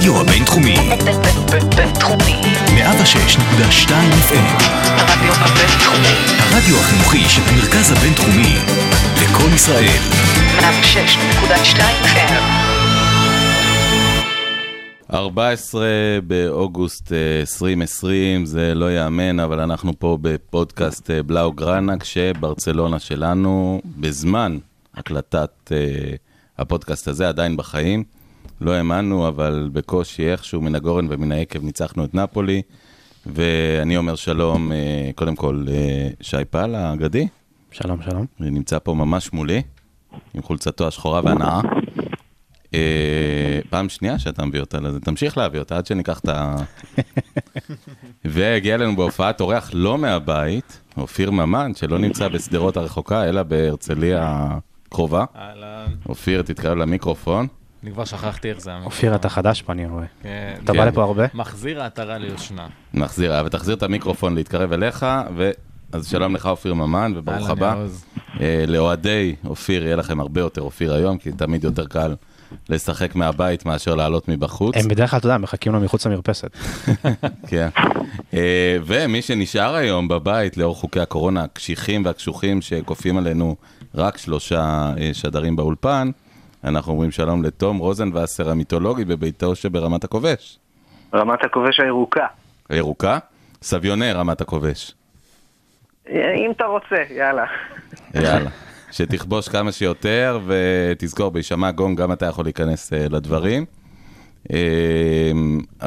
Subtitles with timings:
[0.00, 0.74] הרדיו הבינתחומי.
[1.76, 2.40] בינתחומי.
[2.66, 3.90] 106.2
[4.28, 4.62] FM.
[4.84, 6.14] הרדיו הבינתחומי.
[6.38, 8.56] הרדיו החינוכי של המרכז הבינתחומי.
[9.22, 10.00] לקום ישראל.
[10.58, 12.42] 106.2 FM.
[15.14, 15.86] 14
[16.26, 23.80] באוגוסט אה, 2020, זה לא ייאמן, אבל אנחנו פה בפודקאסט אה, בלאו גראנה, כשברצלונה שלנו,
[24.00, 24.58] בזמן
[24.94, 26.14] הקלטת אה,
[26.58, 28.19] הפודקאסט הזה, עדיין בחיים.
[28.60, 32.62] לא האמנו, אבל בקושי איכשהו מן הגורן ומן היקב ניצחנו את נפולי.
[33.26, 37.28] ואני אומר שלום, אה, קודם כל, אה, שי פל האגדי,
[37.72, 38.26] שלום, שלום.
[38.40, 39.62] נמצא פה ממש מולי,
[40.34, 41.60] עם חולצתו השחורה והנאה.
[42.74, 46.56] אה, פעם שנייה שאתה מביא אותה לזה, תמשיך להביא אותה עד שניקח את ה...
[48.24, 54.46] והגיע אלינו בהופעת אורח לא מהבית, אופיר ממן, שלא נמצא בשדרות הרחוקה, אלא בהרצליה
[54.86, 55.24] הקרובה.
[55.36, 57.46] אהלן, אופיר, תתקרב למיקרופון.
[57.82, 58.96] אני כבר שכחתי איך זה המיקרופון.
[58.96, 60.04] אופיר, אתה חדש פה, אני רואה.
[60.22, 60.54] כן.
[60.64, 60.72] אתה.
[60.72, 61.26] בא לפה הרבה?
[61.34, 62.66] מחזיר העטרה ליושנה.
[62.94, 65.50] נחזיר, אבל תחזיר את המיקרופון להתקרב אליך, ו...
[65.92, 67.84] אז שלום לך אופיר ממן, וברוך הבא.
[68.40, 72.14] אה, לאוהדי אופיר, יהיה לכם הרבה יותר אופיר היום, כי תמיד יותר קל
[72.68, 74.76] לשחק מהבית מאשר לעלות מבחוץ.
[74.76, 76.50] הם בדרך כלל, אתה יודע, מחכים לו מחוץ למרפסת.
[77.50, 77.68] כן.
[78.34, 83.56] אה, ומי שנשאר היום בבית לאור חוקי הקורונה הקשיחים והקשוחים שכופים עלינו
[83.94, 86.10] רק שלושה אה, שדרים באולפן,
[86.64, 90.58] אנחנו אומרים שלום לתום רוזנבסר המיתולוגי בביתו שברמת הכובש.
[91.14, 92.26] רמת הכובש הירוקה.
[92.68, 93.18] הירוקה?
[93.62, 94.94] סביונר רמת הכובש.
[96.08, 97.44] אם אתה רוצה, יאללה.
[98.14, 98.50] יאללה.
[98.90, 103.64] שתכבוש כמה שיותר, ותזכור, בהישמע גונג גם אתה יכול להיכנס אה, לדברים.
[104.52, 105.32] אה,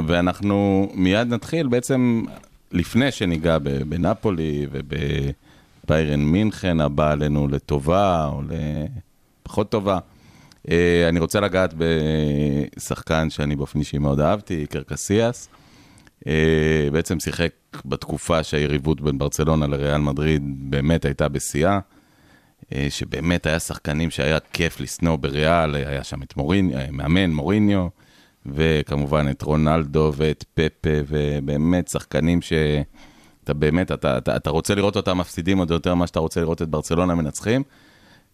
[0.07, 2.23] ואנחנו מיד נתחיל בעצם,
[2.71, 3.57] לפני שניגע
[3.87, 8.41] בנפולי ובביירן מינכן הבא עלינו לטובה או
[9.45, 9.97] לפחות טובה.
[10.71, 15.49] אה, אני רוצה לגעת בשחקן שאני באופן אישי מאוד אהבתי, איקר קסיאס.
[16.27, 17.51] אה, בעצם שיחק
[17.85, 21.79] בתקופה שהיריבות בין ברצלונה לריאל מדריד באמת הייתה בשיאה.
[22.73, 27.87] אה, שבאמת היה שחקנים שהיה כיף לשנוא בריאל, היה שם את מוריניו, מאמן מוריניו,
[28.45, 35.17] וכמובן את רונלדו ואת פפה, ובאמת שחקנים שאתה באמת, אתה, אתה, אתה רוצה לראות אותם
[35.17, 37.63] מפסידים עוד יותר ממה שאתה רוצה לראות את ברצלונה מנצחים,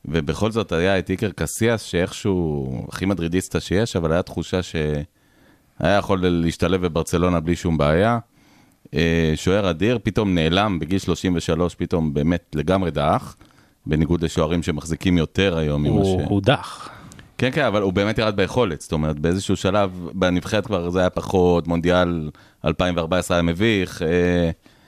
[0.06, 6.28] ובכל זאת היה את איקר קסיאס, שאיכשהו הכי מדרידיסטה שיש, אבל היה תחושה שהיה יכול
[6.28, 8.20] להשתלב בברצלונה בלי שום בעיה.
[8.94, 13.36] אה, שוער אדיר, פתאום נעלם בגיל 33, פתאום באמת לגמרי דעך.
[13.86, 16.08] בניגוד לשוערים שמחזיקים יותר היום ממה ש...
[16.08, 16.90] הוא הודח.
[17.38, 18.82] כן, כן, אבל הוא באמת ירד ביכולת.
[18.82, 22.30] זאת אומרת, באיזשהו שלב, בנבחרת כבר זה היה פחות, מונדיאל
[22.66, 24.02] 2014 היה מביך.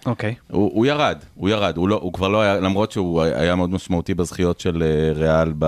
[0.06, 0.36] אוקיי.
[0.52, 3.70] הוא, הוא ירד, הוא ירד, הוא, לא, הוא כבר לא היה, למרות שהוא היה מאוד
[3.70, 5.66] משמעותי בזכיות של אה, ריאל ב,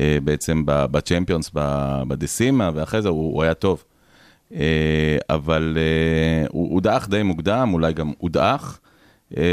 [0.00, 1.50] אה, בעצם בצ'מפיונס,
[2.08, 3.84] בדסימה, ואחרי זה הוא, הוא היה טוב.
[4.54, 5.78] אה, אבל
[6.48, 8.78] הוא הודח די מוקדם, אולי גם הודח,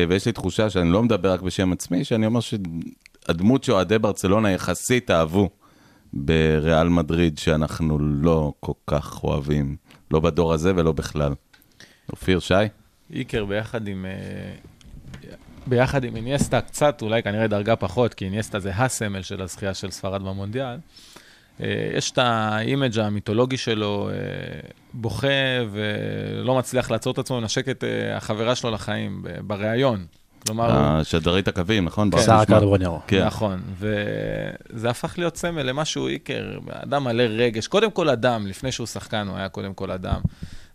[0.09, 5.11] ויש לי תחושה שאני לא מדבר רק בשם עצמי, שאני אומר שהדמות שאוהדי ברצלונה יחסית
[5.11, 5.49] אהבו
[6.13, 9.75] בריאל מדריד, שאנחנו לא כל כך אוהבים,
[10.11, 11.33] לא בדור הזה ולא בכלל.
[12.11, 12.53] אופיר, שי?
[13.11, 14.05] איקר ביחד עם...
[14.05, 14.11] אה,
[15.67, 19.91] ביחד עם איניאסטה קצת, אולי כנראה דרגה פחות, כי איניאסטה זה הסמל של הזכייה של
[19.91, 20.77] ספרד במונדיאל.
[21.61, 24.15] אה, יש את ה image המיתולוגי שלו, אה,
[24.93, 25.27] בוכה
[25.71, 27.83] ולא מצליח לעצור את עצמו, מנשק את
[28.15, 30.05] החברה שלו לחיים בריאיון.
[30.47, 32.11] כלומר, השדרית הקווים, נכון?
[32.11, 32.41] שרה נשמע.
[32.41, 32.99] קרבונרו.
[33.07, 33.25] כן.
[33.25, 37.67] נכון, וזה הפך להיות סמל למשהו איקר, אדם מלא רגש.
[37.67, 40.21] קודם כל אדם, לפני שהוא שחקן, הוא היה קודם כל אדם.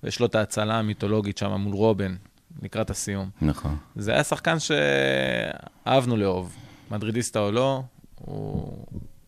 [0.02, 2.14] ויש לו את ההצלה המיתולוגית שם מול רובן,
[2.62, 3.30] לקראת הסיום.
[3.42, 3.76] נכון.
[3.96, 6.56] זה היה שחקן שאהבנו לאהוב.
[6.90, 7.82] מדרידיסטה או לא,
[8.14, 8.86] הוא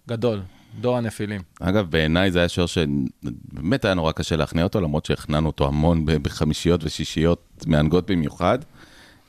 [0.08, 0.42] גדול,
[0.80, 1.40] דור הנפילים.
[1.60, 6.04] אגב, בעיניי זה היה שוער שבאמת היה נורא קשה להכניע אותו, למרות שהכנענו אותו המון
[6.06, 8.58] בחמישיות ושישיות מהנגות במיוחד.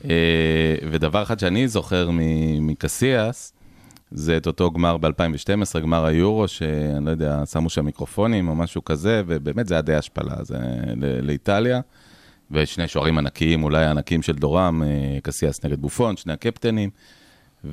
[0.10, 2.10] אה, ודבר אחד שאני זוכר
[2.62, 3.54] מקסיאס,
[4.12, 8.86] זה את אותו גמר ב-2012, גמר היורו, שאני לא יודע, שמו שם מיקרופונים או משהו
[8.86, 10.58] כזה, ובאמת זה היה די השפלה, זה
[11.22, 11.82] לאיטליה.
[12.52, 16.90] ושני שוערים ענקיים, אולי הענקיים של דורם, אה, קסיאס נגד בופון, שני הקפטנים.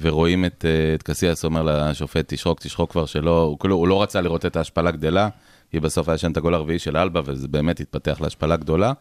[0.00, 4.02] ורואים את, אה, את קסיאס אומר לשופט, תשרוק, תשרוק כבר שלא, הוא, כאילו, הוא לא
[4.02, 5.28] רצה לראות את ההשפלה גדלה,
[5.70, 8.92] כי בסוף היה שם את הגול הרביעי של אלבה, וזה באמת התפתח להשפלה גדולה.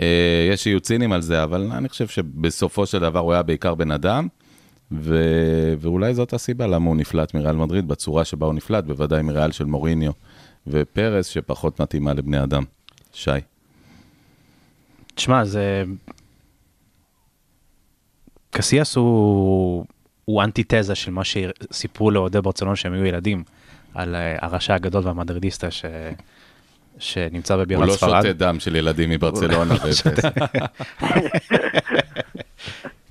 [0.00, 3.74] אה, יש שיהיו ציניים על זה, אבל אני חושב שבסופו של דבר הוא היה בעיקר
[3.74, 4.28] בן אדם,
[4.92, 5.18] ו...
[5.80, 9.64] ואולי זאת הסיבה למה הוא נפלט מריאל מדריד, בצורה שבה הוא נפלט, בוודאי מריאל של
[9.64, 10.12] מוריניו
[10.66, 12.62] ופרס, שפחות מתאימה לבני אדם.
[13.12, 13.30] שי.
[15.14, 15.84] תשמע, זה...
[18.50, 19.84] קסיאס הוא...
[20.24, 23.44] הוא אנטיתזה של מה שסיפרו לאוהדי ברצלונה שהם היו ילדים,
[23.94, 25.84] על אה, הרשע הגדול והמדרידיסטה, ש...
[26.98, 28.22] שנמצא הוא בבירת לא ספרד.
[28.22, 29.74] שותה דם של ילדים מברצלונה.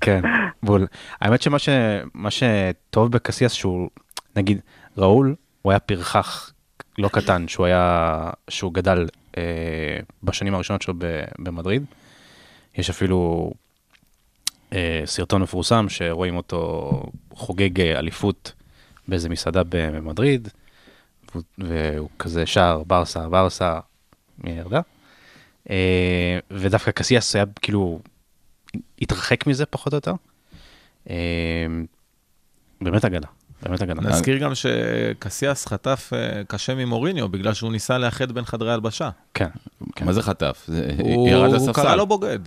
[0.04, 0.22] כן,
[0.64, 0.88] בול.
[1.22, 1.70] האמת שמה ש...
[2.30, 3.90] שטוב בקסיאס שהוא,
[4.36, 4.60] נגיד,
[4.98, 6.54] ראול, הוא היה פרחח
[6.98, 9.08] לא קטן, שהוא היה, שהוא גדל
[9.38, 11.86] אה, בשנים הראשונות שלו ב- במדריד.
[12.78, 13.52] יש אפילו
[14.74, 16.92] אה, סרטון מפורסם שרואים אותו
[17.34, 18.54] חוגג אה, אליפות
[19.08, 20.48] באיזה מסעדה במדריד,
[21.32, 23.80] והוא, והוא כזה שר ברסה, ברסה,
[24.38, 24.82] מי ירדה?
[25.70, 28.00] אה, ודווקא קסיאס היה כאילו
[29.02, 30.14] התרחק מזה פחות או יותר.
[31.10, 31.16] אה,
[32.82, 33.28] באמת אגדה,
[33.64, 34.02] באמת אגדה.
[34.02, 39.10] נזכיר גם שקסיאס חטף אה, קשה ממוריניו, בגלל שהוא ניסה לאחד בין חדרי הלבשה.
[39.34, 39.50] כן,
[39.96, 40.06] כן.
[40.06, 40.70] מה זה חטף?
[41.00, 41.74] הוא ירד הוא לספסל.
[41.84, 42.40] קרא לו בוגד.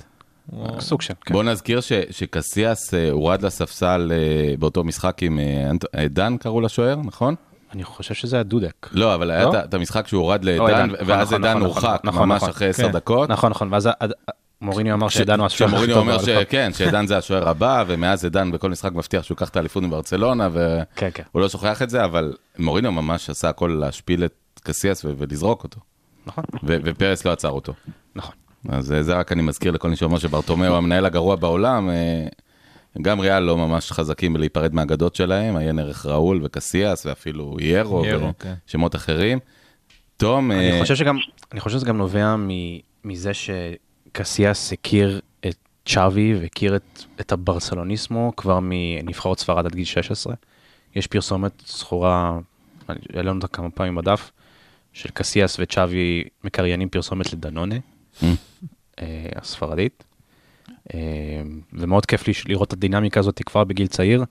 [0.50, 1.34] הוא- סוג של, כן.
[1.34, 5.70] בוא נזכיר ש- שקסיאס אה, הורד לספסל אה, באותו משחק עם אה,
[6.00, 7.34] אה, דן, קראו לשוער, נכון?
[7.73, 8.88] אני חושב שזה היה דודק.
[8.93, 9.52] לא, אבל היה לא?
[9.64, 12.43] את המשחק שהוא הורד לא, לעידן, עידן, נכון, ואז נכון, עידן נכון, הורחק נכון, ממש.
[12.43, 12.93] אחרי עשר כן.
[12.93, 13.28] דקות.
[13.31, 13.88] נכון, נכון, ואז
[14.61, 16.43] מוריניו אמר שעידן הוא השוער הכי שמוריניו טוב אומר.
[16.43, 20.49] שכן, שעידן זה השוער הבא, ומאז עידן בכל משחק מבטיח שהוא ייקח את האליפות מברצלונה,
[20.53, 24.32] והוא כן, כן, לא שוכח את זה, אבל מוריניו ממש עשה הכל להשפיל את
[24.62, 25.81] קסיאס ו- ולזרוק אותו,
[26.26, 27.73] נכון, ו- ופרס לא עצר אותו.
[28.14, 28.35] נכון.
[28.69, 32.26] אז אה, זה רק אני מזכיר לכל מי שאומר שברטומיאו המנהל הגרוע בעולם, אה,
[33.02, 38.31] גם ריאל לא ממש חזקים בלהיפרד מהאגדות שלהם, עיין ערך ראול וקסיאס ואפילו ירו ירו,
[38.38, 38.55] כן.
[38.69, 39.38] ושמות אחרים.
[40.17, 41.17] תום, אני אה, חושב שגם,
[41.52, 42.50] אני חושב שזה גם נובע מ-
[43.05, 43.31] מזה
[44.17, 50.35] שקסיאס הכיר את צ'אבי והכיר את, את הברסלוניסמו כבר מנבחרות ספרד עד גיל 16.
[50.95, 52.39] יש פרסומת זכורה,
[52.89, 54.31] העלינו אותה כמה פעמים בדף,
[54.93, 57.75] של קסיאס וצ'אבי מקריינים פרסומת לדנונה,
[58.23, 58.25] Mm.
[59.01, 60.05] אה, הספרדית.
[60.95, 61.01] אה,
[61.73, 64.25] ומאוד כיף לי לראות את הדינמיקה הזאת כבר בגיל צעיר,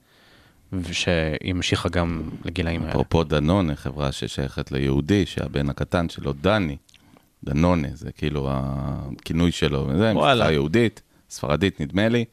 [0.74, 2.92] ושהיא המשיכה גם לגילאים האלה.
[2.92, 6.78] אפרופו דנונה, חברה ששייכת ליהודי, שהבן הקטן שלו דני,
[7.46, 10.36] דנונה, זה כאילו הכינוי שלו, זה וואלה.
[10.44, 12.26] משפחה יהודית, ספרדית נדמה לי,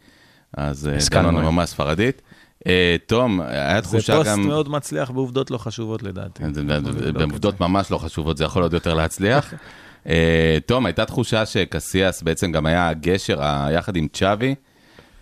[0.56, 1.54] אז אה, דנונה היום.
[1.54, 2.22] ממש ספרדית.
[2.66, 4.46] אה, תום, היה זה תחושה פוסט גם...
[4.46, 6.42] מאוד מצליח בעובדות לא חשובות לדעתי.
[6.54, 6.62] זה-
[7.02, 7.64] זה- בעובדות זה.
[7.64, 9.54] ממש לא חשובות, זה יכול עוד יותר להצליח.
[10.08, 13.40] אה, תום, הייתה תחושה שקסיאס בעצם גם היה הגשר,
[13.72, 14.54] יחד עם צ'אבי,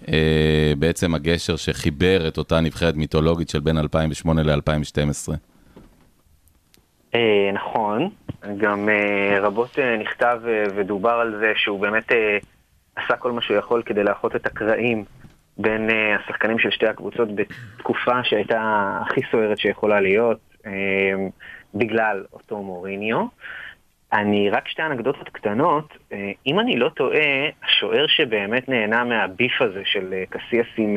[0.08, 0.14] אה,
[0.78, 5.32] בעצם הגשר שחיבר את אותה נבחרת מיתולוגית של בין 2008 ל-2012.
[7.14, 8.10] אה, נכון,
[8.56, 10.40] גם אה, רבות אה, נכתב
[10.74, 12.12] ודובר על זה שהוא באמת
[12.96, 15.04] עשה כל מה שהוא יכול כדי לאחות את הקרעים
[15.58, 20.38] בין השחקנים של שתי הקבוצות בתקופה שהייתה הכי סוערת שיכולה להיות,
[21.74, 23.26] בגלל אותו מוריניו.
[24.12, 25.96] אני רק שתי אנקדוטות קטנות,
[26.46, 30.96] אם אני לא טועה, השוער שבאמת נהנה מהביף הזה של קסיאס עם,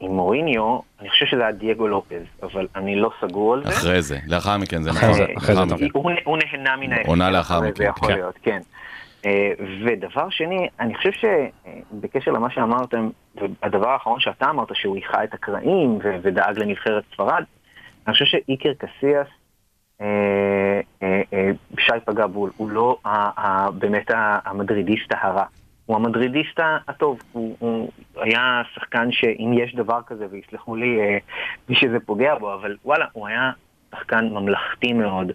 [0.00, 3.70] עם מוריניו, אני חושב שזה היה דייגו לופז, אבל אני לא סגור על זה.
[3.70, 5.72] אחרי זה, לאחר מכן זה אחרי נכון.
[5.72, 5.86] אה.
[6.24, 7.08] הוא, נהנה מן ההפקר.
[7.08, 8.20] עונה לאחר מכן, כן.
[8.42, 8.60] כן.
[9.26, 9.50] אה,
[9.84, 15.98] ודבר שני, אני חושב שבקשר למה שאמרתם, והדבר האחרון שאתה אמרת, שהוא איחה את הקרעים
[16.22, 17.44] ודאג לנבחרת ספרד,
[18.06, 19.28] אני חושב שאיקר קסיאס,
[20.00, 22.98] אה, אה, אה, שי פגע בול, הוא לא
[23.78, 24.10] באמת
[24.44, 25.44] המדרידיסט הרע.
[25.86, 31.18] הוא המדרידיסט הטוב, הוא, הוא היה שחקן שאם יש דבר כזה, ויסלחו לי אה,
[31.68, 33.50] מי שזה פוגע בו, אבל וואלה, הוא היה
[33.90, 35.32] שחקן ממלכתי מאוד.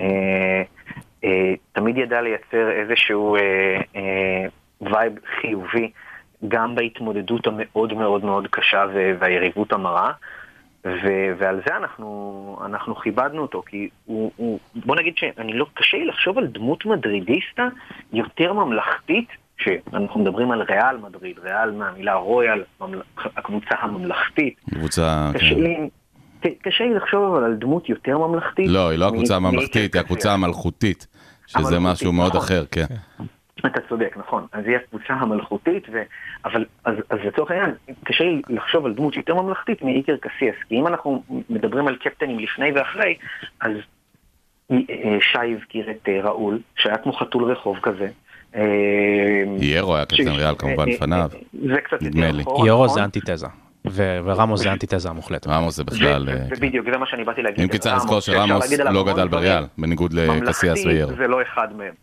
[0.00, 0.62] אה,
[1.24, 4.44] אה, תמיד ידע לייצר איזשהו אה, אה,
[4.80, 5.90] vibe חיובי,
[6.48, 8.84] גם בהתמודדות המאוד מאוד מאוד קשה
[9.18, 10.12] והיריבות המרה.
[10.84, 15.96] ו- ועל זה אנחנו, אנחנו כיבדנו אותו, כי הוא, הוא, בוא נגיד שאני לא, קשה
[15.96, 17.68] לי לחשוב על דמות מדרידיסטה
[18.12, 19.28] יותר ממלכתית,
[19.58, 22.62] שאנחנו מדברים על ריאל מדריד, ריאל מהמילה רויאל,
[23.18, 24.60] הקבוצה הממלכתית.
[24.70, 25.86] קבוצה, כן.
[26.62, 28.68] קשה לי לחשוב אבל על דמות יותר ממלכתית.
[28.68, 31.06] לא, היא לא הקבוצה הממלכתית, היא הקבוצה המלכותית,
[31.46, 32.40] שזה משהו מאוד נכון.
[32.40, 32.84] אחר, כן.
[33.66, 34.46] אתה צודק, נכון.
[34.52, 36.02] אז היא הקבוצה המלכותית, ו...
[36.44, 37.70] אבל אז, אז לצורך העניין,
[38.04, 42.38] קשה לי לחשוב על דמות יותר ממלכתית מאיקר קסיאס, כי אם אנחנו מדברים על קפטנים
[42.38, 43.14] לפני ואחרי,
[43.60, 43.72] אז
[44.70, 44.76] אה,
[45.20, 48.08] שי הזכיר את אה, ראול, שהיה כמו חתול רחוב כזה.
[48.56, 48.62] אה,
[49.60, 51.30] ירו היה קפטן ריאל כמובן אה, לפניו.
[51.34, 52.42] אה, זה קצת נדמה יותר לי.
[52.42, 52.96] אחורה, יורו נכון?
[52.98, 53.46] זה אנטיתזה,
[53.94, 55.46] ורמוס זה אנטיתזה המוחלטת.
[55.46, 56.28] רמוס זה בכלל...
[56.28, 56.44] אה, כן.
[56.56, 57.60] ובדיוק, זה מה שאני באתי להגיד.
[57.60, 59.28] אם כי צריך לזכור שרמוס לא גדל.
[59.28, 61.12] בריאל, בניגוד לקסיאס ממלכתי וירו.
[61.16, 61.94] זה לא אחד מהם.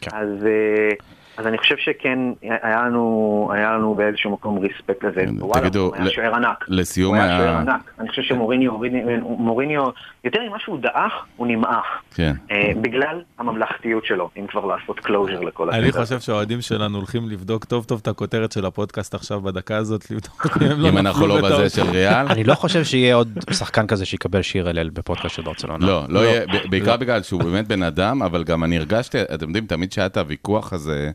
[0.00, 0.10] כן.
[0.16, 0.90] אז, אה,
[1.36, 2.18] אז אני חושב שכן,
[2.62, 5.20] היה לנו, היה לנו באיזשהו מקום respect לזה.
[5.26, 6.64] כן, וואלה, תגידו, הוא היה ל- שוער ענק.
[6.68, 7.90] לסיום הוא היה שוער ענק.
[8.00, 9.82] אני חושב שמוריניו, מוריניו- מוריניו,
[10.24, 11.84] יותר ממה שהוא דעך, הוא נמעך.
[12.14, 12.32] כן.
[12.50, 16.02] אה, בגלל הממלכתיות שלו, אם כבר לעשות closure לכל אני הקטע.
[16.02, 20.46] חושב שהאוהדים שלנו הולכים לבדוק טוב טוב את הכותרת של הפודקאסט עכשיו בדקה הזאת, לבדוק
[20.62, 21.68] אם הם לא אנחנו לא בזה.
[21.68, 22.26] של ריאל.
[22.30, 25.86] אני לא חושב שיהיה עוד שחקן כזה שיקבל שיר הלל בפודקאסט של ברצלונה.
[25.86, 29.46] לא, לא יהיה, ב- בעיקר בגלל שהוא באמת בן אדם, אבל גם אני הרגשתי, אתם
[29.46, 31.10] יודעים, תמיד שהיה את הוויכוח הזה,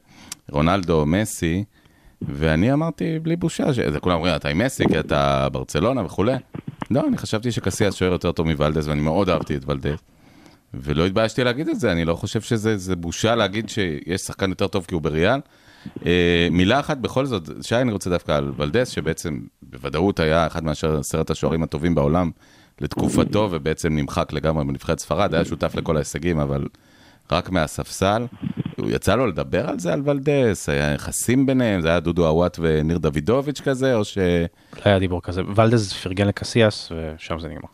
[0.51, 1.63] רונלדו, מסי,
[2.21, 6.35] ואני אמרתי בלי בושה, שזה כולם אומרים, אתה עם מסי, כי אתה ברצלונה וכולי.
[6.91, 9.99] לא, אני חשבתי שקסיאס שוער יותר טוב מוולדס, ואני מאוד אהבתי את וולדס.
[10.73, 14.67] ולא התביישתי להגיד את זה, אני לא חושב שזה זה בושה להגיד שיש שחקן יותר
[14.67, 15.39] טוב כי הוא בריאל.
[16.05, 20.63] אה, מילה אחת בכל זאת, שי, אני רוצה דווקא על ולדס, שבעצם בוודאות היה אחד
[20.63, 22.31] מעשרת השוערים הטובים בעולם
[22.81, 26.67] לתקופתו, ובעצם נמחק לגמרי בנבחרת ספרד, היה שותף לכל ההישגים, אבל
[27.31, 28.25] רק מהספסל.
[28.81, 30.69] הוא יצא לו לדבר על זה, על ולדס?
[30.69, 31.81] היה יחסים ביניהם?
[31.81, 34.17] זה היה דודו עוואט וניר דוידוביץ' כזה, או ש...
[34.17, 35.41] לא היה דיבור כזה.
[35.55, 37.69] ולדז פרגן לקסיאס, ושם זה נגמר.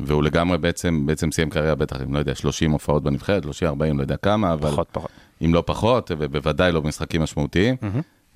[0.00, 3.98] והוא לגמרי בעצם, בעצם סיים קריירה בטח, עם לא יודע, 30 הופעות בנבחרת, 30, 40,
[3.98, 4.70] לא יודע כמה, אבל...
[4.70, 5.10] פחות, פחות.
[5.44, 7.76] אם לא פחות, ובוודאי לא במשחקים משמעותיים,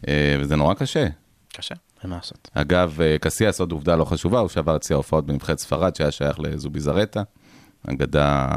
[0.09, 1.07] אה, וזה נורא קשה.
[1.53, 2.51] קשה, אין מה לעשות.
[2.55, 6.11] אגב, אה, קסיאס, עוד עובדה לא חשובה, הוא שעבר את שיא ההופעות בנבחרת ספרד, שהיה
[6.11, 7.23] שייך לזובי זרטה,
[7.89, 8.49] אגדה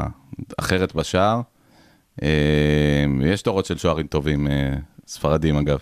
[0.58, 1.40] אחרת בשער.
[2.22, 4.74] אה, יש דורות של שוערים טובים, אה,
[5.06, 5.78] ספרדים אגב.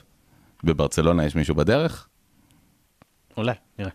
[0.64, 2.08] בברצלונה יש מישהו בדרך?
[3.36, 3.90] אולי, נראה.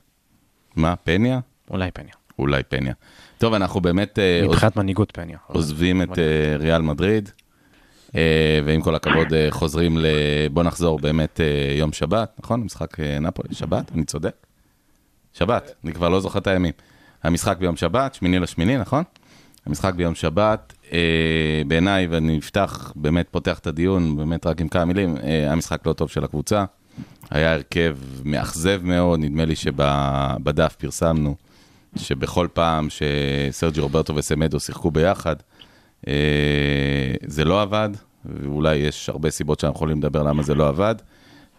[0.75, 1.39] מה, פניה?
[1.69, 2.13] אולי פניה.
[2.39, 2.93] אולי פניה.
[3.37, 5.37] טוב, אנחנו באמת אה, מבחינת מנהיגות פניה.
[5.47, 6.09] עוזבים את
[6.59, 7.29] ריאל מדריד,
[8.65, 10.05] ועם כל הכבוד חוזרים ל...
[10.51, 11.39] בוא נחזור באמת
[11.77, 12.61] יום שבת, נכון?
[12.61, 13.91] משחק נפולי, שבת?
[13.91, 14.35] אני צודק?
[15.33, 16.73] שבת, אני כבר לא זוכר את הימים.
[17.23, 19.03] המשחק ביום שבת, שמיני לשמיני, נכון?
[19.65, 24.85] המשחק ביום שבת, אה, בעיניי, ואני אפתח, באמת פותח את הדיון, באמת רק עם כמה
[24.85, 26.65] מילים, אה, היה משחק לא טוב של הקבוצה.
[27.29, 31.35] היה הרכב מאכזב מאוד, נדמה לי שבדף פרסמנו
[31.95, 35.35] שבכל פעם שסרג'י רוברטו וסמדו שיחקו ביחד,
[36.07, 36.13] אה,
[37.25, 37.89] זה לא עבד,
[38.25, 40.95] ואולי יש הרבה סיבות שאנחנו יכולים לדבר למה זה לא עבד.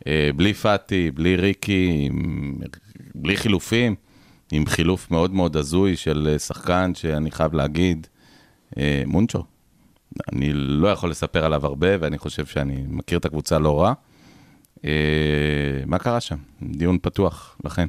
[0.06, 2.08] אה, בלי פאטי, בלי ריקי,
[3.14, 3.94] בלי חילופים,
[4.54, 8.06] עם חילוף מאוד מאוד הזוי של אה, שחקן שאני חייב להגיד,
[8.78, 9.44] אה, מונצ'ו.
[10.32, 13.92] אני לא יכול לספר עליו הרבה, ואני חושב שאני מכיר את הקבוצה לא רע.
[14.84, 14.90] אה,
[15.86, 16.36] מה קרה שם?
[16.62, 17.86] דיון פתוח, לכן.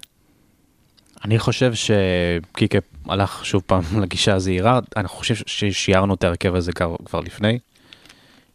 [1.25, 6.95] אני חושב שקיקה הלך שוב פעם לגישה הזהירה, אני חושב ששיערנו את ההרכב הזה כבר,
[7.05, 7.59] כבר לפני,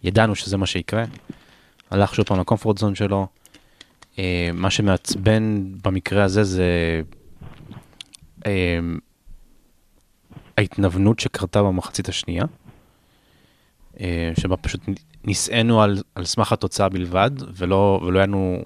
[0.03, 1.05] ידענו שזה מה שיקרה,
[1.91, 3.27] הלך שוב פעם לקומפורט זון שלו,
[4.19, 7.03] אה, מה שמעצבן במקרה הזה זה
[10.59, 12.45] ההתנוונות שקרתה במחצית השנייה,
[14.01, 14.81] אה, שבה פשוט
[15.25, 18.63] נישאנו על, על סמך התוצאה בלבד, ולא, ולא היינו,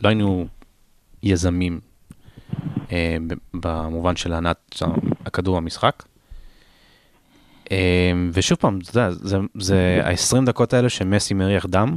[0.00, 0.46] לא היינו
[1.22, 1.80] יזמים
[2.92, 3.34] אה, ב-
[3.66, 4.82] במובן של הנעת
[5.26, 6.02] הכדור במשחק.
[7.70, 11.96] אה, ושוב פעם, אתה יודע, זה, זה ה-20 דקות האלה שמסי מריח דם.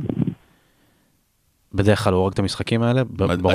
[1.74, 3.02] בדרך כלל הוא הורג את המשחקים האלה.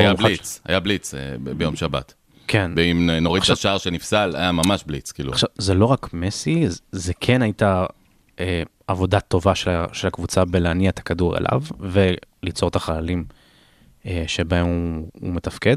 [0.00, 2.14] היה לך ש- בליץ, היה בליץ אה, ב- ביום שבת.
[2.50, 2.70] כן.
[2.76, 5.32] ואם נוריד את עכשיו- השער שנפסל, היה ממש בליץ, כאילו.
[5.32, 7.86] עכשיו, זה לא רק מסי, זה- זה כן הייתה
[8.40, 13.24] אה, עבודה טובה של, של הקבוצה בלהניע את הכדור אליו וליצור את החללים
[14.06, 15.76] אה, שבהם הוא, הוא מתפקד.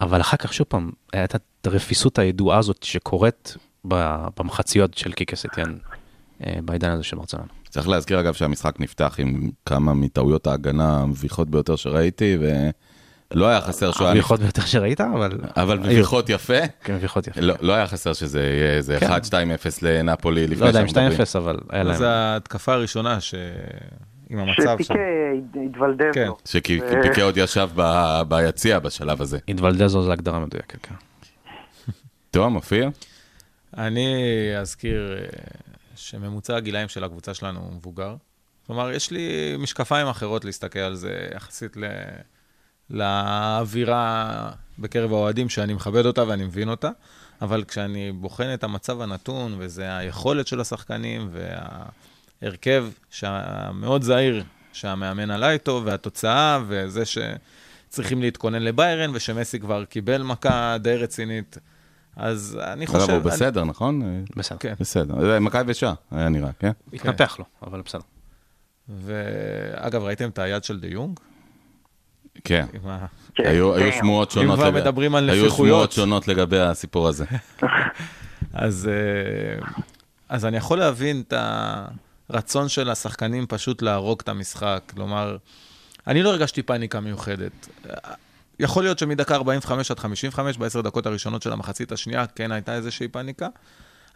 [0.00, 5.74] אבל אחר כך, שוב פעם, הייתה את הרפיסות הידועה הזאת שקורית במחציות של קיקה סטיאן
[6.46, 7.46] אה, בעידן הזה של ברצלונה.
[7.68, 12.36] צריך להזכיר אגב שהמשחק נפתח עם כמה מטעויות ההגנה המביכות ביותר שראיתי,
[13.30, 14.12] ולא היה חסר שהוא היה...
[14.12, 15.38] המביכות ביותר שראית, אבל...
[15.56, 15.78] אבל.
[15.78, 16.66] מביכות יפה.
[16.84, 17.40] כן, מביכות יפה.
[17.40, 19.06] לא, לא היה חסר שזה יהיה איזה כן.
[19.06, 19.10] 1-2-0
[19.82, 21.26] לנפולי לפני לא יודע אם שאנחנו מדברים.
[21.34, 21.96] 2-0, אבל היה להם.
[21.96, 23.34] זו ההתקפה הראשונה ש...
[24.30, 24.84] עם המצב שם.
[24.84, 25.00] שפיקה
[25.70, 26.28] התוולדב כן.
[26.44, 27.68] שפיקה עוד ישב
[28.28, 29.38] ביציע בשלב הזה.
[29.48, 30.94] אינדוולדזו זה הגדרה מדויקת, כן.
[32.30, 32.90] תום, אופיר?
[33.76, 34.16] אני
[34.60, 35.26] אזכיר אה,
[35.96, 38.16] שממוצע הגילאים של הקבוצה שלנו הוא מבוגר.
[38.66, 41.84] כלומר, יש לי משקפיים אחרות להסתכל על זה יחסית ל...
[42.90, 44.30] לאווירה
[44.78, 46.90] בקרב האוהדים, שאני מכבד אותה ואני מבין אותה,
[47.42, 51.30] אבל כשאני בוחן את המצב הנתון, וזה היכולת של השחקנים
[52.42, 52.86] וההרכב
[53.22, 60.96] המאוד זהיר שהמאמן עלה איתו, והתוצאה, וזה שצריכים להתכונן לביירן, ושמסי כבר קיבל מכה די
[60.96, 61.58] רצינית,
[62.16, 62.98] אז אני חושב...
[62.98, 64.24] אגב, הוא אני- בסדר, נכון?
[64.36, 64.58] בסדר.
[64.58, 64.74] כן.
[64.80, 65.20] בסדר.
[65.20, 66.70] זה מכבי ושעה, היה נראה, כן?
[66.92, 68.00] התנפח לו, אבל בסדר.
[68.88, 71.20] ואגב, ראיתם את היד של דה יונג?
[72.44, 72.66] כן.
[73.34, 73.98] כן, היו היו כן.
[73.98, 74.58] שמועות שונות.
[74.58, 75.72] כבר לגבי- מדברים על היו נפיחויות.
[75.74, 77.24] שמועות שונות לגבי הסיפור הזה.
[78.52, 79.66] אז, אה,
[80.28, 81.84] אז אני יכול להבין את, ה,
[82.30, 84.82] רצון של השחקנים פשוט להרוג את המשחק.
[84.94, 85.36] כלומר,
[86.06, 87.68] אני לא הרגשתי פאניקה מיוחדת.
[88.60, 93.08] יכול להיות שמדקה 45 עד 55, בעשר דקות הראשונות של המחצית השנייה, כן הייתה איזושהי
[93.08, 93.48] פאניקה,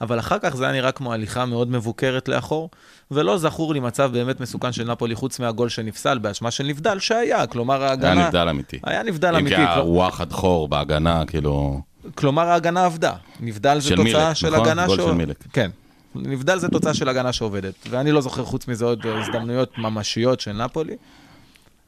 [0.01, 2.71] אבל אחר כך זה היה נראה כמו הליכה מאוד מבוקרת לאחור,
[3.11, 7.47] ולא זכור לי מצב באמת מסוכן של נפולי, חוץ מהגול שנפסל באשמה של נבדל, שהיה,
[7.47, 8.13] כלומר ההגנה...
[8.13, 8.79] היה נבדל אמיתי.
[8.85, 9.57] היה נבדל אם אמיתי.
[9.57, 11.81] כי כל- הוואחד חור בהגנה, כאילו...
[12.15, 13.13] כלומר, ההגנה עבדה.
[13.41, 14.61] נבדל זה של תוצאה מילק, של נכון?
[14.67, 15.37] הגנה גול שעו- של מילק.
[15.53, 15.71] כן.
[16.15, 17.75] נבדל זה תוצאה של הגנה שעובדת.
[17.91, 20.97] ואני לא זוכר חוץ מזה עוד הזדמנויות ממשיות של נפולי.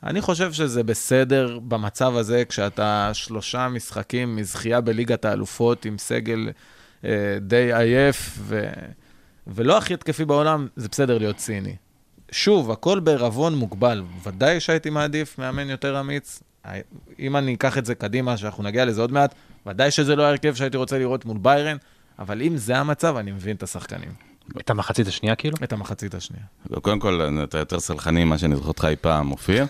[0.04, 6.48] אני חושב שזה בסדר במצב הזה, כשאתה שלושה משחקים מזכייה בליגת האלופות עם סגל
[7.40, 8.71] די עייף ו...
[9.47, 11.76] ולא הכי התקפי בעולם, זה בסדר להיות ציני.
[12.30, 14.02] שוב, הכל בערבון מוגבל.
[14.25, 16.42] ודאי שהייתי מעדיף מאמן יותר אמיץ.
[17.19, 19.35] אם אני אקח את זה קדימה, שאנחנו נגיע לזה עוד מעט,
[19.66, 21.76] ודאי שזה לא ההרכב שהייתי רוצה לראות מול ביירן,
[22.19, 24.29] אבל אם זה המצב, אני מבין את השחקנים.
[24.61, 25.56] את המחצית השנייה כאילו?
[25.64, 26.44] את המחצית השנייה.
[26.82, 29.66] קודם כל, אתה יותר סלחני ממה שאני זוכר אותך אי פעם, אופיר.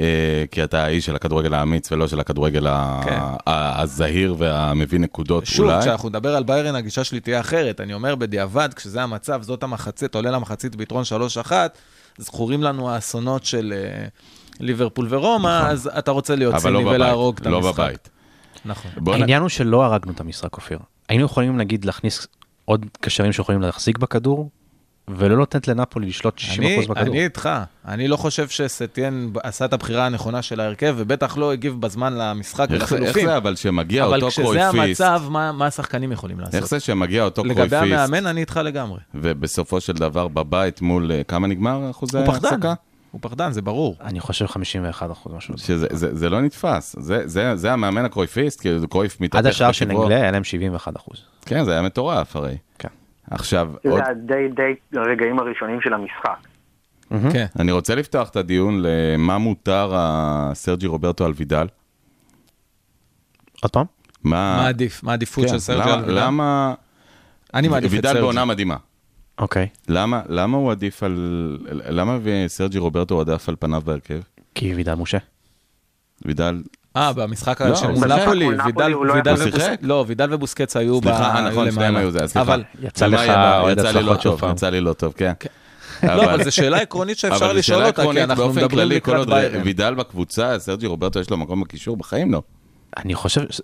[0.00, 2.66] אה, כי אתה האיש של הכדורגל האמיץ ולא של הכדורגל
[3.04, 3.18] כן.
[3.46, 5.80] הזהיר והמביא נקודות שוב, אולי.
[5.80, 7.80] כשאנחנו נדבר על ביירן, הגישה שלי תהיה אחרת.
[7.80, 11.02] אני אומר בדיעבד, כשזה המצב, זאת המחצית, עולה למחצית ביתרון
[11.48, 11.52] 3-1,
[12.18, 14.06] זכורים לנו האסונות של אה,
[14.60, 17.80] ליברפול ורומא, אז אתה רוצה להיות אבל לא ציני ולהרוג את בבית, לא המשחק.
[17.80, 18.08] בבית.
[18.64, 18.90] נכון.
[18.96, 20.78] בוא נ- העניין הוא שלא הרגנו את המשחק אופיר.
[21.08, 22.26] היינו יכולים נגיד להכניס
[22.66, 24.50] עוד קשרים שיכולים להחזיק בכדור,
[25.10, 26.98] ולא נותנת לנפולי לשלוט 60% אני, בכדור.
[27.14, 27.48] אני איתך,
[27.88, 32.68] אני לא חושב שסטיין עשה את הבחירה הנכונה של ההרכב, ובטח לא הגיב בזמן למשחק
[32.70, 33.18] איך זה- איך.
[33.24, 36.54] זה אבל שמגיע אבל אותו כשזה קרויפיסט, המצב, מה, מה השחקנים יכולים לעשות?
[36.54, 38.98] איך זה שמגיע אותו לגבי קרויפיסט, המאמן, אני איתך לגמרי.
[39.14, 42.74] ובסופו של דבר בבית מול, אה, כמה נגמר אחוזי ההחזקה?
[43.10, 43.96] הוא פחדן, זה ברור.
[44.00, 45.54] אני חושב 51 אחוז משהו.
[45.58, 49.46] שזה זה, זה לא נתפס, זה, זה, זה המאמן הקרויפיסט, כאילו זה קרויף מתהפך עד
[49.46, 49.84] השער של.
[49.84, 51.16] נגלה היה להם 71 אחוז.
[51.46, 52.56] כן, זה היה מטורף הרי.
[52.78, 52.88] כן.
[53.30, 56.38] עכשיו, זה עוד, היה די די הרגעים הראשונים של המשחק.
[57.32, 57.46] כן.
[57.58, 61.66] אני רוצה לפתוח את הדיון למה מותר הסרג'י רוברטו על וידל.
[63.62, 63.84] עוד פעם?
[64.24, 65.02] מה, מה עדיף?
[65.02, 66.12] מה העדיפות כן, של סרג'י למה- על וידל?
[66.26, 66.74] למה,
[67.54, 68.20] אני מעדיף את וידל סרג'י.
[68.20, 68.76] בעונה מדהימה.
[69.38, 69.68] אוקיי.
[69.88, 71.16] למה, למה הוא עדיף על,
[71.70, 74.20] למה סרג'י רוברטו עדיף על פניו בהרכב?
[74.54, 75.18] כי וידל משה.
[76.24, 76.62] וידל,
[76.96, 77.86] אה, במשחק לא, של.
[77.88, 79.34] נפולי, וידל הוא לא וידל.
[79.82, 81.96] לא, וידל ובוסקץ היו ב- סליחה, אה, נכון, שניהם.
[81.96, 82.40] היו זה, סליחה.
[82.40, 83.20] אבל, יצא לך
[83.60, 84.52] אוהד יצא לי לא הצלחות פעם.
[84.52, 85.32] יצא לי לא טוב, כן.
[86.02, 89.62] לא, אבל זו שאלה עקרונית שאפשר לשאול אותה, כי אנחנו מדברים לקראת ביירן.
[89.64, 92.42] וידל בקבוצה, סרג'י רוברטו יש לו מקום בקישור, בחיים לא.
[92.96, 93.60] אני חושב, ש-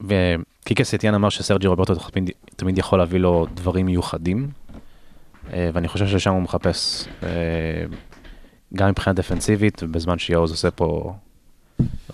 [0.00, 1.94] וקיקה סטיאן אמר שסרג'י רוברטו
[2.56, 4.48] תמיד, יכול להביא לו דברים מיוחדים,
[5.52, 7.28] אה, ואני חושב ששם הוא מחפש, אה,
[8.74, 11.14] גם מבחינה דפנסיבית, בזמן שיעוז עושה פה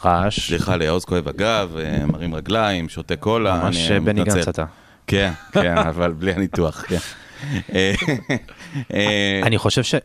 [0.04, 4.36] רעש, סליחה, ליעוז כואב הגב, אה, מרים רגליים, שותה קולה, ממש אני בני מתנצל.
[4.36, 4.64] גנץ אתה.
[5.06, 6.96] כן, כן, אבל בלי הניתוח, כן.
[7.74, 7.92] אה,
[8.94, 9.98] אה, אני חושב שהוא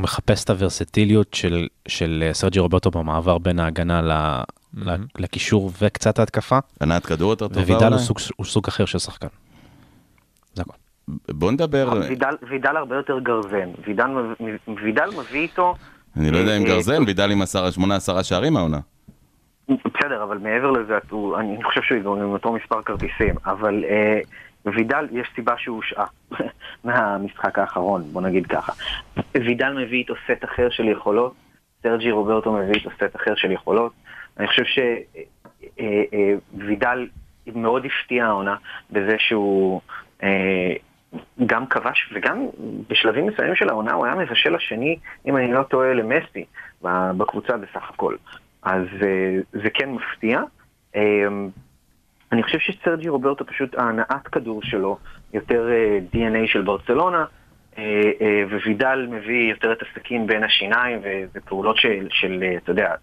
[0.00, 4.12] מחפש את הוורסטיליות של, של אה, סרג'י רוברטו במעבר בין ההגנה ל,
[4.90, 7.98] ל, לקישור וקצת ההתקפה, הנעת כדור יותר טובה ווידל הוא אולי?
[8.02, 9.26] סוג, הוא סוג אחר של שחקן.
[10.54, 10.72] זה הכל.
[11.28, 13.68] בוא נדבר, וידל- וידל הרבה יותר גרזן.
[13.86, 14.06] וידל
[14.84, 15.74] וידל מביא איתו,
[16.16, 18.78] אני לא יודע אם אה, גרזן, וידל עם שמונה, עשרה שערים העונה.
[19.68, 20.98] בסדר, אבל מעבר לזה,
[21.38, 24.20] אני חושב שהוא עם אותו מספר כרטיסים, אבל אה,
[24.66, 26.06] וידל, יש סיבה שהוא הושעה
[26.84, 28.72] מהמשחק האחרון, בוא נגיד ככה.
[29.34, 31.34] וידל מביא איתו סט אחר של יכולות,
[31.82, 33.92] סרג'י רוברטו מביא איתו סט אחר של יכולות.
[34.38, 34.62] אני חושב
[36.58, 37.08] שוידל
[37.54, 38.56] מאוד הפתיע העונה
[38.90, 39.80] בזה שהוא
[40.22, 40.72] אה,
[41.46, 42.46] גם כבש וגם
[42.88, 46.44] בשלבים מסוימים של העונה הוא היה מבשל השני, אם אני לא טועה, למסי
[46.82, 48.14] בקבוצה בסך הכל.
[48.64, 50.40] אז אה, זה כן מפתיע.
[50.96, 51.02] אה,
[52.32, 54.98] אני חושב שסרג'י רוברטו פשוט ההנעת כדור שלו
[55.34, 57.24] יותר אה, DNA של ברצלונה,
[58.62, 61.00] ווידל מביא יותר את הסכין בין השיניים
[61.32, 62.94] ופעולות של, של אתה יודע,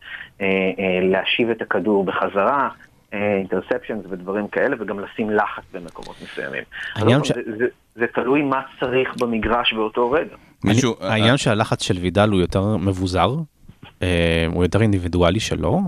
[1.01, 2.69] להשיב את הכדור בחזרה,
[3.13, 6.63] אינטרספצ'נס ודברים כאלה, וגם לשים לחץ במקומות מסוימים.
[6.95, 10.35] העניין פעם, זה, זה, זה תלוי מה צריך במגרש באותו רגע.
[10.63, 13.35] מישהו, אני, העניין שהלחץ של וידל הוא יותר מבוזר,
[14.01, 15.81] אה, הוא יותר אינדיבידואלי שלו,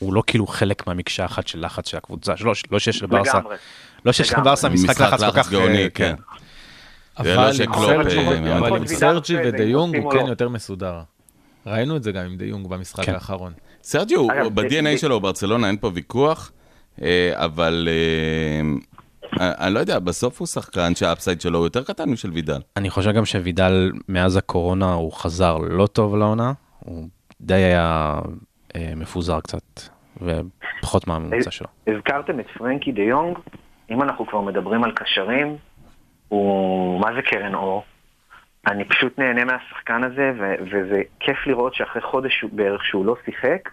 [0.00, 3.56] והוא לא כאילו חלק מהמקשה אחת של לחץ של הקבוצה, שלא, לא שיש לברסה, לגמרי.
[4.04, 4.32] לא שיש.
[4.32, 6.14] לברסה משחק לחץ כל כך, גאוני, אה, כן.
[7.18, 8.08] אבל לא עם שקלופ,
[8.86, 10.28] סרג'י- אה, וידל ודיונג הוא כן לא?
[10.30, 11.00] יותר מסודר.
[11.66, 13.14] ראינו את זה גם עם דיונג במשחק כן.
[13.14, 13.52] האחרון.
[13.86, 16.52] סרג'י הוא, אגב, ב-DNA שלו, ברצלונה, אין פה ויכוח,
[17.02, 17.88] אה, אבל
[19.40, 22.60] אה, אני לא יודע, בסוף הוא שחקן שה upside שלו הוא יותר קטן משל וידל.
[22.76, 27.08] אני חושב גם שווידל מאז הקורונה הוא חזר לא טוב לעונה, הוא
[27.40, 28.14] די היה
[28.76, 29.80] אה, מפוזר קצת,
[30.22, 31.68] ופחות מהממוצע שלו.
[31.86, 33.38] הזכרתם את פרנקי דה יונג,
[33.90, 35.56] אם אנחנו כבר מדברים על קשרים,
[36.28, 37.84] הוא מה זה קרן אור?
[38.66, 43.68] אני פשוט נהנה מהשחקן הזה, ו- וזה כיף לראות שאחרי חודש בערך שהוא לא שיחק,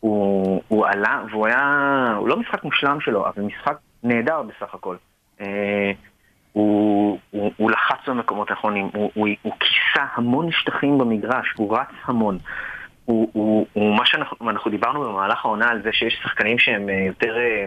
[0.00, 4.96] הוא, הוא עלה, והוא היה, הוא לא משחק מושלם שלו, אבל משחק נהדר בסך הכל.
[5.40, 5.92] אה,
[6.52, 11.88] הוא, הוא, הוא לחץ במקומות הנכונים, הוא, הוא, הוא כיסה המון שטחים במגרש, הוא רץ
[12.04, 12.38] המון.
[13.04, 17.04] הוא, הוא, הוא מה שאנחנו אנחנו דיברנו במהלך העונה על זה שיש שחקנים שהם אה,
[17.06, 17.66] יותר אה,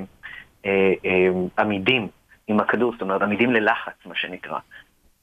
[0.66, 2.08] אה, אה, עמידים
[2.48, 4.60] עם הכדור, זאת אומרת עמידים ללחץ מה שנקרא,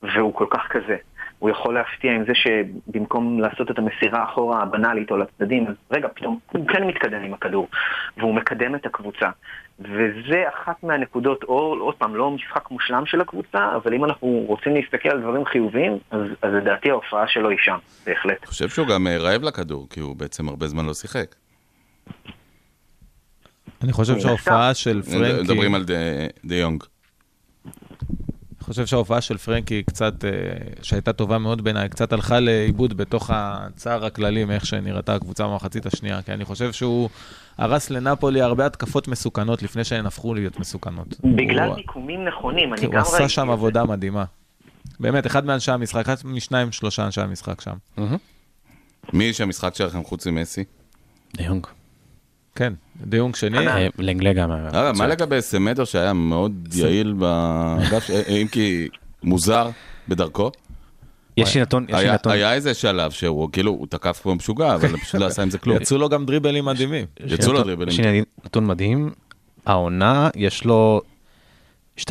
[0.03, 0.96] והוא כל כך כזה.
[1.40, 6.09] הוא יכול להפתיע עם זה שבמקום לעשות את המסירה אחורה הבנאלית או לצדדים, אז רגע,
[6.14, 7.68] פתאום הוא כן מתקדם עם הכדור,
[8.16, 9.31] והוא מקדם את הקבוצה.
[9.81, 14.74] וזה אחת מהנקודות אור, עוד פעם, לא משחק מושלם של הקבוצה, אבל אם אנחנו רוצים
[14.74, 17.76] להסתכל על דברים חיוביים, אז, אז לדעתי ההופעה שלו היא שם,
[18.07, 18.38] בהחלט.
[18.42, 21.35] אני חושב שהוא גם אה, רעב לכדור, כי הוא בעצם הרבה זמן לא שיחק.
[23.85, 25.42] אני חושב שההופעה של פרנקי...
[25.42, 25.94] מדברים על דה-
[26.44, 26.85] דה יונג.
[28.70, 30.30] אני חושב שההופעה של פרנקי קצת, אה,
[30.83, 36.22] שהייתה טובה מאוד בעיניי, קצת הלכה לאיבוד בתוך הצער הכללי מאיך שנראתה הקבוצה במחצית השנייה,
[36.22, 37.09] כי אני חושב שהוא
[37.59, 41.09] הרס לנפולי הרבה התקפות מסוכנות לפני שהן הפכו להיות מסוכנות.
[41.37, 43.50] בגלל הוא- מיקומים נכונים, אני כי גם הוא עשה ראיתי שם.
[43.50, 44.24] עבודה מדהימה.
[45.00, 47.76] באמת, אחד מאנשי המשחק, אחד משניים, שלושה אנשי המשחק שם.
[49.12, 50.64] מי איש המשחק שלכם חוץ ממסי?
[51.37, 51.66] דיונג.
[52.54, 52.72] כן,
[53.06, 54.50] דיונג שני, אה, לנגלה גם.
[54.52, 55.06] היה אגב, מה.
[55.06, 58.88] לגבי סמדר שהיה מאוד יעיל באגף, ש- אם כי
[59.22, 59.70] מוזר
[60.08, 60.50] בדרכו?
[61.36, 62.32] יש לי נתון, יש לי היה נתון.
[62.32, 65.58] היה איזה שלב שהוא כאילו, הוא תקף כמו משוגע, אבל פשוט לא עשה עם זה
[65.58, 65.76] כלום.
[65.76, 67.06] יצאו לו גם דריבלים מדהימים.
[67.26, 67.88] יצאו לו דריבלים.
[67.88, 69.10] יש לי נתון מדהים,
[69.66, 71.00] העונה יש לו
[72.00, 72.04] 2.1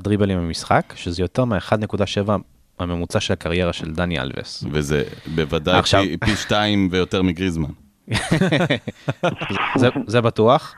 [0.00, 2.30] דריבלים במשחק, שזה יותר מ-1.7
[2.78, 4.64] הממוצע של הקריירה של דני אלווס.
[4.72, 5.02] וזה
[5.34, 7.68] בוודאי פי- פי שתיים ויותר מגריזמן.
[9.76, 10.74] זה- זה בטוח.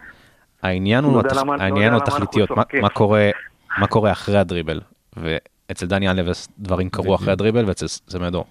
[0.62, 2.62] העניין הוא התח- למה- העניין הוא התכליתיות, מה-.
[2.80, 3.30] מה קורה-
[3.78, 4.80] מה קורה אחרי הדריבל.
[5.16, 8.44] ואצל דני אלווס דברים קרו אחרי הדריבל, ואצל סמדור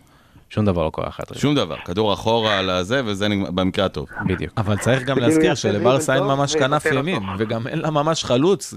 [0.49, 1.41] שום דבר לא קורה הדריבל.
[1.41, 4.07] שום דבר, כדור אחורה על הזה, וזה נגמר- במקרה הטוב.
[4.27, 4.51] בדיוק.
[4.57, 7.23] אבל צריך גם כאילו להזכיר שלברסה אין ממש כנף ימין.
[7.37, 8.73] וגם אין לה ממש חלוץ,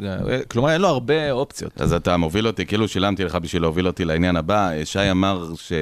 [0.50, 1.80] כלומר אין לו הרבה אופציות.
[1.80, 4.70] אז אתה מוביל אותי, כאילו שילמתי לך בשביל להוביל אותי לעניין הבא.
[4.84, 5.72] שי אמר ש...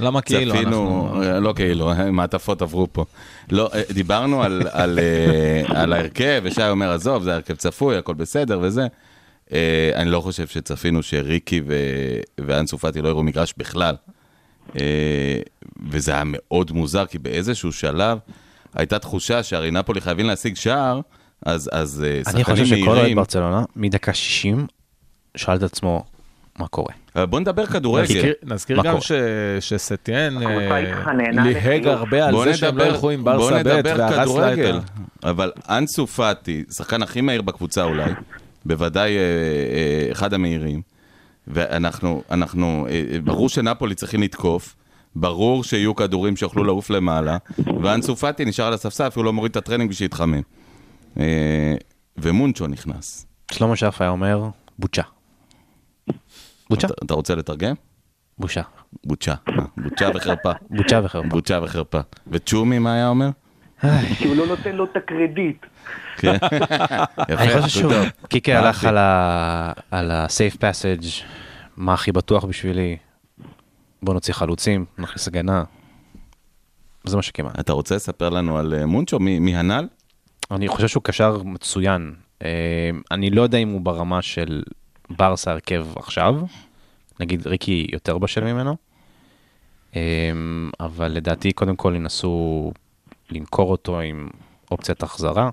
[0.00, 0.52] למה כאילו?
[0.54, 3.04] צפינו, אנחנו- לא כאילו, מעטפות עברו פה.
[3.50, 8.14] לא, אה, דיברנו על, על, אה, על ההרכב, ושי אומר, עזוב, זה הרכב צפוי, הכל
[8.14, 8.86] בסדר וזה.
[9.52, 11.74] אה, אני לא חושב שצפינו שריקי ו-
[12.46, 13.94] ואנסו פאטי לא יראו מגרש בכלל.
[14.80, 15.38] אה,
[15.90, 18.18] וזה היה מאוד מוזר, כי באיזשהו שלב
[18.74, 21.00] הייתה תחושה שהרי נפולי חייבים להשיג שער,
[21.46, 23.16] אז, אז אה, אני שחקנים חושב שכל אוהד מהירים.
[23.16, 24.66] ברצלונה, מדקה 60,
[25.36, 26.04] שאל את עצמו,
[26.58, 26.92] מה קורה?
[27.16, 28.02] אבל בוא נדבר כדורגל.
[28.14, 29.00] נזכיר- נזכיר גם?
[29.00, 29.12] ש-
[29.60, 30.80] שסטיין אה,
[31.32, 31.86] ליהג.
[31.86, 34.80] הרבה על זה שהם לא ילכו עם ברסה ב' והרס לה את כדורגל.
[35.24, 35.30] ה...
[35.30, 38.10] אבל אנסו פאטי, שחקן הכי מהיר בקבוצה אולי,
[38.64, 40.82] בוודאי אה, אה, אחד המהירים,
[41.46, 44.76] ואנחנו, אנחנו, אה, אה, ברור שנפולי צריכים לתקוף,
[45.16, 47.36] ברור שיהיו כדורים שיוכלו לעוף למעלה,
[47.82, 50.40] ואנסו פאטי נשאר על הספסל, אפילו לא מוריד את הטרנינג בשביל להתחמם.
[51.18, 51.74] אה,
[52.16, 53.26] ומונצ'ו נכנס.
[53.52, 55.02] שלמה שרף היה אומר, בוצ'ה.
[56.70, 56.86] בוצ'ה?
[56.86, 57.74] אתה, אתה רוצה לתרגם?
[58.38, 58.62] בושה.
[59.04, 59.34] בוצ'ה.
[59.76, 60.52] בוצ'ה וחרפה.
[60.70, 61.28] בוצ'ה וחרפה.
[61.28, 62.00] בוצ'ה וחרפה.
[62.26, 63.30] וצ'ומי, מה היה אומר?
[64.18, 65.66] כי הוא לא נותן לו את הקרדיט.
[66.16, 66.36] כן.
[67.38, 68.06] אני חושב טוב.
[68.28, 68.54] קיקי.
[68.54, 68.84] הלך
[69.90, 71.24] על ה-safe passage,
[71.76, 72.96] מה הכי בטוח בשבילי,
[74.02, 75.64] בוא נוציא חלוצים, נכניס הגנה.
[77.04, 77.60] זה מה שכמעט.
[77.60, 79.18] אתה רוצה לספר לנו על אה, מונצ'ו?
[79.18, 79.88] מי מי הנ"ל?
[80.50, 82.14] אני חושב שהוא קשר מצוין.
[82.44, 84.62] אה, אני לא יודע אם הוא ברמה של
[85.10, 86.34] ברסה הרכב עכשיו,
[87.20, 88.76] נגיד ריקי יותר בשל ממנו,
[89.96, 90.00] אה,
[90.80, 92.72] אבל לדעתי קודם כל ינסו
[93.30, 94.28] למכור אותו עם
[94.70, 95.50] אופציית החזרה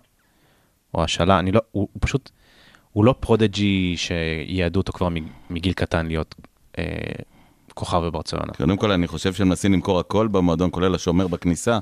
[0.94, 2.30] או השאלה, אני לא, הוא, הוא פשוט,
[2.92, 6.36] הוא לא פרודג'י שייעדו אותו כבר מג- מגיל קטן להיות
[6.78, 6.84] אה,
[7.74, 8.54] כוכב בברצלונה.
[8.54, 11.80] קודם כל, אני חושב שהם מנסים למכור הכל במועדון, כולל השומר בכניסה,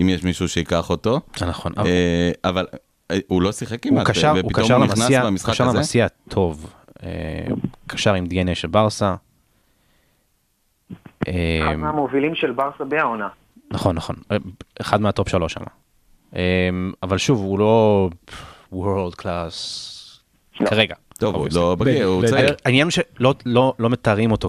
[0.00, 1.20] אם יש מישהו שייקח אותו.
[1.36, 2.66] זה נכון, אבל אה, אבל
[3.10, 5.64] אה, הוא לא שיחק הוא כמעט, קשר, הוא ופתאום קשר הוא נכנס למסיע, במשחק קשר
[5.64, 5.78] הזה.
[5.78, 6.72] למסיע טוב,
[7.02, 7.46] אה,
[7.86, 9.14] קשר עם דנ"א של ברסה.
[11.28, 13.28] אה, אחד מהמובילים של ברסה בעונה.
[13.70, 14.36] נכון, נכון, אה,
[14.80, 15.60] אחד מהטופ שלוש שם.
[16.36, 16.40] אה,
[17.02, 18.08] אבל שוב, הוא לא
[18.72, 19.54] world class
[20.60, 20.66] לא.
[20.66, 20.94] כרגע.
[21.18, 21.54] טוב, הוא obviously.
[21.54, 22.54] לא בגיר, הוא צעיר.
[22.64, 24.48] העניין שלא לא, לא מתארים אותו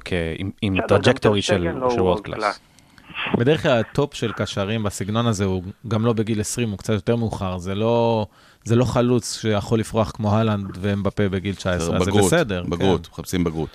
[0.61, 2.33] עם- trajectory טר של לא world class.
[2.39, 3.37] class.
[3.37, 6.93] בדרך כלל ה top של קשרים בסגנון הזה הוא גם לא בגיל 20, הוא קצת
[6.93, 7.57] יותר מאוחר.
[7.57, 8.25] זה לא,
[8.63, 12.63] זה לא חלוץ שיכול לפרוח כמו הלנד ואמבפה בגיל 19, אז זה בגרות, בסדר.
[12.69, 13.11] בגרות, כן.
[13.13, 13.69] מחפשים בגרות.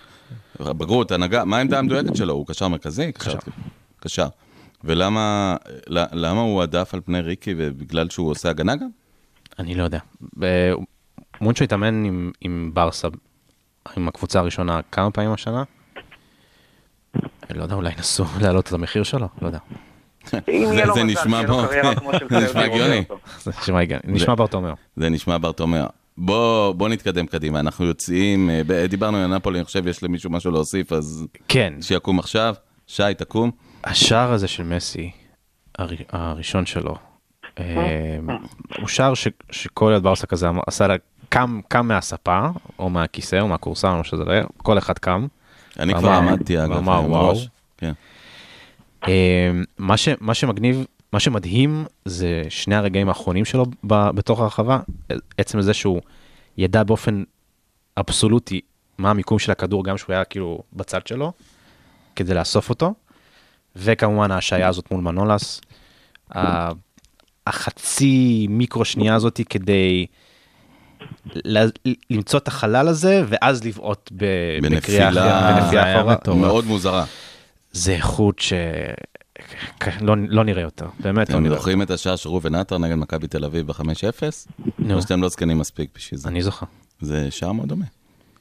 [0.60, 2.34] בגרות, הנהגה, מה העמדה המדויקת שלו?
[2.34, 3.12] הוא קשר מרכזי?
[3.12, 3.38] קשר.
[4.00, 4.26] קשר.
[4.84, 5.56] ולמה
[5.88, 8.88] למה הוא הועדף על פני ריקי, ובגלל שהוא עושה הגנה גם?
[9.58, 9.98] אני לא יודע.
[11.40, 13.08] מונצ'ו התאמן עם, עם ברסה,
[13.96, 15.62] עם הקבוצה הראשונה כמה פעמים השנה.
[17.50, 19.58] לא יודע, אולי נסו להעלות את המחיר שלו, לא יודע.
[20.94, 23.04] זה נשמע הגיוני.
[23.40, 24.74] זה נשמע הגיוני, נשמע ברטומיאו.
[24.96, 25.86] זה נשמע ברטומיאו.
[26.16, 30.50] בוא, בוא נתקדם קדימה, אנחנו יוצאים, אה, דיברנו על נפולי, אני חושב יש למישהו משהו
[30.50, 32.54] להוסיף, אז כן, שיקום עכשיו.
[32.86, 33.50] שי, תקום.
[33.84, 35.10] השער הזה של מסי,
[35.78, 36.94] הר- הראשון שלו,
[37.58, 38.18] אה,
[38.78, 40.94] הוא שער ש- שכל ילד ברסה כזה אמר- עשה לה,
[41.28, 42.46] קם, קם מהספה,
[42.78, 45.26] או מהכיסא, או מהכורסה, או מה שזה לא יהיה, כל אחד קם.
[45.78, 47.34] אני כבר עמדתי, אגב, ואמר, וואו.
[47.78, 47.92] כן.
[49.08, 54.80] אה, מה, ש, מה שמגניב, מה שמדהים זה שני הרגעים האחרונים שלו ב, בתוך הרחבה,
[55.38, 56.00] עצם זה שהוא
[56.58, 57.22] ידע באופן
[57.96, 58.60] אבסולוטי
[58.98, 61.32] מה המיקום של הכדור, גם שהוא היה כאילו בצד שלו,
[62.16, 62.94] כדי לאסוף אותו,
[63.76, 65.60] וכמובן ההשעיה הזאת מול מנולס,
[67.46, 70.06] החצי מיקרו שנייה הזאת כדי
[72.10, 75.08] למצוא את החלל הזה, ואז לבעוט בקריאה
[75.98, 76.16] אחורה.
[76.34, 77.04] מאוד מוזרה.
[77.72, 78.52] זה איכות ש...
[80.00, 81.58] לא, לא נראה יותר, באמת לא אתם נראה יותר.
[81.58, 83.82] זוכרים את השער של ראובן עטר נגד מכבי תל אביב ב-5-0?
[84.78, 84.94] נו.
[84.94, 86.28] או שאתם לא זקנים מספיק בשביל זה.
[86.28, 86.66] אני זוכר.
[87.00, 87.84] זה שער מאוד דומה.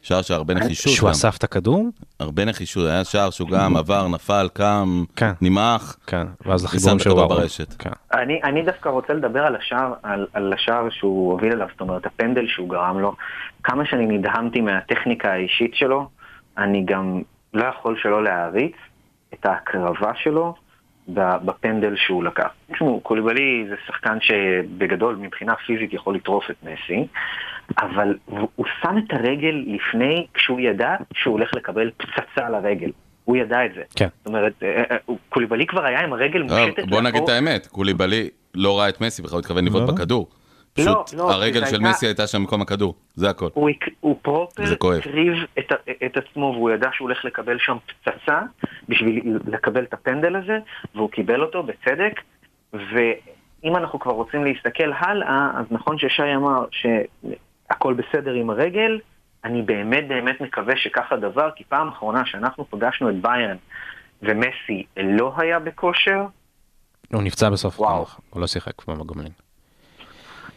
[0.01, 0.93] שער שהרבה נחישות.
[0.93, 1.11] שהוא גם.
[1.11, 1.89] אסף את הכדור?
[2.19, 5.31] הרבה נחישות, היה שער שהוא גם עבר, נפל, קם, כן.
[5.41, 5.97] נמעך.
[6.07, 7.27] כן, ואז החיבורים את שלו.
[7.27, 7.73] ברשת.
[7.73, 7.89] כן.
[8.13, 12.05] אני, אני דווקא רוצה לדבר על השער, על, על השער שהוא הוביל אליו, זאת אומרת,
[12.05, 13.15] הפנדל שהוא גרם לו.
[13.63, 16.09] כמה שאני נדהמתי מהטכניקה האישית שלו,
[16.57, 17.21] אני גם
[17.53, 18.75] לא יכול שלא להעריץ
[19.33, 20.53] את ההקרבה שלו
[21.13, 22.47] ב- בפנדל שהוא לקח.
[22.73, 27.07] תשמעו, קוליבלי זה שחקן שבגדול מבחינה פיזית יכול לטרוף את מסי,
[27.79, 32.91] אבל הוא הוא שם את הרגל לפני, כשהוא ידע שהוא הולך לקבל פצצה על הרגל.
[33.25, 33.81] הוא ידע את זה.
[33.95, 34.07] כן.
[34.17, 37.25] זאת אומרת, אה, אה, הוא- קוליבלי כבר היה עם הרגל טוב, מושטת בוא נגיד לאחור.
[37.29, 39.93] את האמת, קוליבאלי לא ראה את מסי בכלל, הוא התכוון לבעוט לא.
[39.95, 40.27] בכדור.
[40.77, 43.47] לא, פשוט לא, הרגל זה של הייתה- מסי הייתה שם במקום הכדור, זה הכל.
[43.53, 44.63] הוא, הוא פרופר.
[44.97, 45.71] הקריב את,
[46.05, 48.39] את עצמו והוא ידע שהוא הולך לקבל שם פצצה
[48.89, 50.57] בשביל לקבל את הפנדל הזה
[50.95, 52.19] והוא קיבל אותו בצדק
[52.73, 56.65] ואם אנחנו כבר רוצים להסתכל הלאה אז נכון ששי אמר
[57.71, 58.99] שהכל בסדר עם הרגל
[59.45, 63.57] אני באמת באמת מקווה שכך הדבר כי פעם אחרונה שאנחנו פגשנו את ביירן
[64.21, 66.25] ומסי לא היה בכושר
[67.13, 67.91] הוא נפצע בסוף, וואו.
[67.91, 69.31] העונה, הוא לא שיחק בגומלין.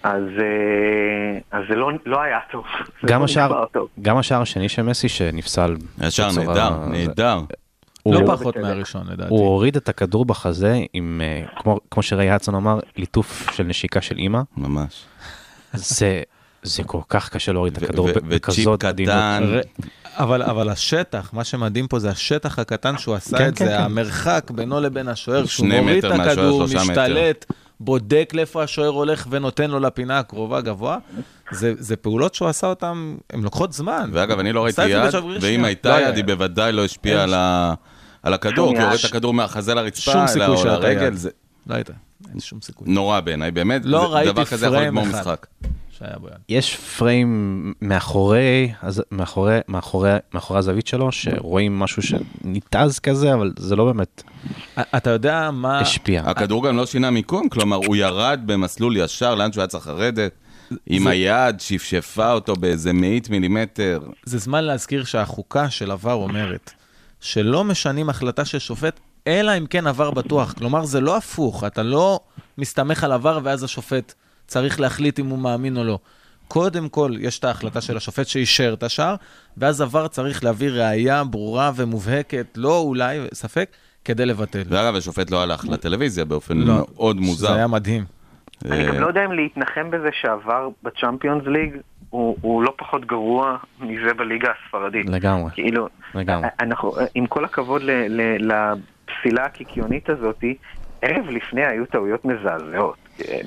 [0.03, 2.65] אז, אה, אז זה לא, לא היה טוב.
[3.11, 3.89] גם לא השער, נגמר טוב.
[4.03, 5.77] גם השער השני של מסי שנפסל.
[5.99, 7.39] בצורה- נהדר, נהדר.
[8.03, 8.67] הוא- לא פחות בצדק.
[8.67, 9.31] מהראשון לדעתי.
[9.31, 14.01] הוא הוריד את הכדור בחזה עם, אה, כמו, כמו שריי הדסון אמר, ליטוף של נשיקה
[14.01, 14.41] של אימא.
[14.57, 15.05] ממש.
[15.73, 16.23] זה,
[16.65, 19.15] זה כל כך קשה להוריד את הכדור בכזאת עדינות.
[20.17, 23.71] אבל, אבל השטח, מה שמדהים פה זה השטח הקטן שהוא עשה כן, את כן, זה,
[23.71, 23.83] כן.
[23.83, 27.45] המרחק בינו לבין השוער, שהוא מוריד את מטר הכדור, משתלט,
[27.81, 30.99] בודק לאיפה השוער הולך ונותן לו לפינה הקרובה גבוה.
[31.53, 34.11] זה, זה פעולות שהוא עשה אותן, הן לוקחות זמן.
[34.13, 35.61] ואגב, אני לא ראיתי יד, ואם.
[35.63, 36.31] לא הייתה היה יד, היא יד.
[36.31, 37.75] בוודאי לא השפיעה על ש- ה-
[38.23, 39.05] על הכדור, כי הוא הוריד יד.
[39.05, 41.15] את הכדור מהחזה לרצפה, שום סיכוי או שהייתה לרגל, יד.
[41.15, 41.31] זה
[41.67, 41.93] לא הייתה,
[42.33, 42.89] אין שום סיכוי.
[42.91, 45.05] נורא בעיניי, באמת, לא זה- ראיתי דבר כזה יכול לגמור.
[45.07, 45.47] משחק.
[45.99, 46.35] שהיה בו יד.
[46.49, 53.77] יש פריים מאחורי, אז- מאחורי, מאחורי, מאחורי הזווית שלו, שרואים משהו שניתז כזה, אבל זה
[53.77, 54.23] לא באמת
[54.97, 55.79] אתה יודע מה...
[55.81, 56.23] השפיע.
[56.27, 60.33] הכדור גם לא שינה מיקום, כלומר, הוא ירד במסלול ישר לאן שהוא היה צריך לרדת,
[60.87, 64.01] עם זה- היד, שפשפה אותו באיזה מאית מילימטר.
[64.25, 66.71] זה זמן להזכיר שהחוקה של עבר אומרת
[67.21, 70.53] שלא משנים החלטה של שופט, אלא אם כן עבר בטוח.
[70.53, 72.21] כלומר, זה לא הפוך, אתה לא
[72.59, 74.15] מסתמך על עבר ואז השופט
[74.47, 75.99] צריך להחליט אם הוא מאמין או לא.
[76.49, 79.15] קודם כל, יש את ההחלטה של השופט שאישר את השער,
[79.57, 83.71] ואז עבר צריך להביא ראייה ברורה ומובהקת, לא אולי, ספק,
[84.05, 84.63] כדי לבטל.
[84.69, 87.53] ואגב, השופט לא הלך לטלוויזיה באופן לא, מאוד זה מוזר.
[87.53, 88.05] היה מדהים.
[88.65, 91.77] אני גם לא יודע אם להתנחם בזה שעבר בצ'אמפיונס ליג
[92.11, 95.07] הוא, הוא לא פחות גרוע מזה בליגה הספרדית.
[95.11, 96.49] לגמרי, כאילו, לגמרי.
[96.61, 100.57] אנחנו, עם כל הכבוד ל, ל, לפסילה הקיקיונית הזאתי,
[101.03, 103.04] ערב לפני היו טעויות מזעזעות.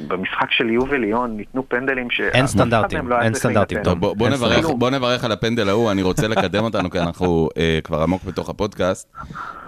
[0.08, 2.22] במשחק של יובל ליאון ניתנו פנדלים ש...
[2.22, 3.84] אין סטנדרטים, לא אין סטנדרטים.
[3.84, 4.66] טוב, בוא, בוא, נברך.
[4.66, 8.50] בוא נברך על הפנדל ההוא, אני רוצה לקדם אותנו, כי אנחנו אה, כבר עמוק בתוך
[8.50, 9.14] הפודקאסט.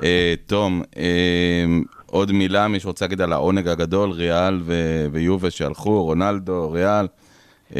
[0.04, 1.66] אה, תום, אה,
[2.06, 7.08] עוד מילה, מי שרוצה להגיד על העונג הגדול, ריאל ו- ויובה שהלכו, רונלדו, ריאל.
[7.70, 7.80] זה,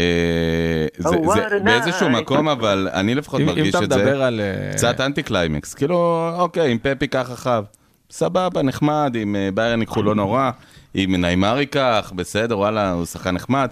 [1.10, 2.10] Oh, זה a באיזשהו.
[2.10, 4.42] מקום, אבל אני לפחות מרגיש את זה מדבר על...
[4.72, 5.74] קצת אנטי קליימקס.
[5.74, 7.64] כאילו, אוקיי, אם פפי ייקח אחריו,
[8.12, 10.52] סבבה, נחמד, אם ביירן ייקחו לא נורא,
[10.96, 13.70] אם ניימר ייקח, בסדר, וואלה, הוא שחקן נחמד.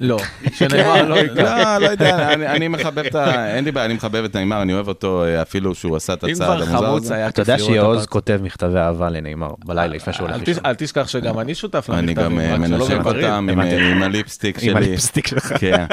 [0.00, 0.18] לא,
[0.54, 1.36] שנאמר לא ייקח.
[1.36, 3.54] לא, לא יודע, אני, אני מחבב את ה...
[3.54, 6.24] אין לי בעיה, אני מחבב את נעימר, אני אוהב אותו אה, אפילו שהוא עשה את
[6.24, 7.28] אם הצעד כבר המוזר חמוץ הזה.
[7.28, 10.66] אתה יודע שיעוז כותב מכתבי אהבה לנאמר בלילה לפני שהוא הולך לישון.
[10.66, 13.06] אל תשכח שגם אני שותף למכתבים, אני גם אה, מנשק.
[13.06, 13.60] אותם עם.
[13.60, 14.70] אה, עם הליפסטיק שלי.
[14.70, 15.52] עם הליפסטיק שלך.
[15.58, 15.84] כן.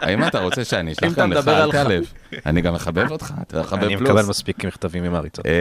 [0.00, 1.48] האם אתה רוצה שאני אם אשלח גם לך?
[1.48, 2.04] על תיעלב.
[2.46, 4.10] אני גם מחבב אותך, אתה מחבב אני פלוס.
[4.10, 5.46] מקבל מספיק מכתבים עם מעריצות.
[5.46, 5.52] אה,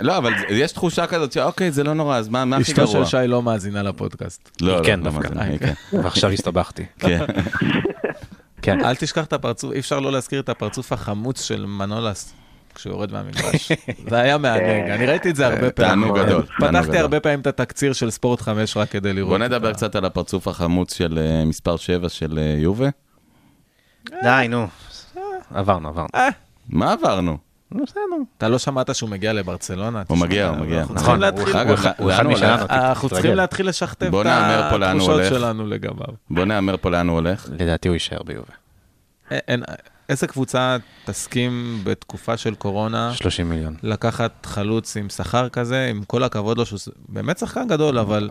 [0.00, 3.06] לא, אבל יש תחושה כזאת שאוקיי, זה לא נורא, אז מה מה הכי אשתו גרוע?
[3.06, 4.50] של שי לא מאזינה לפודקאסט.
[4.60, 5.28] לא, לא, כן, לא דווקא.
[5.38, 5.74] אה, כן.
[6.02, 6.84] ועכשיו הסתבכתי.
[6.98, 7.24] כן.
[8.62, 8.84] כן.
[8.84, 12.34] אל תשכח את הפרצוף, אי אפשר לא להזכיר את הפרצוף החמוץ של מנולס
[12.74, 13.72] כשהוא יורד מהמגרש.
[14.10, 16.08] זה היה מענג, אני ראיתי את זה הרבה פעמים.
[16.08, 16.98] תענוג גדול, פתחתי.
[16.98, 19.28] הרבה פעמים את התקציר של ספורט 5 רק כדי לראות.
[19.28, 22.88] בוא נדבר קצת על הפרצוף החמוץ של אה, מספר 7 של אה, יובה.
[24.22, 24.66] די, נו.
[25.54, 26.08] עברנו, עברנו.
[26.68, 27.38] מה עברנו?
[28.38, 30.02] אתה לא שמעת שהוא מגיע לברצלונה?
[30.06, 30.80] הוא מגיע, הוא מגיע.
[30.80, 32.44] אנחנו נכון, צריכים להתחיל-?
[32.70, 33.34] אנחנו צריכים.
[33.34, 35.20] להתחיל לשכתב את התחושות.
[35.28, 36.14] שלנו לגביו.
[36.30, 37.46] בוא נהמר פה לאן הוא הולך.
[37.58, 38.52] לדעתי הוא יישאר ביובה.
[40.08, 43.76] איזה קבוצה תסכים בתקופה של קורונה 30 מיליון.
[43.82, 48.30] לקחת חלוץ עם שכר כזה, עם כל הכבוד לו, שהוא באמת שחקן גדול, אבל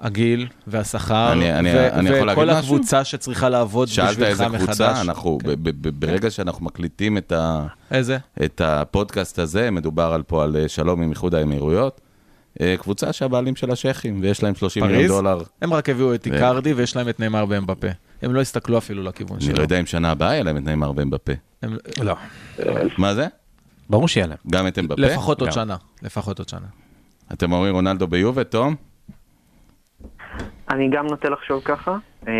[0.00, 2.74] הגיל והשכר, אני- אני- ו- אני יכול להגיד וכל משהו?
[2.76, 4.64] הקבוצה שצריכה לעבוד שאלת בשבילך איזה מחדש.
[4.66, 5.48] קבוצה, אנחנו, כן.
[5.62, 7.66] ב- ב- ברגע שאנחנו מקליטים את ה...
[7.90, 8.18] איזה?
[8.44, 12.00] את הפודקאסט הזה, מדובר על פה על אה, שלום עם איחוד האמירויות.
[12.60, 15.06] אה, קבוצה שהבעלים של השייחים, ויש להם 30 מיליון?
[15.08, 15.40] דולר.
[15.62, 17.88] הם רק הביאו את איקרדי ויש להם את נאמר באמבפה.
[18.22, 19.54] הם לא הסתכלו אפילו לכיוון אני שלו.
[19.56, 21.32] לא יודע אם שנה הבאה יהיה להם את נאמר ואמבפה.
[21.62, 22.14] הם- לא.
[22.98, 23.26] מה זה?
[23.90, 24.38] ברור שיהיה להם.
[24.50, 25.02] גם את אמבפה?
[25.02, 25.52] לפחות עוד.
[25.52, 25.76] שנה.
[26.02, 26.66] לפחות עוד שנה.
[27.32, 28.74] אתם אומרים רונלדו ביובה, תום?
[30.70, 31.96] אני גם נוטה לחשוב ככה.
[32.28, 32.32] אה,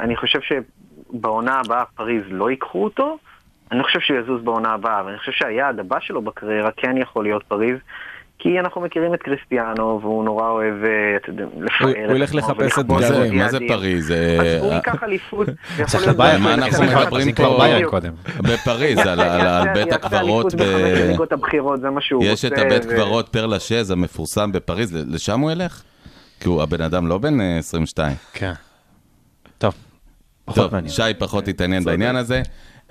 [0.00, 3.18] אני חושב שבעונה הבאה פריז לא ייקחו אותו.
[3.72, 6.96] אני לא חושב שהוא יזוז בעונה הבאה, אבל אני חושב שהיעד הבא שלו בקריירה כן
[6.96, 7.76] יכול להיות פריז.
[8.40, 12.72] כי אנחנו מכירים את קריסטיאנו, והוא נורא אוהב, אה, אתה יודע, לפאר הוא ילך לחפש
[12.78, 13.58] את ולכבוש מה זה-.
[13.68, 14.10] פריז?
[14.10, 14.16] אז
[14.62, 15.48] הוא אה, ייקח אליפות.
[15.86, 16.54] צריך מה.
[16.54, 17.98] אנחנו מדברים פה?
[18.38, 19.20] בפריז, על-
[19.74, 20.46] בית הקברות,
[22.22, 22.44] יש.
[22.44, 25.82] את הבית קברות פר לשז המפורסם בפריז, לשם הוא ילך?
[26.40, 28.16] כי הוא הבן אדם לא בן אה, 22.
[28.32, 28.52] כן.
[29.58, 29.74] טוב.
[30.44, 30.92] פחות טוב, מעניין.
[30.94, 32.42] שי פחות התעניין בעניין הזה.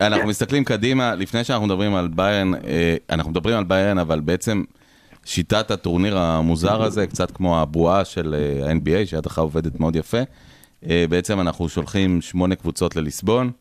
[0.02, 2.60] אנחנו מסתכלים קדימה, לפני שאנחנו מדברים על ביירן, אה,
[3.10, 4.64] אנחנו מדברים על ביירן, אבל בעצם
[5.26, 10.18] שיטת הטורניר המוזר הזה, קצת כמו הבועה של אה, ה-NBA, שעד אחר עובדת מאוד יפה.
[10.90, 13.52] אה, בעצם אנחנו שולחים שמונה קבוצות לליסבון.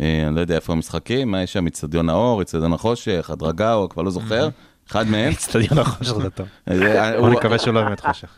[0.00, 3.88] אה, אני לא יודע איפה המשחקים, מה יש שם, אצטדיון האור, אצטדיון החושך, הדרגה, או
[3.88, 4.48] כבר לא זוכר,
[4.90, 5.32] אחד מהם.
[5.32, 6.46] אצטדיון החושך זה טוב.
[6.70, 8.28] אה, הוא- נקווה שהוא לא באמת חושך.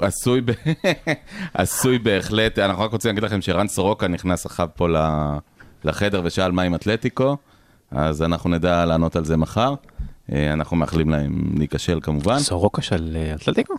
[0.00, 0.50] עשוי, ב...
[1.54, 4.86] עשוי בהחלט, אנחנו רק רוצים להגיד לכם שרן סורוקה נכנס עכשיו פה
[5.84, 7.36] לחדר ושאל מה עם אתלטיקו,
[7.90, 9.74] אז אנחנו נדע לענות על זה מחר.
[10.32, 12.38] אה, אנחנו מאחלים להם להיכשל כמובן.
[12.38, 13.74] סורוקה של אה, אתלטיקו?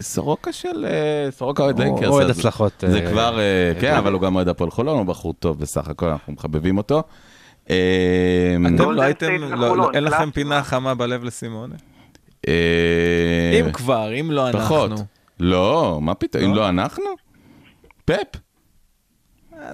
[0.00, 2.08] סורוקה של, אה, סורוקה אוהד הוא לייקרס.
[2.10, 5.06] אוהד הצלחות, זה אה, כבר, אה, כן, אה, אבל הוא גם אוהד הפועל חולון, הוא
[5.06, 7.02] בחור טוב בסך הכל, אנחנו מחבבים אותו.
[7.70, 10.34] אה, אתם לא הייתם, לא- אין לכם class.
[10.34, 11.74] פינה חמה בלב לסימאונה?
[12.48, 14.90] אה, אם כבר, אם לא פחות.
[15.40, 17.04] לא, מה פתאום, אם לא אנחנו?
[18.04, 18.14] פפ.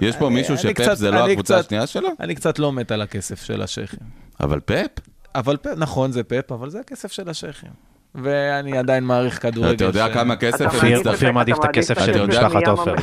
[0.00, 2.08] יש פה מישהו שפפ זה לא הקבוצה השנייה שלו?
[2.20, 4.00] אני קצת לא מת על הכסף של השייחים.
[4.40, 5.00] אבל פפ?
[5.34, 7.70] אבל פפ, נכון, זה פפ, אבל זה הכסף של השייחים.
[8.14, 9.74] ואני עדיין מעריך כדורגל.
[9.74, 11.14] אתה יודע כמה כסף הם יצטרכו...
[11.14, 12.94] אופיר מעדיף את הכסף של מים עופר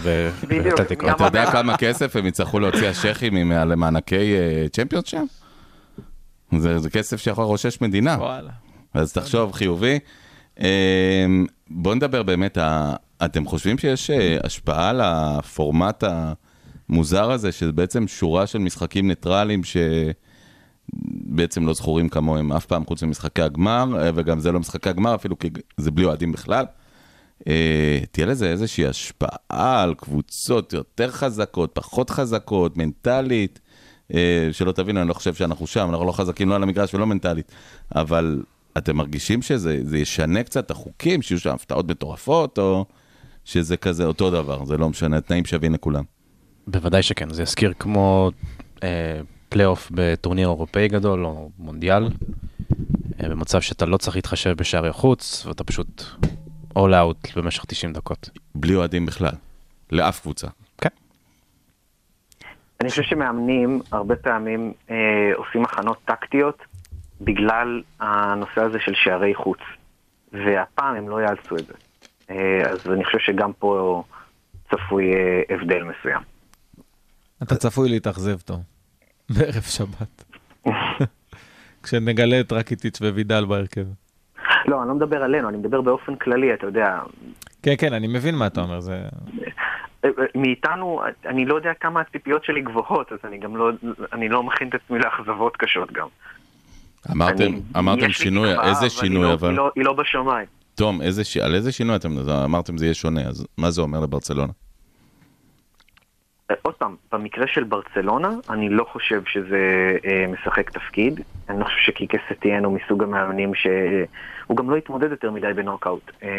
[0.48, 1.10] באתלטיקו.
[1.12, 1.52] אתה יודע.
[1.52, 5.26] כמה כסף הם יצטרכו להוציא השייחים עם- על מענקי אה, צ'מפיונס שם?
[6.58, 8.16] זה זה כסף שיכול לרושש מדינה.
[8.20, 8.50] וואלה.
[8.94, 10.00] אז תחשוב חיובי.
[11.74, 16.04] אה, בוא נדבר באמת, ה- אתם חושבים שיש אה, השפעה על הפורמט
[16.90, 19.62] המוזר הזה, שזה בעצם שורה של משחקים ניטרליים
[20.94, 25.16] שבעצם לא זכורים כמוהם אף פעם חוץ ממשחקי הגמר, אה, וגם זה לא משחקי הגמר
[25.16, 26.66] אפילו, כי זה בלי אוהדים בכלל.
[27.48, 33.60] אה, תהיה לזה איזושהי השפעה על קבוצות יותר חזקות, פחות חזקות, מנטלית.
[34.14, 37.06] אה, שלא תבינו, אני לא חושב שאנחנו שם, אנחנו לא חזקים לא על המגרש ולא
[37.08, 37.52] מנטלית,
[37.96, 38.44] אבל
[38.78, 42.86] אתם מרגישים שזה זה ישנה קצת את החוקים, שיהיו שם הפתעות מטורפות, או
[43.46, 46.04] שזה כזה אותו דבר, זה לא משנה, תנאים שווים לכולם.
[46.68, 48.32] בוודאי שכן, זה יזכיר כמו
[48.84, 52.04] אה, פלייאוף בטורניר אירופאי גדול או מונדיאל,
[53.24, 56.04] אה, במצב שאתה לא צריך להתחשב בשערי החוץ, ואתה פשוט
[56.78, 58.30] all out במשך 90 דקות.
[58.56, 59.34] בלי אוהדים בכלל,
[59.92, 60.48] לאף קבוצה.
[60.78, 60.90] כן.
[62.82, 64.96] אני חושב שמאמנים הרבה פעמים אה,
[65.36, 66.58] עושים הכנות טקטיות
[67.24, 69.60] בגלל הנושא הזה של שערי חוץ.
[70.34, 71.74] והפעם הם לא יאלצו את זה.
[72.30, 74.04] אה, אז אני חושב שגם פה
[74.72, 76.22] צפוי אה, הבדל מסוים.
[77.44, 78.60] אתה צפוי להתאכזב טוב.
[79.30, 80.24] בערב שבת.
[81.84, 83.86] כשנגלה את רקיטיץ' ווידל בהרכב.
[84.66, 87.00] לא, אני לא מדבר עלינו, אני מדבר באופן כללי, אתה יודע.
[87.64, 89.02] כן, כן, אני מבין מה אתה אומר, זה...
[90.06, 93.72] אה, מאיתנו, אני לא יודע כמה הציפיות שלי גבוהות, אז אני גם לא,
[94.14, 96.08] אני לא מכין את עצמי לאכזבות קשות גם.
[97.12, 99.50] אמרתם, אני- אמרתם שינוי, תקווה, איזה היא שינוי לא- אבל?
[99.50, 100.46] היא לא- היא לא בשמיים.
[100.76, 102.10] תום, איזה, ש- על איזה שינוי אתם,
[102.46, 104.52] אמרתם זה יהיה שונה, אז מה זה אומר לברצלונה?
[106.52, 109.58] אה, עוד פעם, במקרה של ברצלונה, אני לא חושב שזה
[110.06, 111.20] אה, משחק תפקיד.
[111.50, 116.12] אני לא חושב שקיקה סטיאן הוא מסוג המאמנים שהוא גם לא התמודד יותר מדי בנוקאוט.
[116.24, 116.30] אה,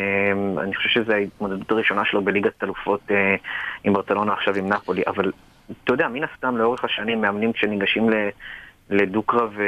[0.62, 3.35] אני חושב שזו ההתמודדות הראשונה שלו בליגת אלופות אה,
[3.85, 5.33] עם ברצלונה עכשיו עם נפולי, אבל
[5.85, 8.15] אתה יודע, מן הסתם לאורך השנים מאמנים כשניגשים ל...
[8.91, 9.64] לדו-קרב אה,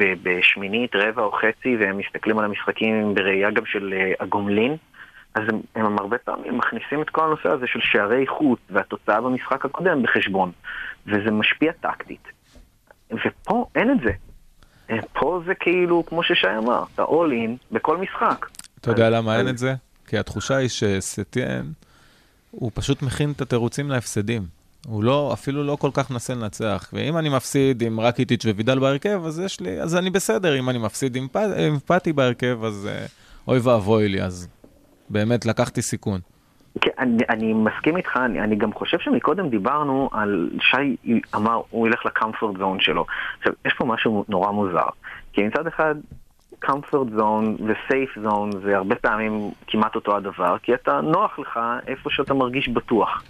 [0.00, 4.76] אה, בשמינית, רבע או חצי, והם מסתכלים על המשחקים בראייה גם של אה, הגומלין,
[5.34, 9.64] אז הם, הם הרבה פעמים מכניסים את כל הנושא הזה של שערי חוץ והתוצאה במשחק
[9.64, 10.52] הקודם בחשבון,
[11.06, 12.28] וזה משפיע טקטית.
[13.10, 14.12] ופה אין את זה.
[15.12, 18.46] פה זה כאילו, כמו ששי אמר, אתה all in בכל משחק.
[18.80, 19.74] אתה יודע למה אין את זה?
[20.06, 21.66] כי התחושה היא שסטיאן,
[22.50, 24.57] הוא פשוט מכין את התירוצים להפסדים.
[24.86, 26.90] הוא לא, אפילו לא כל כך מנסה לנצח.
[26.92, 30.58] ואם אני מפסיד עם רקיטיץ' ווידל בהרכב, אז יש לי, אז אני בסדר.
[30.58, 33.06] אם אני מפסיד עם, פ- עם פאטי בהרכב, אז אה,
[33.48, 34.22] אוי ואבוי לי.
[34.22, 34.48] אז
[35.10, 36.20] באמת לקחתי סיכון.
[36.80, 40.96] כן, אני, אני מסכים איתך, אני, אני גם חושב שמקודם דיברנו על, שי
[41.34, 43.06] אמר, הוא ילך לקמפורט זון שלו.
[43.38, 44.86] עכשיו, יש פה משהו נורא מוזר.
[45.32, 45.94] כי מצד אחד,
[46.64, 52.10] comfort zone ו-safe zone זה הרבה פעמים כמעט אותו הדבר, כי אתה נוח לך איפה
[52.10, 53.22] שאתה מרגיש בטוח.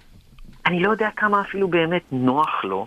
[0.66, 2.86] אני לא יודע כמה אפילו באמת נוח לו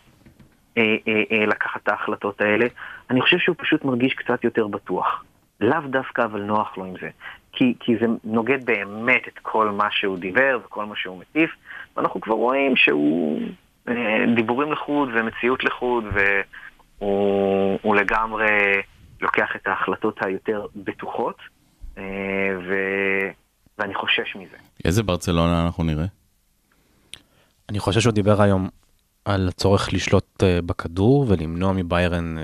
[0.77, 2.65] אה, אה, אה, לקחת את ההחלטות האלה.
[3.09, 5.23] אני חושב שהוא פשוט מרגיש קצת יותר בטוח.
[5.61, 7.09] לאו דווקא, אבל נוח לו עם זה.
[7.51, 11.51] כי, כי זה נוגד באמת את כל מה שהוא דיבר וכל מה שהוא מטיף,
[11.97, 13.41] ואנחנו כבר רואים שהוא
[13.87, 16.03] אה, דיבורים לחוד ומציאות לחוד,
[16.99, 18.47] והוא הוא לגמרי
[19.21, 21.37] לוקח את ההחלטות היותר בטוחות,
[21.97, 22.03] אה,
[22.67, 22.75] ו,
[23.77, 24.57] ואני חושש מזה.
[24.85, 26.05] איזה ברצלונה אנחנו נראה?
[27.71, 28.69] אני חושב שהוא דיבר היום
[29.25, 32.43] על הצורך לשלוט אה, בכדור ולמנוע מביירן אה,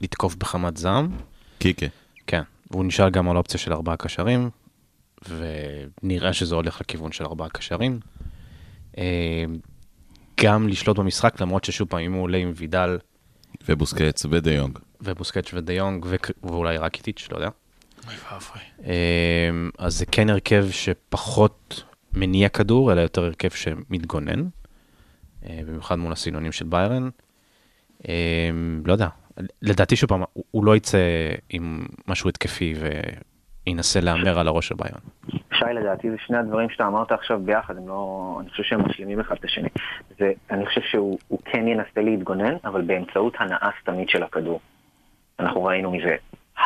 [0.00, 1.16] לתקוף בחמת זעם.
[1.58, 1.86] קיקה.
[2.26, 4.50] כן, והוא נשאל גם על אופציה של ארבעה קשרים,
[5.28, 8.00] ונראה שזה הולך לכיוון של ארבעה קשרים.
[8.98, 9.44] אה,
[10.40, 12.98] גם לשלוט במשחק, למרות ששוב פעם, אם הוא עולה עם וידל
[13.68, 14.78] ובוסקץ ודי יונג.
[15.00, 17.48] ובוסקץ' ודיונג, וק- ואולי רק איטיץ', לא יודע.
[18.06, 18.62] אוי ואבוי.
[19.78, 21.82] אז זה כן הרכב שפחות
[22.14, 24.42] מניע כדור, אלא יותר הרכב שמתגונן,
[25.46, 27.08] אה, במיוחד מול הסינונים של ביירן.
[28.08, 28.50] אה,
[28.84, 29.08] לא יודע,
[29.62, 30.98] לדעתי שוב פעם, הוא- לא יצא
[31.50, 32.74] עם משהו התקפי
[33.66, 35.00] וינסה להמר על הראש של ביירן.
[35.58, 38.38] שי, לדעתי זה שני הדברים שאתה אמרת עכשיו ביחד, הם לא...
[38.40, 39.68] אני חושב שהם משלימים אחד את השני.
[40.18, 44.60] זה, אני חושב שהוא הוא כן ינסה להתגונן, אבל באמצעות הנאה סתמית של הכדור.
[45.40, 46.16] אנחנו ראינו מזה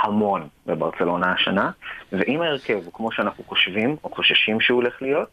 [0.02, 1.70] המון בברצלונה השנה,
[2.12, 5.28] ואם ההרכב הוא כמו שאנחנו חושבים, או חוששים שהוא הולך להיות,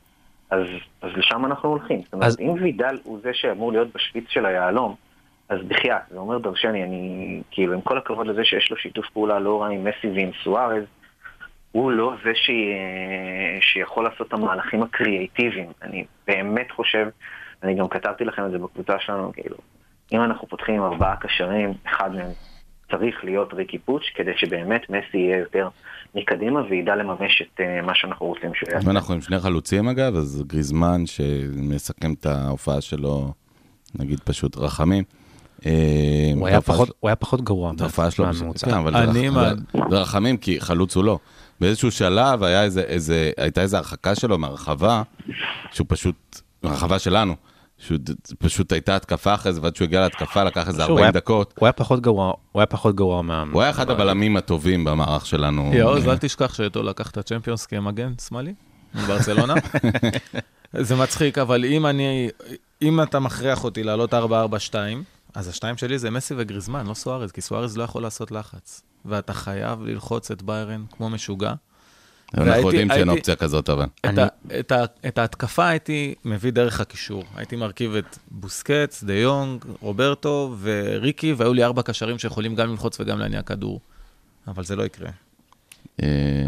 [0.49, 0.63] אז,
[1.01, 2.01] אז לשם אנחנו הולכים.
[2.01, 4.95] זאת אומרת, אז- אם וידל הוא זה שאמור להיות בשפיץ של היהלום,
[5.49, 9.39] אז בחייאת, זה אומר דרשני, אני, כאילו, עם כל הכבוד לזה שיש לו שיתוף פעולה
[9.39, 10.83] לא רע עם מסי ועם סוארז,
[11.71, 12.49] הוא לא זה ש...
[13.61, 15.69] שיכול לעשות את המהלכים הקריאייטיביים.
[15.81, 17.07] אני באמת חושב,
[17.63, 19.55] אני גם כתבתי לכם את זה בקבוצה שלנו, כאילו,
[20.11, 22.31] אם אנחנו פותחים עם ארבעה קשרים, אחד מהם
[22.91, 25.67] צריך להיות ריקי פוץ', כדי שבאמת מסי יהיה יותר
[26.15, 28.85] מקדימה וידע לממש את אה, מה שאנחנו רוצים שהוא יעשה.
[28.85, 33.33] אם אנחנו עם שני חלוצים אגב, אז גריזמן שמסכם את ההופעה שלו,
[33.99, 35.03] נגיד פשוט רחמים.
[35.65, 35.71] אה,
[36.35, 38.67] הוא היה פחות- שלו- הוא היה פחות גרוע את ההופעה שלו, מהממוצע.
[38.67, 38.93] כן, אבל
[39.91, 41.19] רחמים כי חלוץ הוא לא.
[41.61, 45.01] באיזשהו שלב היה איזה, איזה, הייתה איזו הרחקה שלו מהרחבה,
[45.71, 47.35] שהוא פשוט, הרחבה שלנו,
[48.39, 51.11] פשוט הייתה התקפה אחרי זה, ועד שהוא הגיע להתקפה לקח איזה שוב, 40 הוא היה-
[51.11, 51.53] דקות.
[51.59, 53.43] הוא היה פחות גרוע, הוא היה פחות גרוע מה...
[53.51, 55.71] הוא היה אחד הבלמים הטובים במערך שלנו.
[55.73, 58.53] יעוז, אל תשכח שאתו לקח את הצ'מפיונס כמגן שמאלי,
[58.95, 59.53] מברצלונה.
[60.79, 62.29] זה מצחיק, אבל אם אני,
[62.81, 64.17] אם אתה מכריח אותי לעלות 4-4-2,
[65.35, 68.81] אז השתיים שלי זה מסי וגריזמן, לא סוארז, כי סוארז לא יכול לעשות לחץ.
[69.05, 71.53] ואתה חייב ללחוץ את ביירן כמו משוגע.
[72.37, 73.85] אנחנו יודעים שאין אופציה כזאת, אבל.
[75.07, 77.23] את, ההתקפה הייתי מביא דרך הקישור.
[77.35, 82.99] הייתי מרכיב את בוסקץ, דה יונג, רוברטו וריקי, והיו לי ארבע קשרים שיכולים גם ללחוץ
[82.99, 83.79] וגם להניע כדור.
[84.47, 85.09] אבל זה לא יקרה.
[86.03, 86.07] אה,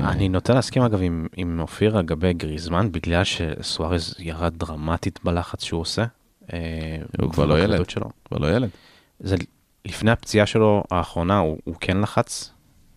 [0.10, 5.82] אני נוטה להסכים אגב עם, עם אופיר לגבי גריזמן, בגלל שסוארז ירד דרמטית בלחץ שהוא
[5.82, 6.06] עושה.
[6.54, 6.60] אה,
[7.22, 7.90] הוא כבר לא ילד.
[7.90, 8.10] שלו.
[8.26, 8.70] כבר לא ילד.
[9.20, 9.36] זה
[9.86, 12.52] לפני הפציעה שלו האחרונה הוא, הוא כן לחץ,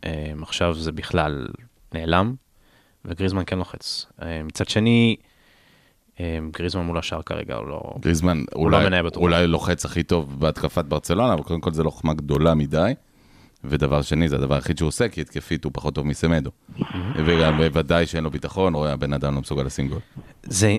[0.05, 1.47] אה, עכשיו זה בכלל
[1.95, 2.35] נעלם,
[3.05, 4.07] וגריזמן כן לוחץ.
[4.23, 5.17] אה, מצד שני,
[6.21, 7.95] אה, גריזמן מול השאר כרגע הוא לא...
[8.01, 9.23] גריזמן הוא לא אולי, בטוח.
[9.23, 12.93] אולי לוחץ הכי טוב בהתקפת ברצלונה, אבל קודם כל זה לא חוכמה גדולה מדי.
[13.65, 16.51] ודבר שני, זה הדבר היחיד שהוא עושה, כי התקפית הוא פחות טוב מסמדו.
[17.17, 19.99] וגם בוודאי שאין לו ביטחון, רואה הבן אדם לא מסוגל לשים גול.
[20.43, 20.77] זה...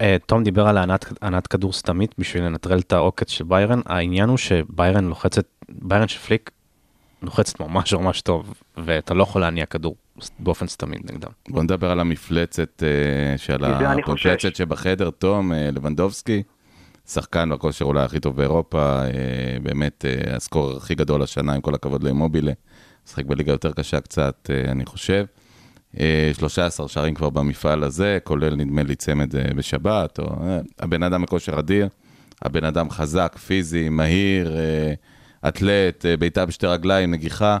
[0.00, 0.78] אה, תום דיבר על
[1.20, 6.18] הענת כדור סתמית בשביל לנטרל את העוקץ של ביירן, העניין הוא שביירן לוחצת, ביירן של
[6.18, 6.50] פליק
[7.22, 9.96] לוחצת ממש ממש טוב, ואתה לא יכול להניע כדור
[10.38, 11.30] באופן סתמי נגדם.
[11.48, 14.56] בוא נדבר על המפלצת, אה, של המפלצת.
[14.56, 16.42] שבחדר, תום אה, לבנדובסקי,
[17.08, 19.10] שחקן בכושר אולי הכי טוב באירופה, אה,
[19.62, 22.52] באמת הסקור הכי גדול השנה, עם כל הכבוד לאמובילה,
[23.06, 25.24] משחק בליגה יותר קשה קצת, אני חושב.
[26.00, 30.26] אה, 13 שערים כבר במפעל הזה, כולל נדמה לי צמד בשבת, או
[30.78, 31.88] הבן אדם בכושר אדיר,
[32.42, 34.56] הבן אדם חזק, פיזי, מהיר,
[35.48, 37.58] אתלט, בעיטה בשתי רגליים, נגיחה.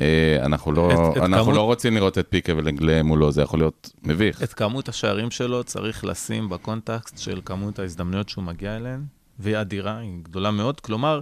[0.00, 0.04] אה,
[0.44, 3.58] אנחנו לא, את- את אנחנו כמות- לא רוצים לראות את פיקה ולנגלה מולו, זה יכול
[3.58, 4.42] להיות מביך.
[4.42, 9.00] את כמות השערים שלו צריך לשים בקונטקסט של כמות ההזדמנויות שהוא מגיע אליהן,
[9.38, 10.80] והיא אדירה, היא גדולה מאוד.
[10.80, 11.20] כלומר,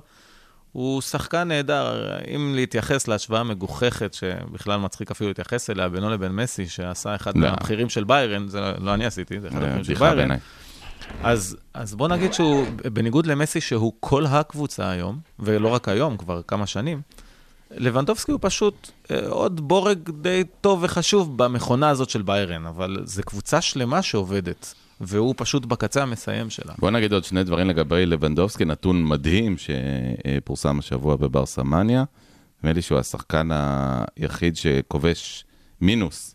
[0.72, 2.02] הוא שחקן נהדר.
[2.34, 7.40] אם להתייחס להשוואה מגוחכת, שבכלל מצחיק אפילו להתייחס אליה, בינו לבין מסי, שעשה אחד לא.
[7.50, 10.30] מהבכירים של ביירן, זה לא- לא אני עשיתי, זה אחד אה, הבכירים של ביירן.
[11.22, 16.40] אז, אז בוא נגיד שהוא, בניגוד למסי, שהוא כל הקבוצה היום, ולא רק היום, כבר
[16.46, 17.00] כמה שנים,
[17.76, 23.22] לבנדובסקי הוא פשוט אה, עוד בורג די טוב וחשוב במכונה הזאת של ביירן, אבל זו
[23.22, 26.72] קבוצה שלמה שעובדת, והוא פשוט בקצה המסיים שלה.
[26.78, 32.04] בוא נגיד עוד שני דברים לגבי לבנדובסקי, נתון מדהים שפורסם השבוע בברסה מניה.
[32.62, 33.48] נדמה לי שהוא השחקן
[34.16, 35.44] היחיד שכובש
[35.80, 36.34] מינוס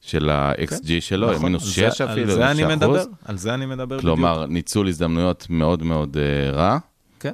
[0.00, 2.66] של ה-XG שלו, נכון, מינוס על 6 זה- אפילו, על זה אני 6%.
[2.76, 4.00] מדבר, על זה אני מדבר בדיוק.
[4.00, 6.78] כלומר, ניצול הזדמנויות מאוד מאוד אה, רע.
[7.20, 7.32] כן.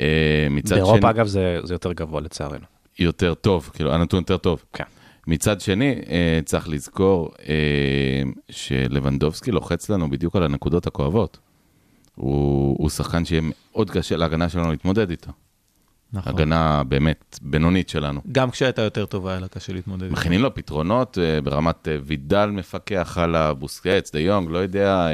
[0.00, 0.04] אה,
[0.50, 2.64] מצד שני, באירופה, אגב, זה זה יותר גבוה לצערנו.
[3.00, 4.64] יותר טוב, כאילו, הנתון יותר טוב.
[4.72, 4.84] כן.
[5.26, 11.38] מצד שני, אה, צריך לזכור אה, שלבנדובסקי לוחץ לנו בדיוק על הנקודות הכואבות.
[12.14, 13.42] הוא, הוא שחקן שיהיה
[13.72, 15.32] מאוד קשה להגנה שלנו להתמודד איתו.
[16.12, 16.32] נכון.
[16.32, 18.20] הגנה באמת בינונית שלנו.
[18.32, 20.02] גם כשהייתה יותר טובה, היה לה קשה להתמודד.
[20.02, 20.14] איתה.
[20.14, 25.08] מכינים לו פתרונות אה, ברמת וידל מפקח על הבוסקץ, דה יונג, לא יודע,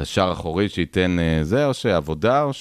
[0.00, 2.52] קשר אחורי שייתן זה, או שעבודה, או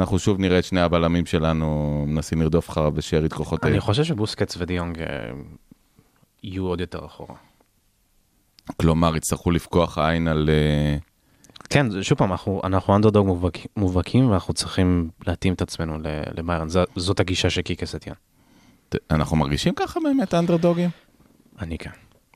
[0.00, 3.72] שאנחנו שוב נראה את שני הבלמים שלנו מנסים לרדוף אחריו בשארית כוחותיהם.
[3.72, 5.06] אני חושב שבוסקץ ודיונג אה,
[6.42, 7.36] יהיו עוד יותר אחורה.
[8.76, 10.50] כלומר, יצטרכו לפקוח עין על...
[10.52, 10.96] אה,
[11.70, 16.68] כן, שוב פעם, אנחנו, אנחנו אנדרדוג מובהק, מובהקים ואנחנו צריכים להתאים את עצמנו ל- לביירן.
[16.68, 18.16] ז- זאת הגישה של קיקס אתיאן.
[19.10, 20.90] אנחנו מרגישים ככה באמת, האנדרדוגים?
[21.60, 21.90] אני כן.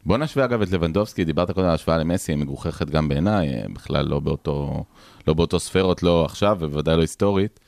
[0.07, 3.65] בוא נשווה אגב את לבנדובסקי, דיברת קודם על ההשוואה למסי, היא מגוחכת גם בעיניי, אה,
[3.73, 4.85] בכלל לא באותו,
[5.27, 7.61] לא באותו ספרות, לא עכשיו, ובוודאי לא היסטורית.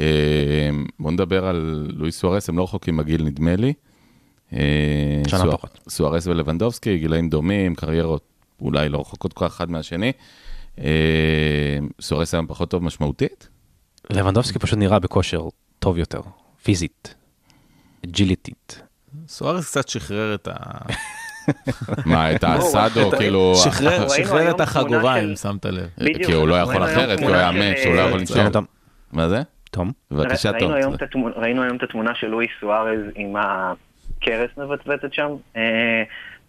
[0.00, 3.72] אה, בוא נדבר על לואיס סוארס, הם לא רחוקים בגיל נדמה לי.
[4.52, 4.58] אה,
[5.28, 5.78] שנה סואר- פחות.
[5.88, 8.24] סוארס ולבנדובסקי, גילאים דומים, קריירות
[8.60, 10.12] אולי לא רחוקות כל אחד מהשני.
[10.78, 10.84] אה,
[12.00, 13.48] סוארס היום פחות טוב משמעותית?
[14.10, 15.48] לבנדובסקי פשוט נראה בכושר
[15.78, 16.20] טוב יותר,
[16.62, 17.14] פיזית,
[18.04, 18.82] אג'יליטית.
[19.28, 20.54] סוארס קצת שחרר את ה...
[22.06, 23.52] מה, את האסדו, כאילו...
[23.54, 25.88] שחרר, ראינו שחרר את החגורה, אם שמת לב.
[25.98, 28.46] בדיוק, כי הוא לא יכול אחרת, כי הוא היה מת, שהוא לא יכול לנשום.
[29.12, 29.42] מה זה?
[29.70, 29.92] תום?
[30.10, 30.76] בבקשה, ראינו טוב.
[30.76, 36.02] היום את התמונה- ראינו היום את התמונה של לואיס סוארז עם הכרס מבצבצת שם, אה,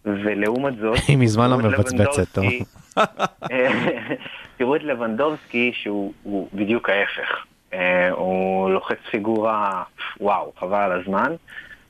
[0.05, 0.97] ולעומת זאת...
[1.07, 2.37] היא מזמן לא מבצבצת,
[3.51, 3.67] אה,
[4.57, 7.35] תראו את לבנדובסקי שהוא הוא בדיוק ההפך.
[7.73, 9.83] אה, הוא לוחץ פיגורה,
[10.21, 11.31] וואו, חבל על הזמן.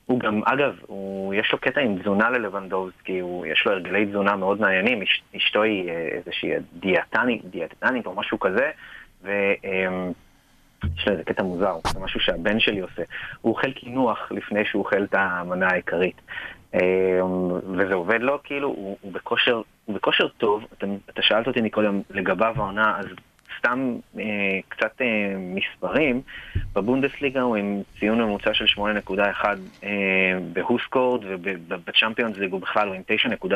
[0.10, 4.36] הוא גם, אגב, הוא, יש לו קטע עם תזונה ללבנדובסקי, הוא, יש לו הרגלי תזונה
[4.36, 8.72] מאוד מעניינים, אש, אשתו היא אה, איזושהי דיאטנית, דיאטנית או משהו כזה,
[9.24, 9.30] ו...
[9.66, 10.08] אה,
[10.98, 13.04] יש לו איזה קטע מוזר, זה משהו שהבן שלי עושה.
[13.42, 16.22] הוא אוכל קינוח לפני שהוא אוכל את המנה העיקרית.
[16.76, 17.26] אה,
[17.78, 20.66] וזה עובד לו, כאילו, הוא, הוא, בכושר, הוא בכושר טוב.
[20.78, 23.06] אתה, אתה שאלת אותי מקודם לגביו העונה, אז
[23.60, 24.24] סתם אה,
[24.70, 26.22] קצת אה, מספרים.
[26.74, 29.46] בבונדסליגה הוא עם ציון ממוצע של 8.1
[29.84, 29.90] אה,
[30.54, 33.50] בהוסקורד, ובצ'אמפיונס ליג הוא בכלל הוא עם 9.3.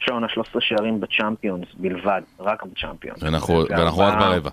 [0.00, 3.22] יש לו עונה 13 שערים בצ'אמפיונס בלבד, רק בצ'אמפיונס.
[3.22, 4.50] ואנחנו ואנחנו רק ברבע.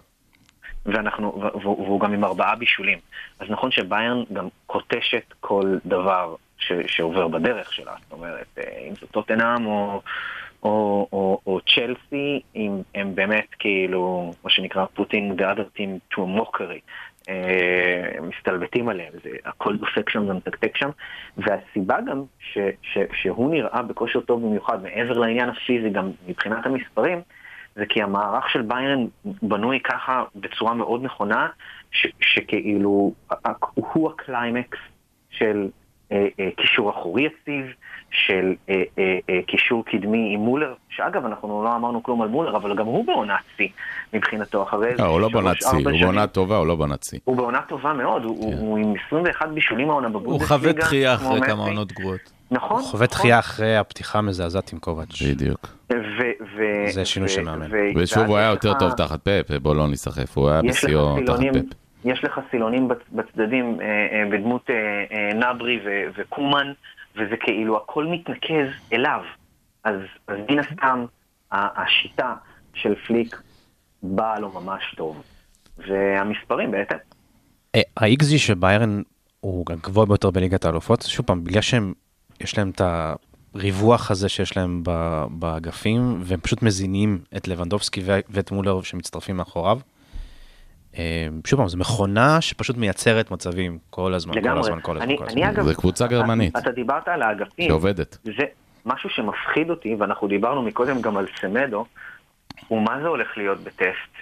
[0.85, 2.97] ואנחנו, והוא והוא גם עם ארבעה בישולים.
[3.39, 7.93] אז נכון שביירן גם קוטשת כל דבר ש, שעובר בדרך שלה.
[8.03, 10.01] זאת אומרת, אה, אם זה טוטנאם או,
[10.63, 15.41] או, או, או צ'לסי, אם הם באמת כאילו, מה שנקרא, putting
[16.39, 16.79] mockery.
[17.29, 20.89] אה, הם מסתלבטים עליהם, זה, הכל דופק שם ומתקתק שם,
[21.37, 27.21] והסיבה גם ש, ש, שהוא נראה בכושר טוב במיוחד, מעבר לעניין הפיזי, גם מבחינת המספרים,
[27.75, 31.47] זה כי המערך של ביירן בנוי ככה בצורה מאוד נכונה,
[31.91, 33.13] ש, שכאילו
[33.73, 34.77] הוא הקליימקס
[35.29, 35.69] של
[36.11, 37.65] אה, אה, קישור אחורי יציב,
[38.11, 42.55] של אה, אה, אה, קישור קדמי עם מולר, שאגב, אנחנו לא אמרנו כלום על מולר,
[42.57, 43.67] אבל גם הוא בעונת שיא
[44.13, 45.83] מבחינתו, אחרי איזה לא, הוא לא בעונת שיא, הוא.
[46.01, 47.19] בעונה טובה, הוא לא בעונת שיא.
[47.23, 48.57] הוא בעונה טובה מאוד, הוא, כן.
[48.57, 50.47] הוא עם 21 בישולים העונה הוא בבונדסליגה.
[50.57, 51.41] חווה דחייה אחרי.
[51.41, 52.31] כמה עונות גרועות.
[52.51, 52.77] נכון.
[52.81, 53.17] הוא חווה נכון.
[53.19, 55.21] דחייה אחרי הפתיחה המזעזעת עם קובץ'.
[55.21, 55.67] בדיוק.
[55.93, 55.95] ו-
[56.57, 57.67] ו- זה שינוי ו- של מאמן.
[57.71, 61.39] ו- ושוב, הוא היה יותר טוב תחת פפ, בוא לא ניסחף, הוא היה בשיאו תחת
[61.39, 61.75] פפ.
[62.05, 64.75] יש לך סילונים בצ- בצדדים אה, אה, בדמות אה,
[65.11, 66.71] אה, נברי ו- וקומן,
[67.15, 69.21] וזה כאילו הכל מתנקז אליו.
[69.83, 69.95] אז,
[70.27, 71.05] אז מן הסתם,
[71.51, 72.35] ה- השיטה
[72.73, 73.41] של פליק
[74.03, 75.23] באה לו ממש טוב.
[75.77, 76.97] והמספרים בהתאם.
[77.75, 79.01] אה, ה-XG של ביירן
[79.39, 81.93] הוא הגבוה ביותר בליגת האלופות, שוב פעם, בגלל שהם,
[82.41, 82.81] יש להם את
[83.55, 84.83] הריווח הזה שיש להם
[85.31, 89.79] באגפים, והם פשוט מזינים את לבנדובסקי ואת מולר שמצטרפים מאחוריו.
[90.97, 94.59] אה, שוב פעם, זו מכונה שפשוט מייצרת מצבים כל הזמן, כל לגמרי.
[94.59, 95.55] הזמן, כל הזמן, אני, כל אני הזמן.
[95.55, 96.57] אגב, זה קבוצה גרמנית.
[96.57, 97.69] אתה דיברת על האגפים.
[97.69, 98.17] שעובדת.
[98.23, 98.43] זה
[98.85, 101.85] משהו שמפחיד אותי, ואנחנו דיברנו מקודם גם על סמדו,
[102.67, 104.13] הוא מה זה הולך להיות בטסט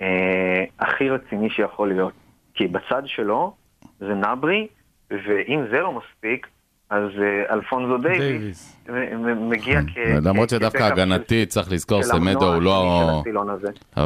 [0.00, 2.12] אה, הכי רציני שיכול להיות.
[2.54, 3.54] כי בצד שלו
[4.00, 4.66] זה נברי,
[5.10, 6.46] ואם זה לא מספיק,
[6.90, 8.76] אז אה, אלפונזו דייוויס דייוויס.
[8.88, 9.98] מ- מ- מגיע כ...
[10.22, 13.22] למרות כ- שדווקא כ backup של- הגנתית, צריך לזכור, סמדו הוא המנוע לא...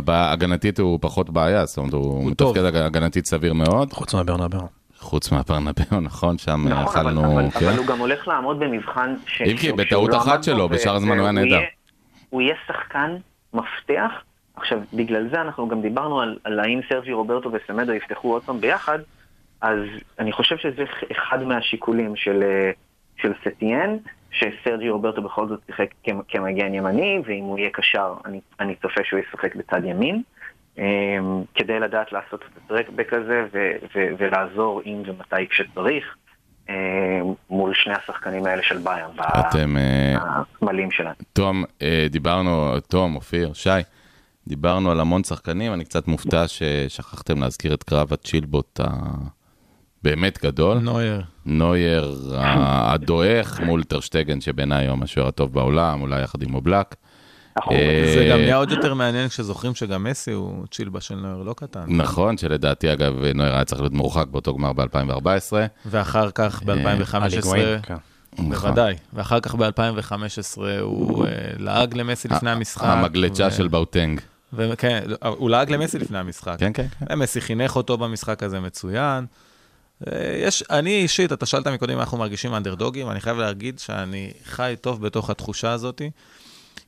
[0.08, 2.30] הגנתית הוא פחות בעיה, זאת אומרת, הוא.
[2.30, 4.68] מתפקד הגנתית סביר מאוד, חוץ מהברנבאו.
[4.98, 7.66] חוץ מהפרנבאו, נכון, שם נכון, אכלנו, אבל, כן.
[7.68, 9.42] אבל הוא גם הולך לעמוד במבחן ש...
[9.42, 11.60] אם כי בטעות לא אחת שלו, בשאר ו- הזמן הוא היה נהדר.
[12.30, 13.16] הוא יהיה שחקן
[13.54, 14.10] מפתח.
[14.56, 18.60] עכשיו, בגלל זה אנחנו גם דיברנו על, על האם סרג'י רוברטו וסמדו יפתחו עוד פעם
[18.60, 18.98] ביחד,
[19.62, 19.78] אז
[20.18, 22.70] אני חושב שזה אחד מהשיקולים של, אה,
[23.16, 23.96] של סטיאן,
[24.30, 29.00] שסרג'י רוברטו בכל זאת שיחק כמ- כמגן ימני, ואם הוא יהיה קשר, אני, אני צופה
[29.04, 30.22] שהוא ישחק בצד ימין.
[30.78, 30.84] אה,
[31.54, 36.16] כדי לדעת לעשות את הטרקבק הזה ו- ו- ולעזור אם ומתי כשצריך
[36.68, 36.74] אה,
[37.50, 39.76] מול שני השחקנים האלה של בייר, אתם,
[40.16, 41.14] הסמלים שלהם.
[41.32, 41.64] תום,
[42.10, 43.68] דיברנו, תום, אופיר, שי,
[44.48, 48.80] דיברנו על המון שחקנים, אני קצת מופתע ששכחתם להזכיר את קרב הצ'ילבוט
[50.04, 50.78] הבאמת גדול.
[50.78, 51.22] נויר.
[51.46, 56.94] נויר ה- הדועך מול טרשטגן, שבעיניי הוא המשוער הטוב בעולם, אולי יחד עם אובלק.
[57.56, 61.42] אנחנו- אה, זה גם נהיה עוד יותר מעניין כשזוכרים שגם מסי הוא צ'ילבה של נויר
[61.42, 61.84] לא קטן.
[61.88, 65.52] נכון, שלדעתי, אגב, נויר היה צריך להיות מורחק באותו גמר ב-2014.
[65.86, 67.94] ואחר כך ב-2015, הליגווין, כן.
[68.38, 72.84] בוודאי, ואחר כך ב-2015 הוא אה, לעג למסי לפני המשחק.
[72.84, 74.20] המגלצ'ה של באוטנג.
[74.52, 76.56] וכן, הוא לעג למסי לפני המשחק.
[76.58, 77.06] כן, כן, כן.
[77.12, 79.26] ומסי חינך אותו במשחק הזה מצוין.
[80.06, 84.32] אה, יש, אני אישית, אתה שאלת מקודם אם אנחנו מרגישים אנדרדוגים, אני חייב להגיד שאני
[84.44, 86.02] חי טוב בתוך התחושה הזאת,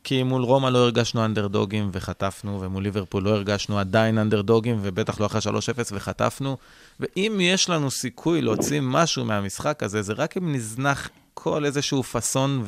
[0.04, 5.26] כי מול רומא לא הרגשנו אנדרדוגים וחטפנו, ומול ליברפול לא הרגשנו עדיין אנדרדוגים, ובטח לא
[5.26, 5.48] אחרי 3-0
[5.92, 6.56] וחטפנו.
[7.00, 12.64] ואם יש לנו סיכוי להוציא משהו מהמשחק הזה, זה רק אם נזנח כל איזשהו פאסון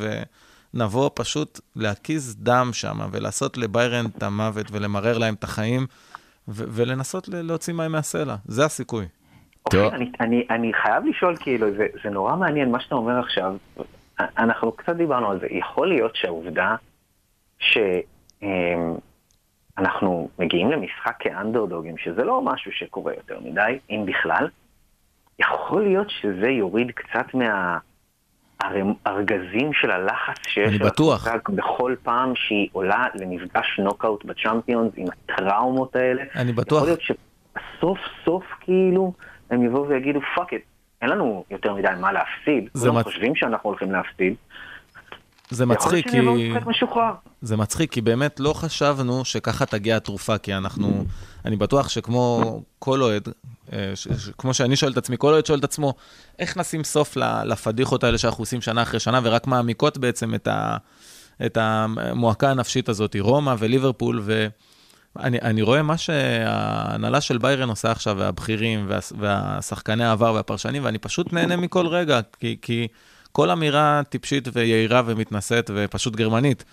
[0.75, 5.87] ונבוא פשוט להקיז דם שם, ולעשות לביירן את המוות ולמרר להם את החיים,
[6.49, 8.37] ו- ולנסות להוציא מים מהסלע.
[8.47, 9.07] זה הסיכוי.
[9.71, 9.85] טוב.
[9.85, 13.57] אופיר, אני, אני, אני חייב לשאול, כאילו, זה, זה נורא מעניין מה שאתה אומר עכשיו.
[14.39, 15.47] אנחנו קצת דיברנו על זה.
[15.51, 16.77] יכול להיות שהעובדה
[19.79, 24.49] שאנחנו מגיעים למשחק כאנדרדוגים, שזה לא משהו שקורה יותר מדי, אם בכלל,
[25.39, 27.79] יכול להיות שזה יוריד קצת מה...
[29.07, 30.81] ארגזים של הלחץ שיש.
[30.81, 36.23] הקבוצה בכל פעם שהיא עולה למפגש נוקאוט בצ'אמפיונס עם הטראומות האלה.
[36.37, 36.79] אני בטוח.
[36.79, 39.13] יכול להיות שסוף סוף כאילו
[39.51, 40.61] הם יבואו ויגידו fuck it,
[41.03, 42.69] אין לנו יותר מדי מה להפסיד.
[42.81, 44.35] כולם מצ- חושבים שאנחנו הולכים להפסיד.
[45.51, 46.21] זה מצחיק, כי...
[47.43, 51.05] זה מצחיק, כי באמת לא חשבנו שככה תגיע התרופה, כי אנחנו,
[51.45, 52.41] אני בטוח שכמו
[52.79, 53.29] כל אוהד,
[53.73, 55.95] אה, ש- ש- כמו שאני שואל את עצמי, כל אוהד שואל את עצמו,
[56.39, 60.77] איך נשים סוף לפדיחות האלה שאנחנו עושים שנה אחרי שנה, ורק מעמיקות בעצם את, ה,
[61.47, 64.49] את המועקה הנפשית הזאת, רומא וליברפול, ואני
[65.21, 71.33] אני רואה מה שההנהלה של ביירן עושה עכשיו, והבכירים, וה, והשחקני העבר והפרשנים, ואני פשוט
[71.33, 72.89] נהנה מכל רגע, כי, כי
[73.33, 76.65] כל אמירה טיפשית ויהירה ומתנשאת ופשוט גרמנית.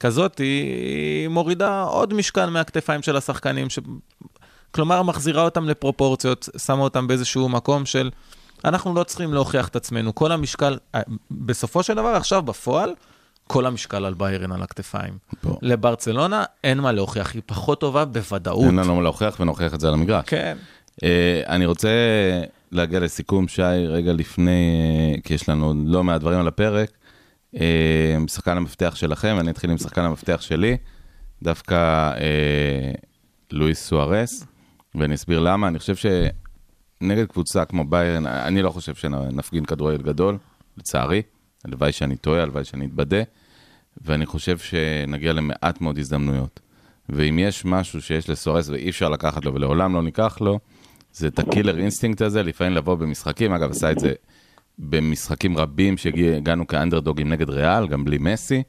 [0.00, 3.78] כזאת, היא מורידה עוד משקל מהכתפיים של השחקנים, ש...
[4.70, 8.10] כלומר, מחזירה אותם לפרופורציות, שמה אותם באיזשהו מקום של,
[8.64, 10.14] אנחנו לא צריכים להוכיח את עצמנו.
[10.14, 12.94] כל המשקל, אה, בסופו של דבר, עכשיו בפועל,
[13.46, 15.18] כל המשקל על ביירן על הכתפיים.
[15.40, 15.58] פה.
[15.62, 18.64] לברצלונה אין מה להוכיח, היא פחות טובה בוודאות.
[18.64, 20.24] אין לנו מה להוכיח ונוכיח את זה על המגרש.
[20.26, 20.56] כן.
[21.04, 21.88] אה, אני רוצה
[22.72, 26.90] להגיע לסיכום, שי, רגע לפני, אה, כי יש לנו לא מעט דברים על הפרק.
[27.60, 30.76] אה, שחקן המפתח שלכם, אני אתחיל עם שחקן המפתח שלי,
[31.42, 31.74] דווקא
[32.20, 32.92] אה,
[33.50, 34.46] לואיס סוארס,
[34.94, 35.68] ואני אסביר למה.
[35.68, 40.38] אני חושב שנגד קבוצה כמו ביירן, אני לא חושב שנפגין כדורגל גדול,
[40.78, 41.22] לצערי.
[41.66, 43.22] הלוואי שאני טועה, הלוואי שאני אתבדה,
[44.04, 46.60] ואני חושב שנגיע למעט מאוד הזדמנויות.
[47.08, 50.58] ואם יש משהו שיש לסוארס ואי אפשר לקחת לו ולעולם לא ניקח לו,
[51.12, 54.12] זה את ה killer instinct הזה, לפעמים לבוא במשחקים, אגב, עשה את זה
[54.78, 58.62] במשחקים רבים שהגענו כאנדרדוגים נגד ריאל, גם בלי מסי.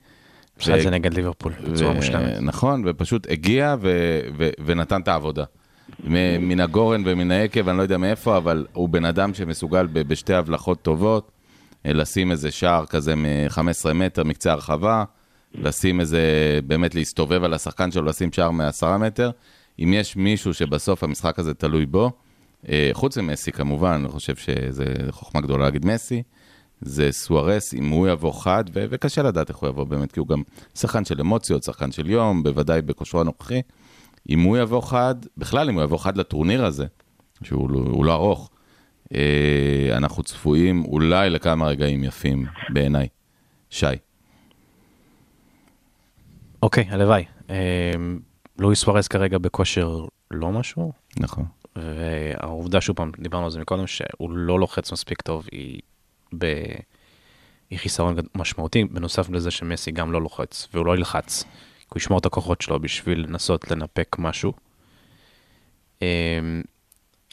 [0.60, 2.38] עשה את זה נגד ליברפול, בצורה ו- מושלמת.
[2.42, 5.44] נכון, ופשוט הגיע ו- ו- ונתן את העבודה.
[6.40, 10.82] מן הגורן ומן היקב, אני לא יודע מאיפה, אבל הוא בן אדם שמסוגל בשתי הבלחות
[10.82, 11.32] טובות
[11.86, 15.04] לשים איזה שער כזה מ-15 מטר מקצה הרחבה,
[15.56, 16.22] לשים איזה,
[16.68, 19.32] באמת להסתובב על השחקן שלו, לשים שער מ-10 מטר.
[19.80, 22.12] אם יש מישהו שבסוף המשחק הזה תלוי בו,
[22.70, 26.24] אה, חוץ ממסי כמובן, אני חושב שזה חוכמה גדולה להגיד מסי,
[26.82, 30.28] זה סוארס, אם הוא יבוא חד, ו- וקשה לדעת איך הוא יבוא באמת, כי הוא
[30.28, 30.42] גם
[30.76, 33.62] שחקן של אמוציות, שחקן של יום, בוודאי בכושרו הנוכחי.
[34.30, 36.86] אם הוא יבוא חד, בכלל אם הוא יבוא חד לטורניר הזה,
[37.44, 38.50] שהוא לא, לא ארוך,
[39.92, 43.08] אנחנו צפויים אולי לכמה רגעים יפים בעיניי.
[43.70, 43.86] שי.
[46.62, 47.26] אוקיי, הלוואי.
[47.50, 47.94] אה,
[48.60, 51.46] לואיס סוארז כרגע בכושר לא משהו, נכון.
[51.76, 55.80] והעובדה שוב פעם, דיברנו על זה מקודם, שהוא לא לוחץ מספיק טוב, היא,
[56.38, 56.46] ב...
[57.70, 62.20] היא חיסרון משמעותי, בנוסף לזה שמסי גם לא לוחץ, והוא לא ילחץ, כי הוא ישמור
[62.20, 64.54] את הכוחות שלו בשביל לנסות לנפק משהו.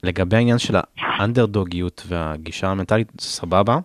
[0.04, 3.78] לגבי העניין של האנדרדוגיות והגישה המנטלית, סבבה,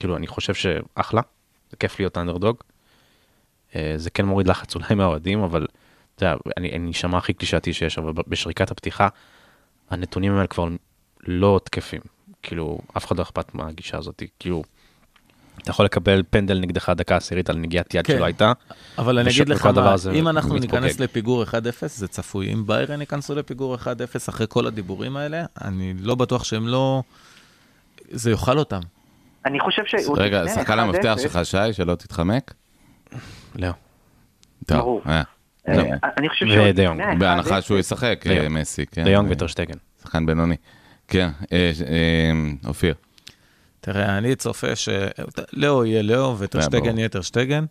[0.00, 1.20] כאילו אני חושב שאחלה,
[1.70, 2.56] זה כיף להיות אנדרדוג.
[3.76, 5.66] אה, זה כן מוריד לחץ אולי מהאוהדים, אבל
[6.14, 9.08] אתה יודע, אני, אשמע הכי קלישאתי שיש, אבל בשריקת הפתיחה,
[9.90, 10.68] הנתונים האלה כבר
[11.26, 12.00] לא תקפים.
[12.42, 14.62] כאילו, אף אחד לא אכפת מהגישה הזאת, כאילו,
[15.62, 18.16] אתה יכול לקבל פנדל נגדך דקה עשירית על נגיעת יד כן.
[18.16, 18.52] שלא הייתה.
[18.98, 20.74] אבל אני אגיד לך מה, אם אנחנו מתפוגג.
[20.74, 21.48] ניכנס לפיגור 1-0,
[21.86, 22.52] זה צפוי.
[22.52, 23.78] אם ביירן ייכנסו לפיגור 1-0
[24.28, 27.02] אחרי כל הדיבורים האלה, אני לא בטוח שהם לא...
[28.10, 28.80] זה יאכל אותם.
[29.46, 30.16] אני חושב שהוא...
[30.18, 32.54] רגע, שחקן 1-0, המפתח שלך, שי, שלא תתחמק?
[33.56, 33.68] לא.
[34.66, 35.02] טוב, ברור.
[35.06, 35.22] אה,
[35.68, 35.82] אה, לא.
[36.18, 37.00] אני חושב ודיונג.
[37.00, 38.24] לפני בהנחה שהוא ישחק.
[38.26, 39.04] אה, מסי, כן.
[39.04, 39.74] דיונג וטרשטגן.
[40.02, 40.56] שחקן בינוני.
[41.08, 41.28] כן,
[42.66, 42.94] אופיר.
[43.86, 44.88] תראה, אני צופה ש...
[45.52, 46.38] לאו יהיה לאו.
[46.38, 47.64] וטרשטגן יהיה טרשטגן.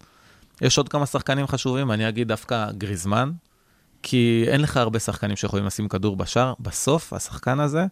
[0.61, 3.32] יש עוד כמה שחקנים חשובים, אני אגיד דווקא גריזמן,
[4.03, 6.53] כי אין לך הרבה שחקנים שיכולים לשים כדור בשער.
[6.59, 7.86] בסוף, השחקן הזה,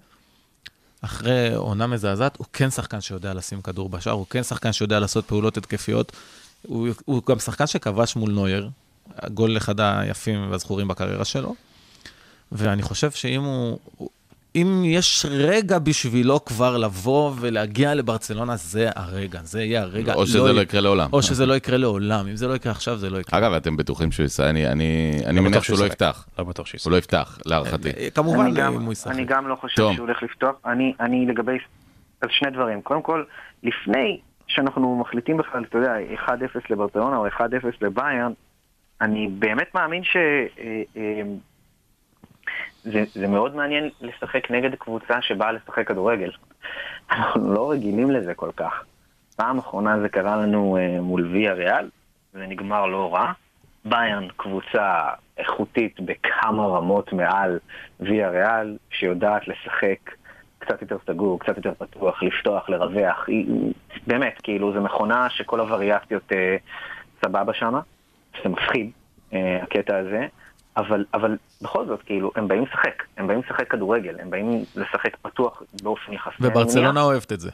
[1.02, 5.26] אחרי עונה מזעזעת, הוא כן שחקן שיודע לשים כדור בשער, הוא כן שחקן שיודע לעשות
[5.26, 6.12] פעולות התקפיות.
[6.62, 8.70] הוא, הוא גם שחקן שכבש מול נויר,
[9.34, 11.56] גול אחד היפים והזכורים בקריירה שלו.
[12.52, 13.80] ואני חושב שאם הוא...
[14.56, 20.14] אם יש רגע בשבילו כבר לבוא ולהגיע לברצלונה, זה הרגע, זה יהיה הרגע.
[20.14, 21.10] או שזה לא יקרה לעולם.
[21.14, 22.28] או שזה לא יקרה לעולם.
[22.28, 23.40] אם זה לא יקרה עכשיו, זה לא יקרה.
[23.40, 24.50] אגב, אתם בטוחים שהוא יסיים?
[24.56, 24.86] אני- אני
[25.26, 25.86] אני לא מניח שהוא לא.
[25.86, 26.28] יפתח.
[26.40, 26.86] לא בטוח שישחק.
[26.86, 27.90] הוא לא יפתח, להערכתי.
[27.98, 29.12] אה, כמובן, אני גם- אם הוא ישחק.
[29.12, 29.94] אני גם לא חושב טוב.
[29.96, 30.56] שהוא הולך לפתוח.
[30.66, 31.58] אני, אני לגבי...
[32.22, 32.82] אז שני דברים.
[32.82, 33.24] קודם כל,
[33.64, 35.94] לפני שאנחנו מחליטים בכלל, אתה יודע,
[36.26, 36.30] 1-0
[36.70, 37.40] לברצלונה או 1-0
[37.82, 38.32] לביירן,
[39.02, 40.16] אני באמת מאמין ש...
[40.16, 41.22] אה, אה,
[42.84, 46.32] זה, זה מאוד מעניין לשחק נגד קבוצה שבאה לשחק כדורגל.
[47.12, 48.84] אנחנו לא רגילים לזה כל כך.
[49.36, 51.90] פעם אחרונה זה קרה לנו אה, מול ויה ריאל,
[52.34, 53.32] זה נגמר לא רע.
[53.86, 57.60] ביירן קבוצה איכותית בכמה רמות מעל
[58.00, 60.12] ויה ריאל, שיודעת לשחק
[60.60, 63.28] קצת יותר סגור, קצת יותר פתוח, לפתוח, לרווח.
[63.28, 63.74] היא,
[64.08, 66.56] באמת, כאילו, זו מכונה שכל הווריאציות אה,
[67.26, 67.82] סבבה שמה.
[68.44, 68.92] זה מפחיד,
[69.34, 70.28] אה, הקטע הזה.
[70.78, 75.18] אבל, אבל בכל זאת, כאילו, הם באים לשחק, הם באים לשחק כדורגל, הם באים לשחק
[75.22, 76.36] פתוח באופן יחסי.
[76.42, 77.02] וברצלונה.
[77.02, 77.52] אוהבת את זה.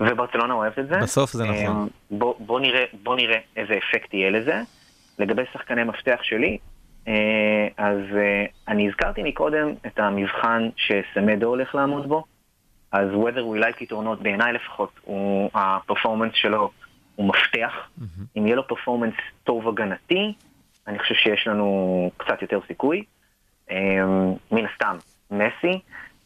[0.00, 0.98] וברצלונה אוהבת את זה.
[0.98, 1.76] בסוף זה נכון.
[1.76, 4.62] אמ, בוא, בוא, נראה, בוא נראה איזה אפקט יהיה לזה.
[5.18, 6.58] לגבי שחקני מפתח שלי,
[7.08, 12.24] אה, אז אה, אני הזכרתי מקודם את המבחן שסמדו הולך לעמוד בו,
[12.92, 16.70] אז whether we like it or not, בעיניי לפחות, הוא, הפרפורמנס שלו
[17.16, 17.72] הוא מפתח.
[18.36, 20.32] אם יהיה לו פרפורמנס טוב הגנתי,
[20.90, 23.04] אני חושב שיש לנו קצת יותר סיכוי.
[23.70, 24.96] אמ, מן הסתם,
[25.30, 25.80] מסי,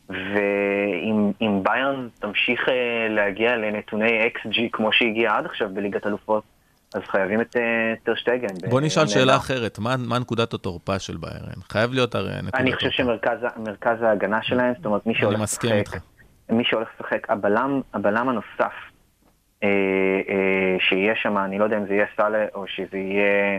[0.08, 6.42] ואם אם ביירן תמשיך אה, להגיע לנתוני XG כמו שהגיע עד עכשיו בליגת אלופות,
[6.94, 8.70] אז חייבים את אה, טרשטגן.
[8.70, 9.36] בוא נשאל ב- שאלה.
[9.36, 11.60] אחרת, מה מה נקודת התורפה של ביירן?
[11.72, 16.00] חייב להיות הרי נקודת אני חושב שמרכז ההגנה שלהם, זאת אומרת מי שהולך לשחק.
[16.50, 18.72] מי שהולך לשחק, הבלם, הבלם הנוסף
[19.62, 19.68] אה,
[20.28, 23.58] אה, שיהיה שם, אני לא יודע אם זה יהיה סאלה או שזה יהיה אה,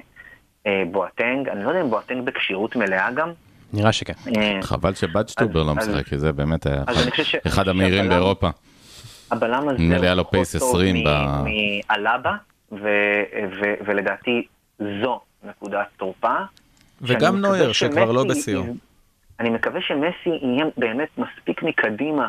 [0.91, 3.29] בואטנג, אני לא יודע אם בואטנג בכשירות מלאה גם.
[3.73, 4.13] נראה שכן.
[4.37, 6.83] אה, חבל שבדשטובר לא משחק, כי זה באמת היה
[7.47, 8.49] אחד המהירים באירופה.
[9.31, 11.43] הבלם הזה נראה לו pace טוב 20 מ- ב-
[11.89, 12.35] מאלאבה,
[13.85, 14.47] ולדעתי
[14.79, 16.35] זו נקודת תורפה.
[17.01, 18.63] וגם נויר, שכבר לא בשיאו.
[19.39, 22.27] אני מקווה שמסי יהיה באמת מספיק מקדימה,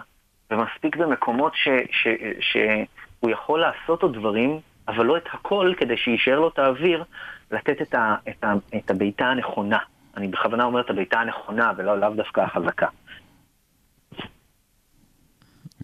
[0.50, 1.68] ומספיק במקומות ש-
[2.02, 7.04] ש- שהוא יכול לעשות עוד דברים, אבל לא את הכל, כדי שיישאר לו את האוויר,
[7.50, 9.78] לתת את, ה- את, ה- את הבעיטה הנכונה.
[10.16, 12.86] אני בכוונה אומר את הבעיטה הנכונה, ולא לאו דווקא החזקה.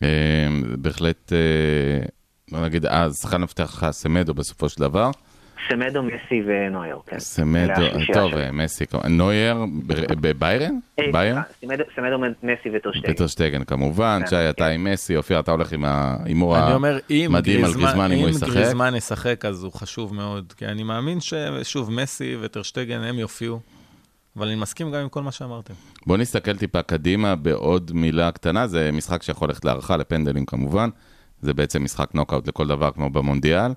[0.03, 0.47] אה,
[0.79, 2.07] בהחלט, אה,
[2.51, 5.11] בוא נגיד, אז שחקן המפתח סמדו בסופו של דבר.
[5.69, 7.19] סמדו, מסי ונויר, כן.
[7.19, 8.35] סמדו, השלישייה טוב.
[8.35, 9.57] אה, מסי, נויר,
[9.87, 10.79] ב- בביירן?
[11.01, 11.41] אה, ביירן?
[11.61, 13.13] סמדו- סמדו, מסי וטרשטייגן.
[13.15, 14.71] פטר שטגן כמובן, כן, שי אתה כן.
[14.71, 18.29] עם מסי, אופיר אתה הולך עם ההימור אני אומר, אם המדהים על גריזמן אם הוא
[18.29, 18.49] אם ישחק.
[18.49, 20.53] גריזמן ישחק, אז הוא חשוב מאוד.
[20.57, 23.61] כי אני מאמין ששוב, מסי וטרשטגן, הם יופיעו.
[24.37, 25.75] אבל אני מסכים גם עם כל מה שאמרתם.
[26.07, 30.89] בוא נסתכל טיפה קדימה בעוד מילה קטנה, זה משחק שיכול ללכת להערכה, לפנדלים כמובן.
[31.41, 33.71] זה בעצם משחק נוקאוט לכל דבר כמו במונדיאל.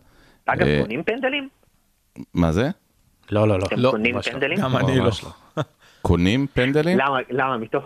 [0.46, 1.50] אגב, אה, קונים פנדלים?
[2.34, 2.70] מה זה?
[3.32, 3.66] לא, לא, לא.
[3.66, 4.34] אתם לא, קונים ממש לא.
[4.34, 4.58] פנדלים?
[4.58, 5.06] גם אני לא.
[5.06, 5.64] לא.
[6.02, 6.98] קונים פנדלים?
[6.98, 7.84] למה, למה, מתוך?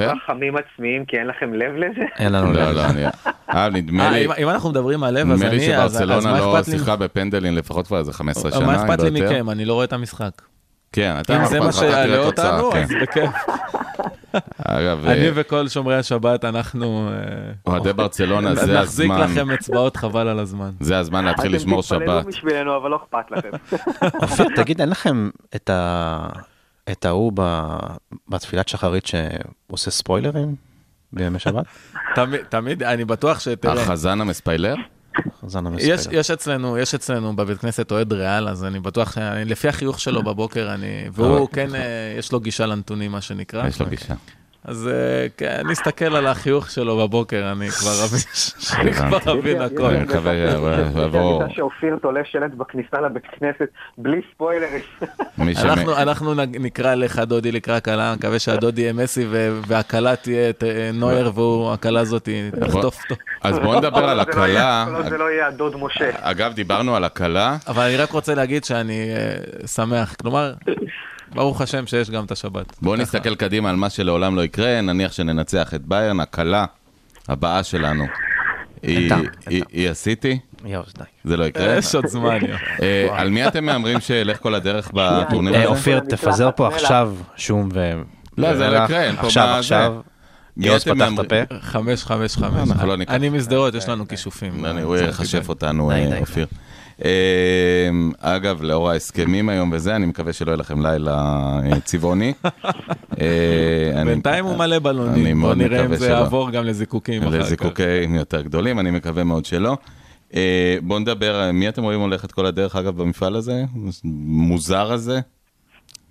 [0.00, 2.02] רחמים עצמיים, כי אין לכם לב לזה?
[2.18, 2.76] אין לנו לא, לב.
[2.76, 3.04] לא, אני...
[3.50, 4.26] אה, נדמה אה, לי...
[4.42, 6.64] אם- אנחנו מדברים על לב, אז נדמה לי אני, אז אז שברצלונה לא לי?
[6.64, 9.20] שיחקה בפנדלים לפחות כבר איזה 15 שנה, מה אכפת לא לי.
[9.20, 9.50] מכם?
[9.50, 10.42] אני לא רואה את המשחק.
[10.92, 12.82] כן, אתה אם זה מה שיעלה אותנו, כן.
[12.82, 13.30] אז בכיף.
[14.58, 17.08] אגב, אני אה, וכל שומרי השבת, אנחנו...
[17.08, 17.14] אה,
[17.66, 19.30] אוהדי ברצלונה, זה נחזיק הזמן.
[19.30, 20.70] לכם אצבעות חבל על הזמן.
[20.80, 22.00] זה הזמן להתחיל לשמור אתם שבת.
[22.00, 23.50] תתפללו בשבילנו, אבל לא אכפת לכם.
[24.22, 26.28] אופיר, תגיד, אין לכם את ה...
[26.92, 27.76] את ההוא ב-
[28.28, 30.54] בתפילת שחרית שעושה ספוילרים
[31.12, 31.64] בימי שבת?
[32.14, 33.82] תמיד- תמיד, אני בטוח שתראה.
[33.82, 34.74] החזן המספיילר?
[35.78, 36.08] יש.
[36.12, 40.74] יש אצלנו, יש אצלנו בבית כנסת אוהד ריאל, אז אני בטוח שלפי החיוך שלו בבוקר,
[40.74, 41.80] אני, והוא כן, אה,
[42.18, 43.66] יש לו גישה לנתונים, מה שנקרא.
[43.66, 44.14] יש לו גישה.
[44.64, 49.84] אז אה, כן, אני אסתכל על החיוך שלו בבוקר, אני כבר אבין, אני הכל.
[49.84, 50.32] אני מקווה
[50.94, 54.82] שיבוא אני שאופיר תולה שלט בכניסה לבית כנסת, בלי ספוילרים.
[56.02, 59.26] אנחנו, נקרא לך דודי לקרא כלה, מקווה שהדודי יהיה מסי
[59.66, 62.28] והכלה תהיה את, אה, נויר, והוא, הכלה הזאת
[62.60, 63.14] תחטוף אותו.
[63.42, 64.84] אז בואו נדבר על זה לא הכלה.
[64.88, 66.10] כל עוד זה לא יהיה הדוד משה.
[66.20, 67.56] אגב, דיברנו על הכלה.
[67.68, 70.52] אבל אני רק רוצה להגיד שאני אה, שמח, כלומר,
[71.34, 72.76] ברוך השם שיש גם את השבת.
[72.82, 72.96] בואו.
[72.96, 76.64] נסתכל קדימה על מה שלעולם לא יקרה, נניח שננצח את ביירן, הכלה
[77.28, 78.04] הבאה שלנו.
[78.82, 79.10] היא-
[79.90, 80.38] הסיטי?
[81.24, 81.76] זה לא יקרה?
[81.76, 82.38] יש עוד זמן.
[82.82, 85.68] אה, על מי אתם מהמרים שילך כל הדרך בטורניר אה, הזה?
[85.68, 86.68] אופיר, תפזר פה.
[86.68, 87.92] עכשיו שום ו...
[88.38, 88.84] לא, זה לא.
[88.84, 89.94] יקרה, אין פה עכשיו, מה- עכשיו.
[90.56, 91.32] יוז אתם פתח את?
[91.32, 91.60] הפה.
[91.60, 92.68] חמש, חמש, חמש.
[92.86, 92.94] לא.
[93.08, 94.64] אני משדרות, יש לנו כישופים.
[94.64, 95.48] אני- הוא יחשף.
[95.48, 96.18] אותנו, אה.
[96.20, 96.46] אופיר.
[97.04, 97.90] אה,
[98.36, 101.14] אגב, לאור ההסכמים היום וזה, אני מקווה שלא יהיה לכם לילה
[101.72, 102.32] אה, צבעוני.
[103.20, 106.08] אה, אני- בינתיים הוא מלא אני בלונים, בוא נראה אם זה.
[106.08, 107.44] יעבור גם לזיקוקים אחר כך.
[107.46, 109.76] לזיקוקים יותר גדולים, אני מקווה מאוד שלא.
[110.34, 113.64] אה, בואו נדבר, מי אתם רואים הולך את כל הדרך, אגב, במפעל הזה?
[114.04, 115.20] מוזר הזה?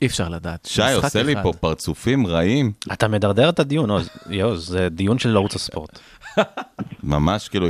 [0.02, 0.66] אי אפשר לדעת.
[0.72, 1.36] שי עושה לי.
[1.44, 3.90] פה פרצופים רעים, אתה מדרדר את הדיון.
[4.30, 6.00] יוז, זה דיון של ערוץ הספורט.
[7.04, 7.68] ממש כאילו,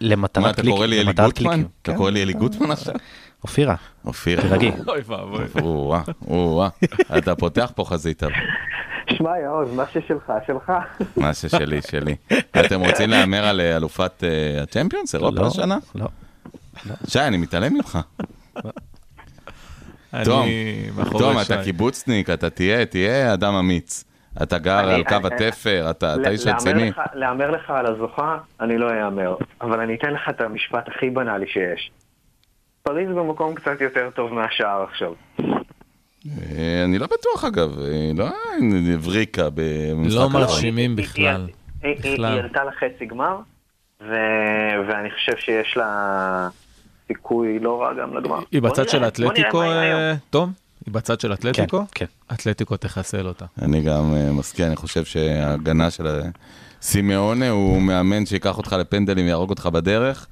[0.00, 1.30] ל- מה- אתה קורא לי אלי גוטמן?
[1.30, 1.68] קליקים.
[1.82, 1.96] אתה כן.
[1.96, 2.94] קורא לי אלי גוטמן עכשיו?
[3.42, 4.40] אופירה, אופיר.
[4.40, 4.70] תירגעי.
[4.88, 5.44] אוי ואבוי.
[5.62, 6.68] או-אה, או-אה.
[7.18, 8.22] אתה פותח פה חזית.
[9.12, 10.72] שמע, יעוז, מה ששלך, שלך.
[11.16, 12.16] מה ששלי, שלי.
[12.60, 15.78] אתם רוצים להמר על אה, אלופת אה, הצ'מפיונס, אירופה לא, השנה?
[15.94, 16.06] לא.
[17.08, 17.98] שי, אני מתעלם ממך.
[20.24, 20.46] תום,
[21.18, 21.40] תום.
[21.40, 24.04] אתה קיבוצניק, אתה תהיה, תהיה אדם אמיץ.
[24.42, 26.90] אתה גר אני- על קו אני- התפר, אתה אתה איש רציני.
[26.90, 29.36] לך- להמר לך על הזוכה, אני לא אהמר.
[29.60, 31.90] אבל אני אתן לך את המשפט הכי בנאלי שיש.
[32.82, 35.12] פריז במקום קצת יותר טוב מהשאר עכשיו.
[35.40, 38.26] אה, אני לא בטוח אגב, אה, לא
[38.94, 40.28] הבריקה במשחק לא.
[40.28, 41.46] מרשימים היא- בכלל.
[41.82, 42.26] היא- היא- היא.
[42.26, 43.36] היא עלתה לחצי גמר,
[44.88, 46.48] ואני חושב שיש לה
[47.08, 48.38] סיכוי לא רע גם לגמר.
[48.52, 50.18] היא בצד של בוא אתלטיקו, נראה מה יהיה אה, היום.
[50.30, 50.52] תום?
[50.86, 51.84] היא בצד של כן, אתלטיקו?
[51.94, 52.04] כן.
[52.32, 53.44] אתלטיקו תחסל אותה.
[53.62, 56.20] אני גם אה, מסכים, אני חושב שההגנה של
[56.82, 60.26] סימאונה הוא מאמן שיקח אותך לפנדלים, יהרוג אותך בדרך,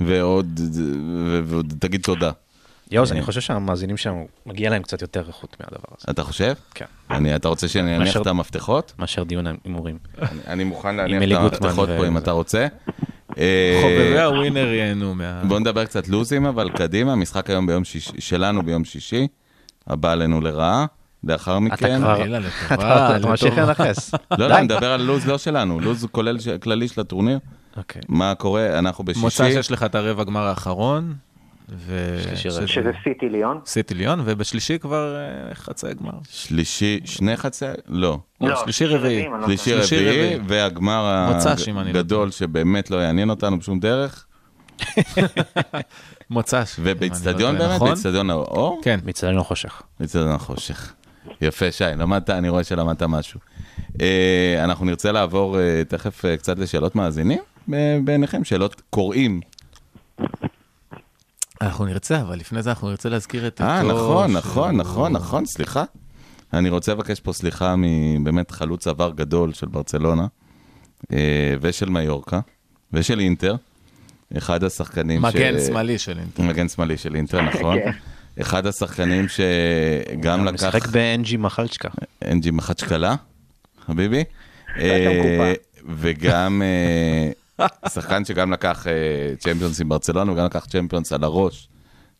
[0.00, 2.30] ועוד ו- ועוד תגיד תודה.
[2.90, 3.16] יוז, אה.
[3.16, 6.06] אני חושב שהמאזינים שלנו, מגיע להם קצת יותר איכות מהדבר הזה.
[6.10, 6.52] אתה חושב?
[6.74, 6.84] כן.
[7.10, 8.92] אני, אתה רוצה שאני אניח את המפתחות?
[8.98, 9.98] מאשר דיון הימורים.
[10.46, 12.66] אני- מוכן להניח אלי את המפתחות פה אם אתה רוצה.
[13.38, 15.42] אה, חובבי הווינר ייהנו מה...
[15.48, 19.26] בוא נדבר קצת לוזים, אבל קדימה, משחק היום ביום שישי, שלנו ביום שישי,
[19.86, 20.86] הבא עלינו לרעה,
[21.24, 21.98] לאחר מכן.
[21.98, 23.58] כבר- חלילה, לטובה, אתה אתה ממשיך.
[23.58, 24.14] לנכס.
[24.30, 24.48] לא, די.
[24.48, 27.38] לא, אני מדבר על לוז לא שלנו, לוז כולל כללי של הטורניר.
[27.76, 28.02] אוקיי.
[28.08, 31.14] מה קורה, אנחנו מוצא בשישי, שיש לך את הרבע גמר האחרון,
[31.68, 32.18] ו...
[32.36, 32.66] שזה-
[33.04, 33.60] סיטי ליון.
[33.66, 36.10] סיטי ליון, ובשלישי כבר אה, חצי גמר.
[36.30, 39.26] שלישי, שני חצי, לא, לא, שלישי רביעי.
[39.40, 39.74] לא שלישי
[40.08, 40.38] רביעי.
[40.46, 44.25] והגמר מוצ"ש, אם אני לא הגדול שבאמת לא יעניין אותנו בשום דרך,
[46.30, 46.76] מוצ"ש.
[46.78, 47.88] ובאיצטדיון לא באמת, נכון?
[47.88, 49.00] באיצטדיון האור, כן.
[49.04, 49.82] מצטלנו חושך.
[50.00, 50.92] באיצטדיון החושך.
[51.40, 53.40] יפה, שי, למדת, אני רואה שלמדת משהו.
[54.00, 57.40] אה, אנחנו נרצה לעבור אה, תכף אה, קצת לשאלות מאזינים,
[58.04, 59.40] בעיניכם, שאלות קוראים.
[61.60, 65.84] אנחנו נרצה, אבל לפני זה אנחנו נרצה להזכיר את אה, נכון, נכון, נכון, נכון, סליחה.
[66.52, 70.26] אני רוצה לבקש פה סליחה מבאמת חלוץ עבר גדול של ברצלונה,
[71.60, 72.40] ושל מיורקה,
[72.92, 73.56] ושל אינטר,
[74.36, 76.42] אחד השחקנים מגן שמאלי של אינטר.
[76.42, 77.78] מגן שמאלי של אינטר, נכון.
[77.78, 77.90] כן.
[78.40, 80.64] אחד השחקנים שגם גם לקח...
[80.64, 81.88] משחק באנג'י מחלצ'קה.
[82.24, 83.14] אנג'י מחצ'קלה,
[83.86, 84.24] חביבי.
[84.78, 85.52] אה,
[85.96, 86.62] וגם
[87.60, 91.68] אה, שחקן שגם לקח אה, צ'מפיונס עם ברצלונה, וגם לקח צ'מפיונס על הראש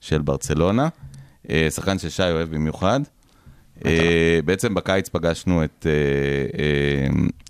[0.01, 0.89] של ברצלונה.
[1.71, 3.01] שחקן ששי אוהב במיוחד.
[4.45, 5.87] בעצם בקיץ פגשנו את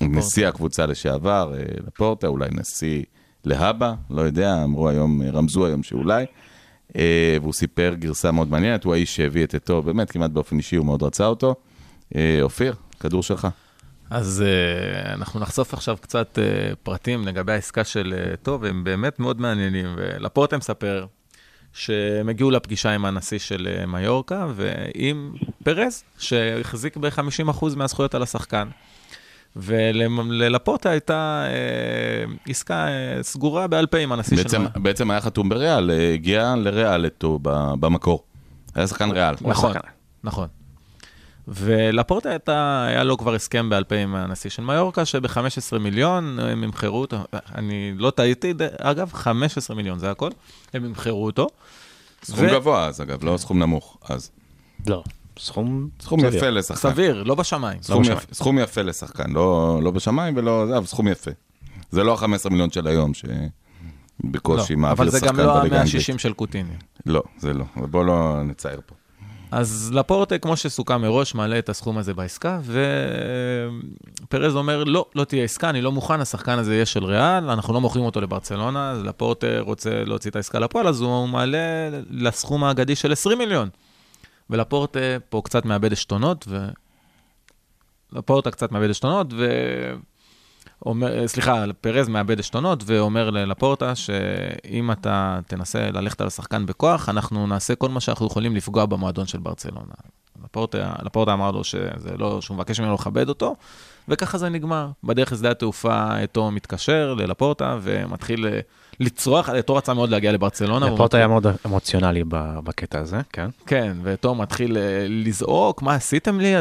[0.00, 1.52] נשיא הקבוצה לשעבר,
[1.86, 3.02] לפורטה, אולי נשיא
[3.46, 6.26] להבא, לא יודע, אמרו היום, רמזו היום שאולי.
[6.96, 10.76] אה, והוא סיפר גרסה מאוד מעניינת, הוא האיש שהביא את אתו, באמת, כמעט באופן אישי,
[10.76, 11.54] הוא מאוד רצה אותו.
[12.16, 13.48] אה, אופיר, כדור שלך.
[14.10, 16.38] אז uh, אנחנו נחשוף עכשיו קצת
[16.82, 19.86] פרטים לגבי העסקה של uh, טוב, הם באמת מאוד מעניינים.
[19.96, 21.06] ולפורטה מספר
[21.72, 25.34] שהם הגיעו לפגישה עם הנשיא של מיורקה ועם
[25.64, 28.68] פרז, שהחזיק ב-50% מהזכויות על השחקן.
[29.56, 34.80] וללפורטה הייתה uh, עסקה uh, סגורה בעל פה עם הנשיא בעצם, של.
[34.80, 38.24] בעצם היה חתום בריאל, אה, הגיע לריאל אתו ב- במקור.
[38.74, 39.34] היה שחקן ריאל.
[39.40, 39.72] נכון,
[40.24, 40.48] נכון.
[41.48, 46.64] ולפורטה הייתה, היה לו כבר הסכם בעל פה עם הנשיא של מיורקה, שב-15 מיליון הם
[46.64, 47.16] ימכרו אותו,
[47.54, 50.30] אני לא טעיתי, אגב, 15 מיליון זה הכל,
[50.74, 51.46] הם ימכרו אותו.
[52.24, 54.30] סכום ו- גבוה אז, אגב, לא סכום נמוך אז.
[54.86, 55.02] לא,
[55.38, 56.34] סכום סכום סביר.
[56.34, 56.90] יפה לשחקן.
[56.90, 57.82] סביר, לא בשמיים.
[57.82, 58.18] סכום, בשמיים.
[58.18, 61.30] יפה, סכום יפה לשחקן, לא, לא בשמיים ולא, זה, אבל סכום יפה.
[61.90, 65.78] זה לא ה-15 מיליון של היום, שבקושי לא, מעביר אבל זה שחקן גם לא בליגה
[65.78, 66.08] האנגלית.
[66.08, 66.74] ה-160 של קוטיני.
[67.06, 67.64] לא, זה לא.
[67.76, 68.94] בוא לא נצייר פה.
[69.50, 72.60] אז לפורטה, כמו שסוכם מראש, מעלה את הסכום הזה בעסקה,
[74.22, 77.74] ופרז אומר, לא, לא תהיה עסקה, אני לא מוכן, השחקן הזה יהיה של ריאל, אנחנו
[77.74, 81.58] לא מוכרים אותו לברצלונה, אז לפורטה רוצה להוציא את העסקה לפועל, אז הוא מעלה
[82.10, 83.68] לסכום האגדי של 20 מיליון.
[84.50, 86.68] ולפורטה פה קצת מאבד עשתונות, ו...
[88.12, 89.46] לפורטה קצת מאבד עשתונות, ו...
[90.86, 97.46] אומר, סליחה, פרז מאבד עשתונות ואומר ללפורטה שאם אתה תנסה ללכת על השחקן בכוח, אנחנו
[97.46, 99.94] נעשה כל מה שאנחנו יכולים לפגוע במועדון של ברצלונה.
[100.44, 103.56] לפורטה, לפורטה אמר לו שזה לא, שהוא מבקש ממנו לכבד אותו,
[104.08, 104.90] וככה זה נגמר.
[105.04, 108.60] בדרך לשדה התעופה אתו מתקשר ללפורטה ומתחיל אה,
[109.00, 110.86] לצרוח, אתו רצה מאוד להגיע לברצלונה.
[110.86, 112.24] והוא לפורטה היה מאוד אמוציונלי
[112.64, 113.48] בקטע הזה, כן.
[113.66, 116.54] כן, ואתו מתחיל אה, לזעוק, מה עשיתם לי?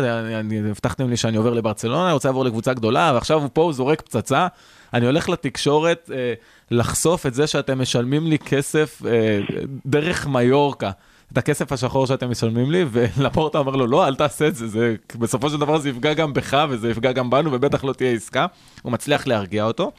[0.70, 4.02] הבטחתם לי שאני עובר לברצלונה, אני רוצה לעבור לקבוצה גדולה, ועכשיו הוא פה, הוא זורק
[4.02, 4.48] פצצה.
[4.94, 6.34] אני הולך לתקשורת אה,
[6.72, 9.40] לחשוף את זה שאתם משלמים לי כסף אה,
[9.86, 10.92] דרך מיורקה.
[11.34, 14.96] את הכסף השחור שאתם משלמים לי, ולפורטה אומר לו, לא, אל תעשה את זה, זה,
[15.20, 18.46] בסופו של דבר זה יפגע גם בך וזה יפגע גם בנו, ובטח לא תהיה עסקה.
[18.82, 19.92] הוא מצליח להרגיע אותו.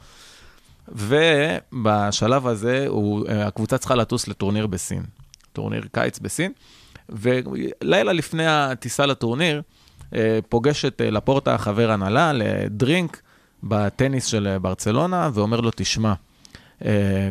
[0.87, 5.03] ובשלב הזה הוא, אה, הקבוצה צריכה לטוס לטורניר בסין,
[5.53, 6.51] טורניר קיץ בסין,
[7.09, 9.61] ולילה לפני הטיסה לטורניר,
[10.15, 13.21] אה, פוגש את אה, לפורטה, חבר הנהלה, לדרינק
[13.63, 16.13] בטניס של ברצלונה, ואומר לו, תשמע,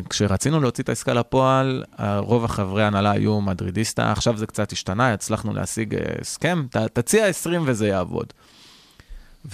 [0.09, 1.83] כשרצינו להוציא את העסקה לפועל,
[2.17, 7.61] רוב החברי ההנהלה היו מדרידיסטה, עכשיו זה קצת השתנה, הצלחנו להשיג הסכם, ת, תציע 20
[7.65, 8.33] וזה יעבוד.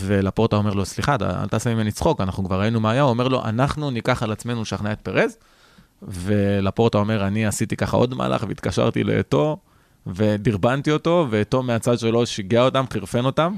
[0.02, 3.10] ולפורטה אומר לו, סליחה, אתה- אל תעשה ממני צחוק, אנחנו כבר ראינו מה היה, הוא
[3.10, 5.38] אומר לו, אנחנו ניקח על עצמנו לשכנע את פרז,
[6.02, 9.58] ולפורטה אומר, אני עשיתי ככה עוד מהלך, והתקשרתי לאתו,
[10.08, 13.54] ודרבנתי אותו, ואתו מהצד שלו שיגע אותם, חרפן אותם.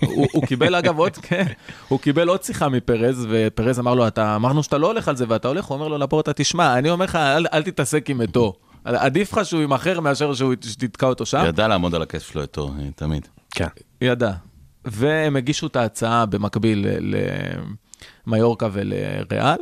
[0.00, 1.44] הוא, הוא קיבל אגב עוד, כן,
[1.88, 5.24] הוא קיבל עוד שיחה מפרז, ופרז אמר לו, אתה, אמרנו שאתה לא הולך על זה,
[5.28, 8.52] ואתה הולך, הוא אומר לו לפורטה, תשמע, אני אומר לך, אל, אל תתעסק עם אתו.
[8.84, 11.44] עדיף לך שהוא יימכר מאשר שהוא שתתקע אותו שם.
[11.46, 13.28] ידע לעמוד על הכסף שלו איתו, אה, תמיד.
[13.50, 13.66] כן.
[14.00, 14.32] ידע.
[14.86, 16.86] והם הגישו את ההצעה במקביל
[18.26, 19.58] למיורקה ולריאל,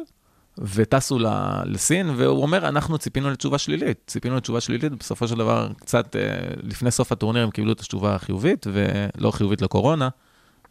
[0.58, 1.18] וטסו
[1.64, 3.98] לסין, והוא אומר, אנחנו ציפינו לתשובה שלילית.
[4.06, 6.20] ציפינו לתשובה שלילית, בסופו של דבר, קצת אה,
[6.62, 10.08] לפני סוף הטורניר הם קיבלו את התשובה החיובית, ולא חיובית לקורונה,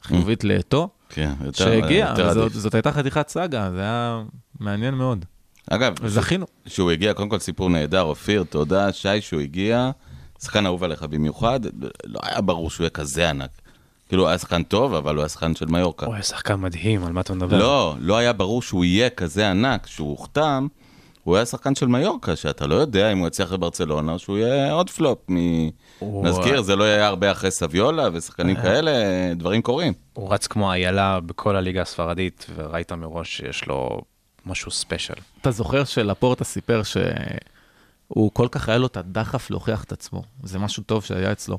[0.04, 2.51] חיובית לאתו, כן, יותר שהגיע, וזאת.
[2.51, 4.24] זאת הייתה חתיכת סאגה, זה היה
[4.60, 5.26] מעניין מאוד.
[5.70, 6.45] אגב, וזכינו.
[6.66, 9.91] שהוא הגיע, קודם כל סיפור נהדר, אופיר, תודה, שי, שהוא הגיע,
[10.41, 11.60] שחקן אהוב עליך במיוחד,
[12.06, 13.49] לא היה ברור שהוא יהיה כזה ענק.
[14.10, 16.06] כאילו, הוא היה שחקן טוב, אבל הוא היה שחקן של מיורקה.
[16.06, 17.58] הוא היה שחקן מדהים, על מה אתה מדבר?
[17.60, 20.68] לא, לא היה ברור שהוא יהיה כזה ענק, שהוא הוחתם,
[21.24, 24.72] הוא היה שחקן של מיורקה, שאתה לא יודע אם הוא יצליח לברצלונה, או שהוא יהיה
[24.74, 25.36] עוד פלופ מ...
[25.99, 28.91] הוא- נזכיר, זה לא היה הרבה אחרי סביולה ושחקנים כאלה,
[29.36, 29.93] דברים קורים.
[30.14, 34.01] הוא רץ כמו איילה בכל הליגה הספרדית, וראית מראש שיש לו
[34.45, 35.14] משהו ספיישל.
[35.41, 40.24] אתה זוכר שלפורטה סיפר שהוא כל כך היה לו את הדחף להוכיח את עצמו.
[40.43, 41.58] זה משהו טוב שהיה אצלו.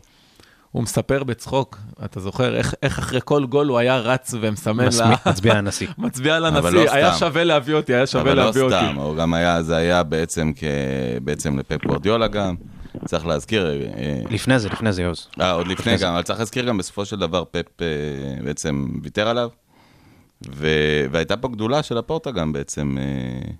[0.74, 5.14] הוא מספר בצחוק, אתה זוכר, איך, איך אחרי כל גול הוא היה רץ ומסמן לה...
[5.26, 5.88] מצביע הנשיא.
[5.98, 7.18] מצביע אבל לנשיא, לא היה סתם.
[7.18, 8.76] שווה להביא אותי, היה שווה אבל לא להביא אותי.
[8.76, 10.64] סתם, הוא גם היה, זה היה בעצם כ...
[11.22, 12.54] בעצם לפפ גורדיולה גם.
[13.04, 15.28] צריך להזכיר, אה, לפני זה, לפני זה, יוז.
[15.40, 16.04] אה, עוד לפני לפני זה.
[16.04, 17.86] גם, אבל צריך להזכיר גם בסופו של דבר פפ אה,
[18.44, 19.48] בעצם ויתר עליו,
[20.50, 20.68] ו...
[21.10, 23.50] והייתה פה גדולה של הפורטה גם בעצם, אה,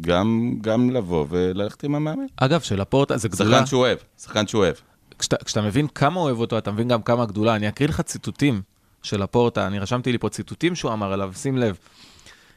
[0.00, 2.26] גם, גם לבוא וללכת עם המאמן.
[2.36, 3.50] אגב, שלפורטה זה גדולה.
[3.50, 4.74] שחקן שהוא אוהב, שחקן שהוא אוהב.
[5.18, 7.56] כשאתה, כשאתה מבין כמה אוהב אותו, אתה מבין גם כמה גדולה.
[7.56, 8.62] אני אקריא לך ציטוטים
[9.02, 11.78] של הפורטה, אני רשמתי לי פה ציטוטים שהוא אמר עליו, שים לב.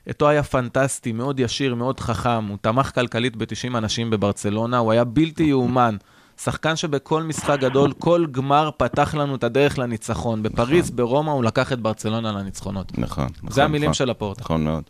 [0.10, 5.03] אתו היה פנטסטי, מאוד ישיר, מאוד חכם, הוא תמך כלכלית ב-90 אנשים בברצלונה, הוא היה
[5.03, 5.95] בלתי יאומן.
[6.41, 10.43] שחקן שבכל משחק גדול, כל גמר פתח לנו את הדרך לניצחון.
[10.43, 12.97] בפריז, ברומא, הוא לקח את ברצלונה לניצחונות.
[12.97, 13.28] נכון.
[13.38, 13.93] נכון זה המילים נכון.
[13.93, 14.41] של הפורטה.
[14.41, 14.84] נכון מאוד.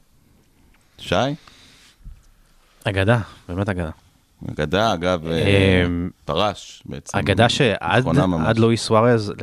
[0.98, 1.16] שי?
[2.84, 3.90] אגדה, באמת אגדה.
[4.52, 7.18] אגדה, אגב, אה, אמ, פרש בעצם.
[7.18, 9.34] אגדה שעד לואיס סוארז,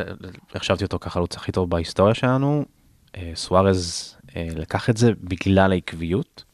[0.55, 2.65] החשבתי אותו כחלוץ הכי טוב בהיסטוריה שלנו,
[3.17, 6.45] אה, סוארז אה, לקח את זה בגלל העקביות,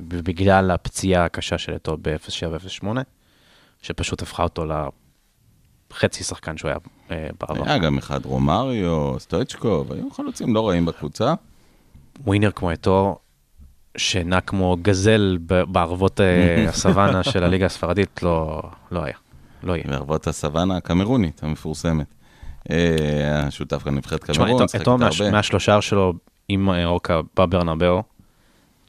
[0.00, 2.86] ובגלל הפציעה הקשה של אתו ב-0708,
[3.82, 4.64] שפשוט הפכה אותו
[5.90, 6.78] לחצי שחקן שהוא היה
[7.40, 7.64] בעבר.
[7.64, 11.34] היה גם אחד רומריו, סטויצ'קוב, היו חלוצים לא רעים בקבוצה.
[12.24, 13.18] ווינר כמו אתו,
[13.96, 15.38] שנע כמו גזל
[15.68, 16.26] בערבות אה,
[16.68, 19.14] הסוואנה של הליגה הספרדית, לא לא היה.
[19.62, 19.84] לא יהיה.
[19.88, 22.06] בערבות הסוואנה הקמרונית המפורסמת.
[22.70, 22.76] אה,
[23.46, 25.32] השותף כאן נבחרת תשמע, קמרון, אתו- שיחק אתו איתה מהש- הרבה.
[25.32, 26.12] מהשלושה שלו
[26.48, 28.02] עם אה, אורקה בברנבאו,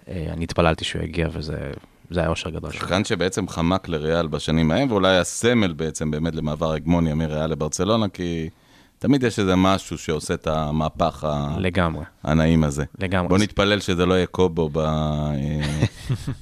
[0.07, 1.71] אני התפללתי שהוא יגיע וזה
[2.09, 2.71] זה היה אושר גדול.
[2.71, 8.49] שחקן שבעצם חמק לריאל בשנים ההם, ואולי הסמל בעצם באמת למעבר הגמוניה מריאל לברצלונה, כי
[9.05, 12.83] תמיד יש איזה משהו שעושה את המהפך ה- לגמרי, הנעים הזה.
[12.99, 13.27] לגמרי.
[13.29, 15.31] בוא נתפלל שזה לא יהיה קובו ב-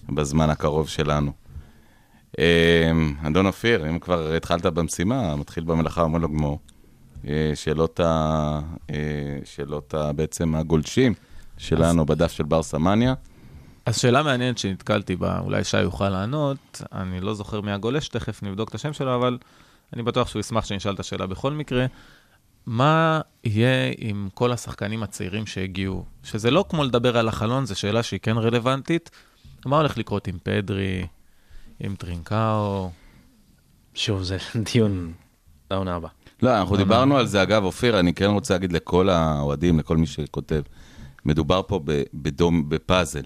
[0.15, 1.31] בזמן הקרוב שלנו.
[2.39, 2.91] אה,
[3.27, 6.59] אדון אופיר, אם כבר התחלת במשימה, מתחיל במלאכה, אומר לו גמור.
[7.27, 8.59] אה, שאלות, ה...
[8.89, 8.95] אה,
[9.43, 10.13] שאלות ה...
[10.13, 11.13] בעצם הגולשים
[11.57, 13.13] שלנו בדף של בר סמניה.
[13.85, 18.43] אז שאלה מעניינת שנתקלתי בה, אולי שי יוכל לענות, אני לא זוכר מי הגולש, תכף
[18.43, 19.37] נבדוק את השם שלו, אבל
[19.93, 21.85] אני בטוח שהוא ישמח שנשאל את השאלה בכל מקרה.
[22.65, 26.05] מה יהיה עם כל השחקנים הצעירים שהגיעו?
[26.23, 29.09] שזה לא כמו לדבר על החלון, זו שאלה שהיא כן רלוונטית.
[29.65, 31.07] מה הולך לקרות עם פדרי,
[31.79, 32.91] עם טרינקאו?
[33.93, 34.37] שוב, זה
[34.73, 35.13] דיון
[35.71, 36.11] לעונה הבאה.
[36.41, 40.05] לא, אנחנו דיברנו על זה, אגב, אופיר, אני כן רוצה להגיד לכל האוהדים, לכל מי
[40.05, 40.61] שכותב,
[41.25, 41.79] מדובר פה
[42.13, 43.23] בדום, בפאזל.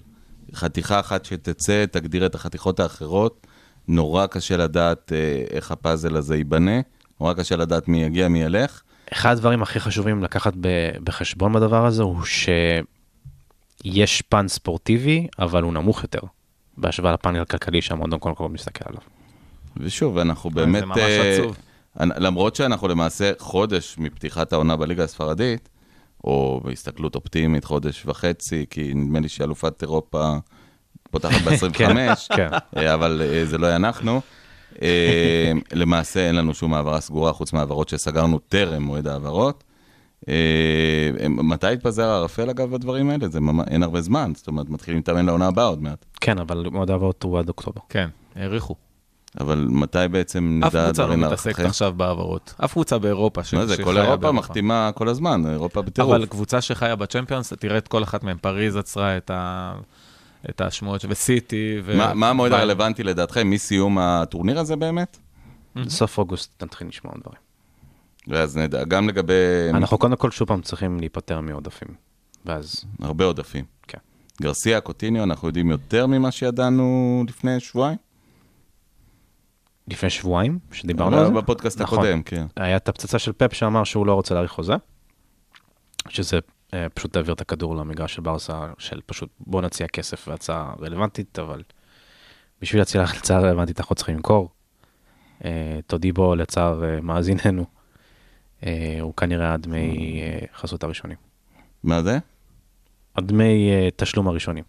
[0.53, 3.47] חתיכה אחת שתצא, תגדיר את החתיכות האחרות,
[3.88, 6.81] נורא קשה לדעת אה, איך הפאזל הזה ייבנה,
[7.19, 8.81] נורא קשה לדעת מי יגיע, מי ילך.
[9.14, 10.53] אחד הדברים הכי חשובים לקחת
[11.03, 16.20] בחשבון בדבר הזה הוא שיש פן ספורטיבי, אבל הוא נמוך יותר,
[16.78, 19.01] בהשוואה לפן הכלכלי שהמועדון קודם כל מסתכל עליו.
[19.78, 20.80] ושוב, אנחנו באמת...
[20.80, 21.58] זה ממש אה, עצוב.
[21.99, 25.70] למרות שאנחנו למעשה חודש מפתיחת העונה בליגה הספרדית,
[26.24, 30.34] או בהסתכלות אופטימית, חודש וחצי, כי נדמה לי שאלופת אירופה
[31.12, 32.49] פותחת ב-25, כן.
[32.78, 34.22] אה, אבל אה, זה לא היה אנחנו.
[34.82, 35.51] אה,
[35.82, 39.63] למעשה אין לנו שום העברה סגורה, חוץ מהעברות שסגרנו טרם מועד ההעברות.
[40.30, 40.34] אה,
[41.30, 43.28] מתי יתפזר הערפל אגב בדברים האלה?
[43.28, 46.05] זה ממש, אין הרבה זמן, זאת אומרת, מתחילים להתאמן לעונה הבאה עוד מעט.
[46.21, 47.82] כן, אבל מועד העברות הוא עד אוקטובר.
[47.89, 48.75] כן, העריכו.
[49.39, 51.65] אבל מתי בעצם אף נדע קבוצה לא דברים מתעסקת להערכתכם?
[51.69, 52.53] עכשיו בהעברות.
[52.65, 54.39] אף קבוצה באירופה ש- מה זה, שחיה כל אירופה באירופה.
[54.39, 56.15] מחתימה כל הזמן, אירופה בטירוף.
[56.15, 59.73] אבל קבוצה שחיה בצ'מפיונס, תראה את כל אחת מהן, פריז עצרה את, ה...
[60.50, 61.78] את השמועות, של- וסיטי.
[61.84, 61.98] ו...
[61.98, 65.18] מה, מה המועד ו- הרלוונטי לדעתכם מסיום הטורניר הזה באמת?
[65.88, 67.41] סוף אוגוסט נתחיל לשמוע דברים.
[68.28, 69.34] ואז נדע, גם לגבי
[69.74, 71.88] אנחנו קודם כל שוב פעם צריכים להיפטר מעודפים.
[72.45, 73.66] ואז, הרבה עודפים.
[73.88, 73.98] כן.
[74.41, 77.98] גרסיה, קוטיניו, אנחנו יודעים יותר ממה שידענו לפני שבועיים?
[79.88, 82.00] לפני שבועיים, שדיברנו על זה, בפודקאסט נכון.
[82.00, 82.45] הקודם, כן.
[82.56, 84.74] היה את הפצצה של פפ שאמר שהוא לא רוצה להאריך חוזה,
[86.10, 86.41] שזה אה,
[86.93, 91.63] פשוט להעביר את הכדור למגרש של ברסה, של פשוט בוא נציע כסף והצעה רלוונטית, אבל
[92.61, 94.49] בשביל להציע הצעה רלוונטית אנחנו צריכים למכור.
[95.45, 97.65] אה, תודי בו לצער אה, מאזיננו,
[98.65, 101.18] אה, הוא כנראה הדמי אה, חסות הראשונים.
[101.84, 102.18] מה זה?
[103.15, 104.63] הדמי אה, תשלום הראשונים.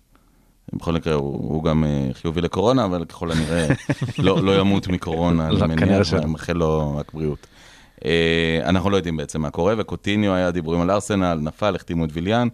[0.73, 3.69] בכל מקרה, הוא, הוא גם אה, חיובי לקורונה, אבל ככל הנראה
[4.19, 6.27] לא, לא ימות מקורונה, לא, אני כנראה מניח, שלא.
[6.27, 7.47] מאחל לו רק בריאות.
[8.05, 12.11] אה, אנחנו לא יודעים בעצם מה קורה, וקוטיניו היה דיבורים על ארסנל, נפל, החתימו את
[12.13, 12.49] ויליאן.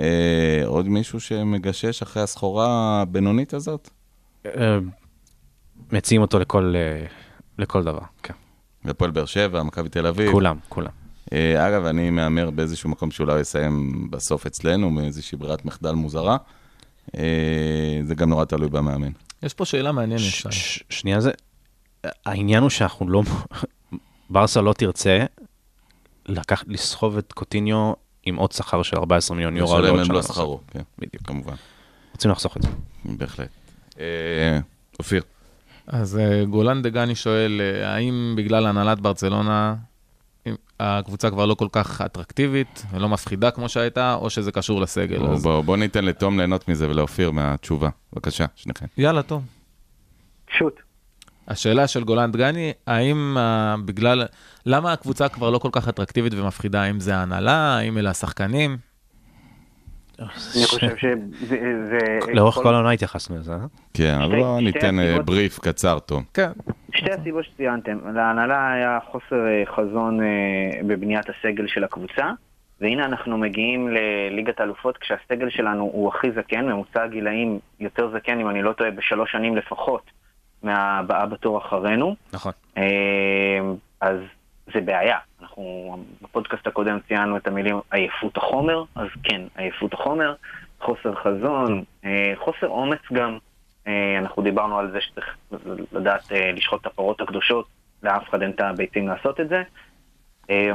[0.00, 3.90] אה, עוד מישהו שמגשש אחרי הסחורה הבינונית הזאת?
[4.46, 4.78] אה,
[5.92, 6.74] מציעים אותו לכל,
[7.58, 8.34] לכל דבר, כן.
[8.84, 10.32] הפועל באר שבע, מכבי תל אביב.
[10.32, 10.90] כולם, כולם.
[11.58, 16.36] אגב, אני מהמר באיזשהו מקום שאולי הוא יסיים בסוף אצלנו, מאיזושהי ברירת מחדל מוזרה.
[18.04, 19.10] זה גם נורא תלוי במאמן.
[19.42, 20.22] יש פה שאלה מעניינת.
[20.90, 21.30] שנייה זה,
[22.26, 23.22] העניין הוא שאנחנו לא,
[24.30, 25.24] ברסה לא תרצה
[26.26, 27.92] לקחת, לסחוב את קוטיניו
[28.22, 29.78] עם עוד שכר של 14 מיליון יורו.
[29.78, 30.22] לשלם להם לא.
[30.22, 31.26] שכרו, כן, בדיוק.
[31.26, 31.54] כמובן,
[32.12, 32.68] רוצים לחסוך את זה.
[33.04, 33.48] בהחלט.
[34.00, 34.58] אה,
[34.98, 35.22] אופיר,
[35.86, 39.74] אז אה, גולן דגני שואל, אה, האם בגלל הנהלת ברצלונה,
[40.80, 45.18] הקבוצה כבר לא כל כך אטרקטיבית ולא מפחידה כמו שהייתה, או שזה קשור לסגל.
[45.18, 47.88] בוא- אז בוא בוא ניתן לתום ליהנות מזה ולאופיר מהתשובה.
[48.12, 48.86] בבקשה, שניכם.
[48.98, 49.42] יאללה, טוב.
[50.58, 50.74] שוט.
[51.48, 54.22] השאלה של גולן דגני, האם אה, בגלל,
[54.66, 56.82] למה הקבוצה כבר לא כל כך אטרקטיבית ומפחידה?
[56.82, 57.76] האם זה ההנהלה?
[57.78, 58.76] האם אלה השחקנים?
[60.20, 60.28] אני
[60.66, 61.56] חושב שזה...
[61.90, 63.58] זה- לאורך כל- העונה התייחסנו לזה, אה?
[63.94, 66.22] כן, שתי- בואו ניתן אה, בריף קצר, תום.
[66.34, 66.50] כן.
[66.94, 70.20] שתי הסיבות שציינתם, להנהלה היה חוסר אה, חזון
[70.86, 72.30] בבניית הסגל של הקבוצה,
[72.80, 78.48] והנה אנחנו מגיעים לליגת האלופות כשהסגל שלנו הוא הכי זקן, ממוצע הגילאים יותר זקן, אם
[78.50, 80.02] אני לא טועה, בשלוש שנים לפחות
[80.62, 82.16] מהבאה בתור אחרינו.
[82.32, 82.52] נכון.
[82.76, 83.60] אה,
[84.00, 84.18] אז
[84.74, 85.18] זה בעיה.
[85.42, 90.34] אנחנו בפודקאסט הקודם ציינו את המילים עייפות החומר, אז כן, עייפות החומר,
[90.80, 93.38] חוסר חזון, אה, חוסר אומץ גם.
[93.86, 95.36] אה, אנחנו דיברנו על זה שצריך
[95.92, 97.66] לדעת אה, לשחוט את הפרות הקדושות,
[98.02, 99.62] לאף אחד אין את הביצים לעשות את זה.
[100.50, 100.72] אה,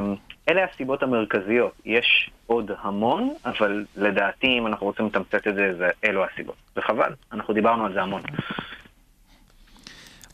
[0.50, 1.72] אלה הסיבות המרכזיות.
[1.84, 6.56] יש עוד המון, אבל לדעתי, אם אנחנו רוצים לתמצת את זה, זה אלו הסיבות.
[6.76, 8.22] וחבל, אנחנו דיברנו על זה המון.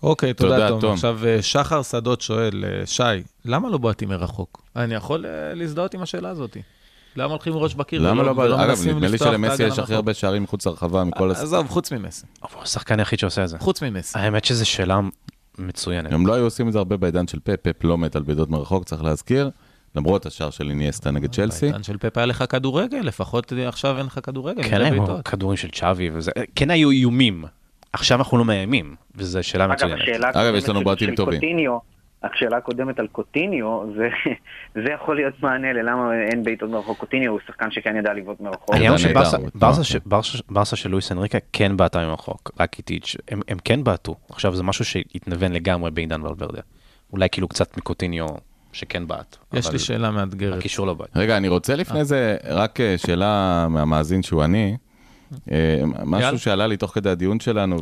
[0.02, 0.80] אוקיי, תודה, תודה, תום.
[0.80, 0.92] תום.
[0.92, 3.02] עכשיו, אה, שחר שדות שואל, אה, שי,
[3.44, 4.62] למה לא בועטים מרחוק?
[4.76, 6.56] אני יכול אה, להזדהות עם השאלה הזאת.
[7.16, 8.30] למה הולכים ראש בקיר למה לא...
[8.30, 9.94] ולא אגב, נדמה לי שלמסי יש הכי?
[9.94, 11.30] הרבה שערים מחוץ לרחבה מכל...
[11.30, 12.26] הס- עזוב, חוץ ממסי.
[12.40, 13.58] הוא השחקן היחיד שעושה את זה.
[13.58, 14.18] חוץ ממסי.
[14.18, 15.00] האמת שזו שאלה
[15.58, 16.12] מצוינת.
[16.12, 18.50] הם לא היו עושים את זה הרבה בעידן של פפ, פפ לא מת על בעיטות
[18.50, 19.50] מרחוק, צריך להזכיר.
[19.96, 21.66] למרות השער של איניאסטה נגד צ'לסי.
[21.66, 24.62] בעידן של פפה היה לך כדורגל, לפחות עכשיו אין לך כדורגל.
[24.62, 25.24] כן היו.
[25.24, 27.44] כדורים של צ'אבי וזה, כן היו איומים.
[27.92, 29.98] עכשיו אנחנו לא מאיימים, וזו שאלה מצוינת.
[30.36, 31.40] אגב, יש לנו של טובים.
[31.40, 31.78] קוטיניו,
[32.22, 34.08] השאלה הקודמת על קוטיניו, זה,
[34.74, 36.98] זה יכול להיות מענה ללמה אין בעיטות מרחוק.
[36.98, 38.74] קוטיניו הוא שחקן שכן ידע לבעוט מרחוק.
[38.74, 38.96] נהדר,
[39.82, 44.16] שברסה- של לואיס אנריקה כן בעטה ממרחוק, רק איטיץ', הם הם כן בעטו.
[44.30, 46.60] עכשיו זה משהו שהתנוון לגמרי בעידן ולוורדה.
[47.12, 48.26] אולי כאילו קצת מקוטיניו
[48.72, 49.36] שכן בעט.
[49.52, 50.58] יש לי שאלה מאתגרת.
[50.58, 51.08] הקישור לא בעט.
[51.16, 54.76] רגע, אני רוצה לפני זה רק אה, שאלה מהמאזין שהוא אני.
[55.52, 55.82] אה.
[56.04, 57.76] משהו שעלה לי תוך כדי הדיון שלנו,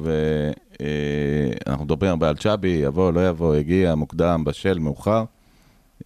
[1.66, 5.24] ואנחנו מדברים הרבה על צ'אבי, יבוא, לא יבוא, הגיע, מוקדם, בשל, מאוחר.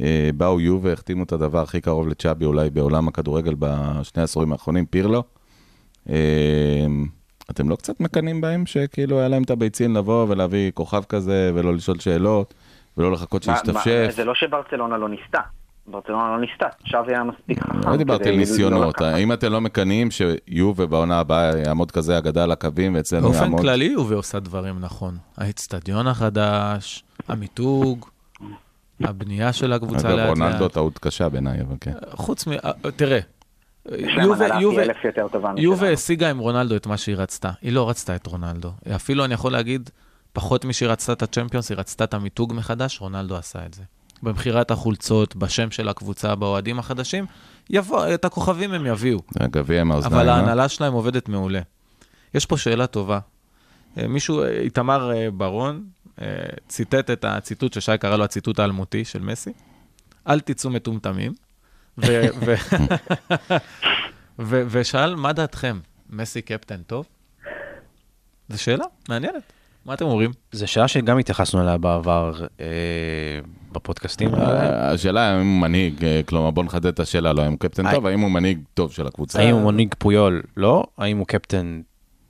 [0.00, 4.86] אה, באו יו והחתימו את הדבר הכי קרוב לצ'אבי אולי בעולם הכדורגל בשני העשורים האחרונים,
[4.86, 5.22] פירלו.
[6.10, 6.86] אה,
[7.50, 11.74] אתם לא קצת מקנאים בהם שכאילו היה להם את הביצים לבוא ולהביא כוכב כזה ולא
[11.74, 12.54] לשאול שאלות
[12.96, 14.10] ולא לחכות שישתפשף?
[14.10, 15.40] זה לא שברצלונה לא ניסתה.
[15.86, 16.66] ברצלונה לא ניסתה.
[16.82, 17.90] עכשיו היה מספיק חכם.
[17.90, 19.00] לא דיברתי על ניסיונות.
[19.00, 23.60] האם אתם לא מקנאים שיובה בעונה הבאה יעמוד כזה אגדה על הקווים ואצלנו באופן יעמוד?
[23.60, 25.16] כללי יובה עושה דברים נכון.
[25.36, 28.06] האצטדיון החדש, המיתוג,
[29.00, 30.72] הבנייה של הקבוצה אגב, לאט רונלדו לאט.
[30.72, 31.92] טעות קשה בעיניי, אבל כן.
[32.10, 32.52] חוץ מ...
[32.52, 33.18] אה, תראה,
[35.56, 35.86] יובה-.
[35.92, 37.50] השיגה עם רונלדו את מה שהיא רצתה.
[37.62, 38.70] היא לא רצתה את רונלדו.
[38.94, 39.90] אפילו אני יכול להגיד,
[40.32, 43.82] פחות משהיא רצתה את הצ'מפיונס, היא רצתה את המיתוג מחדש, רונלדו עשה את זה.
[44.24, 47.26] במכירת החולצות, בשם של הקבוצה, באוהדים החדשים,
[47.70, 49.18] יבוא, את הכוכבים הם יביאו.
[49.40, 50.16] הגביע עם האוזניים.
[50.16, 50.34] אבל אה?
[50.34, 51.60] ההנהלה שלהם עובדת מעולה.
[52.34, 53.18] יש פה שאלה טובה.
[53.98, 55.84] אה, מישהו, אה, איתמר ברון,
[56.68, 59.52] ציטט את הציטוט ששי קרא לו הציטוט האלמותי של מסי,
[60.28, 61.32] אל תצאו מטומטמים,
[61.98, 62.54] ו- ו-
[64.38, 65.80] ו- ושאל, מה דעתכם,
[66.10, 67.06] מסי קפטן טוב?
[68.48, 69.52] זו שאלה מעניינת.
[69.86, 70.30] מה אתם אומרים?
[70.52, 72.66] זו שאלה שגם התייחסנו אליה בעבר אה,
[73.72, 74.34] בפודקאסטים.
[74.34, 77.92] אה, השאלה האם הוא מנהיג, אה, כלומר בוא נחדד את השאלה, לא האם הוא קפטן
[77.92, 79.40] טוב, האם הוא מנהיג טוב של הקבוצה.
[79.40, 80.42] האם הוא מנהיג פויול?
[80.56, 80.84] לא.
[80.98, 81.80] האם הוא קפטן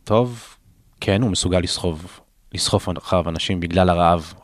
[0.05, 0.57] טוב?
[1.01, 2.21] כן, הוא מסוגל לסחוב,
[2.55, 4.35] לסחוף אחריו אנשים בגלל הרעב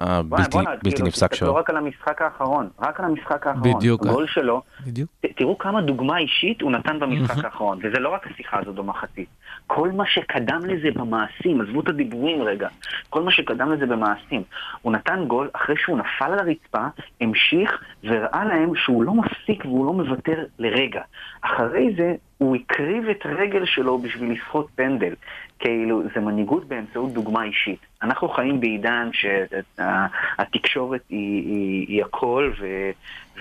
[0.00, 1.54] הבלתי כאילו, נפסק שלו.
[1.54, 3.74] רק על המשחק האחרון, רק על המשחק האחרון.
[3.74, 4.06] בדיוק.
[4.06, 5.10] הגול שלו, בדיוק.
[5.36, 9.28] תראו כמה דוגמה אישית הוא נתן במשחק האחרון, וזה לא רק השיחה הזאת במחצית.
[9.72, 12.68] כל מה שקדם לזה במעשים, עזבו את הדיבורים רגע,
[13.10, 14.42] כל מה שקדם לזה במעשים.
[14.82, 16.86] הוא נתן גול אחרי שהוא נפל על הרצפה,
[17.20, 21.02] המשיך והראה להם שהוא לא מפסיק והוא לא מוותר לרגע.
[21.40, 25.14] אחרי זה הוא הקריב את רגל שלו בשביל לסחוט פנדל.
[25.58, 27.80] כאילו, זה מנהיגות באמצעות דוגמה אישית.
[28.02, 32.66] אנחנו חיים בעידן שהתקשורת היא, היא, היא הכל, ו,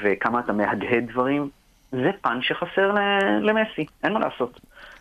[0.04, 1.50] וכמה אתה מהדהד דברים.
[1.92, 2.94] זה פן שחסר
[3.42, 4.60] למסי, אין מה לעשות.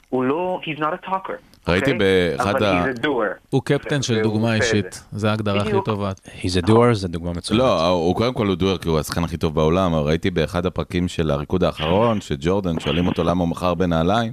[0.09, 1.69] הוא לא, he's not a talker.
[1.69, 1.93] ראיתי?
[1.95, 3.39] באחד ה- doer.
[3.51, 5.19] הוא קפטן של דוגמה אישית, זה.
[5.21, 5.73] זו ההגדרה הכי.
[5.85, 6.13] טובה.
[6.43, 7.63] He's a doer, זה דוגמה מצוינת.
[7.63, 10.67] לא, הוא קודם כל הוא דואר, כי הוא השחקן הכי טוב בעולם, אבל ראיתי באחד
[10.67, 14.33] הפרקים של הריקוד האחרון, שג'ורדן, שואלים אותו למה הוא מכר הרבה נעליים,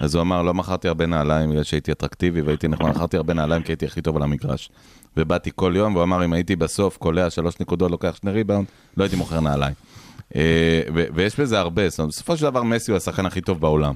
[0.00, 3.62] אז הוא אמר, לא מכרתי הרבה נעליים בגלל שהייתי אטרקטיבי והייתי נכון, מכרתי הרבה נעליים
[3.62, 4.70] כי הייתי הכי טוב על המגרש.
[5.16, 8.66] ובאתי כל יום, והוא אמר, אם הייתי בסוף קולע שלוש נקודות, לוקח שני ריבאונד,
[8.96, 9.74] לא הייתי מוכר נעליים.
[10.36, 10.80] אה,
[11.14, 13.94] ויש בזה הרבה, בסופו של דבר מסי הוא השחקן הכי טוב בעולם.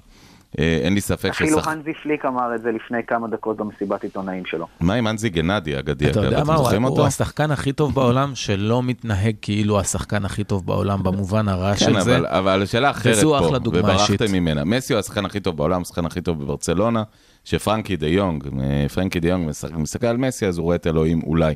[0.59, 1.69] אה, אין לי ספק אפילו ששח...
[1.69, 4.67] הנזי פליק אמר את זה לפני כמה דקות במסיבת עיתונאים שלו.
[4.81, 6.11] מה עם אנזי גנדי אגדי?
[6.11, 6.21] אתה?
[6.25, 11.49] יודע מה, הוא- השחקן הכי טוב בעולם, שלא מתנהג כאילו השחקן הכי טוב בעולם במובן
[11.49, 12.17] הרע כן, של זה.
[12.17, 14.21] אבל, אבל השאלה אחרת וזו פה, אחלה דוגמה אישית.
[14.21, 14.65] וברחתם ממנה.
[14.65, 17.03] מסי הוא השחקן הכי טוב בעולם, השחקן הכי טוב בברצלונה,
[17.45, 20.87] שפרנקי דה יונג, אה, פרנקי דה יונג משחק- מסתכל על מסי, אז הוא רואה את
[20.87, 21.55] אלוהים אולי.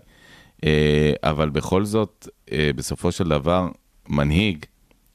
[0.65, 2.29] אה, אבל בכל זאת,
[2.77, 3.69] בסופו של דבר,
[4.09, 4.65] מנהיג,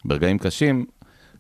[0.06, 0.86] ברגעים קשים,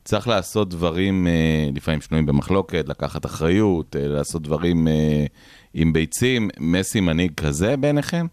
[0.07, 5.25] צריך לעשות דברים אה, לפעמים שנויים במחלוקת, לקחת אחריות, אה, לעשות דברים אה,
[5.73, 6.49] עם ביצים.
[6.59, 8.25] מסי מנהיג כזה בעיניכם?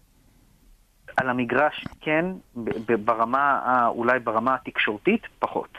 [1.17, 2.25] על המגרש כן,
[3.05, 5.77] ברמה, אולי ברמה התקשורתית, פחות.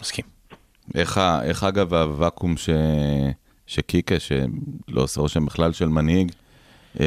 [0.00, 0.24] מסכים.
[0.94, 2.70] איך, איך אגב הוואקום ש...
[3.66, 6.32] שקיקה, שלא עושה רושם בכלל של מנהיג,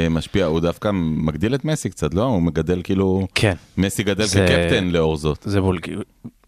[0.10, 2.24] משפיע, הוא דווקא מגדיל את מסי קצת, לא?
[2.24, 3.28] הוא מגדל כאילו...
[3.36, 5.40] כן, מסי גדל זה- כקפטן לאור זאת.
[5.42, 5.80] זה בול.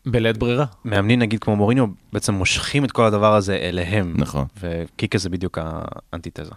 [0.05, 0.65] בלית ברירה.
[0.85, 4.13] מאמנים נגיד כמו מוריניו בעצם מושכים את כל הדבר הזה אליהם.
[4.17, 4.45] נכון.
[4.61, 5.57] וקיקה זה בדיוק
[6.13, 6.51] האנטיתזה.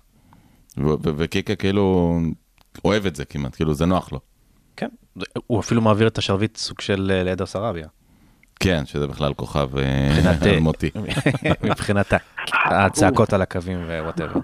[1.17, 2.19] וקיקה כאילו
[2.85, 4.21] אוהב את זה כמעט, כאילו זה נוח לו.
[4.77, 4.89] כן.
[5.47, 7.87] הוא אפילו מעביר את השרביט סוג של אה, לאדר סרביה.
[8.61, 10.91] כן, שזה בכלל כוכב אה, מבחינת, אה, אלמותי.
[11.71, 12.17] מבחינת ה-
[12.85, 14.41] הצעקות על הקווים ו whatever.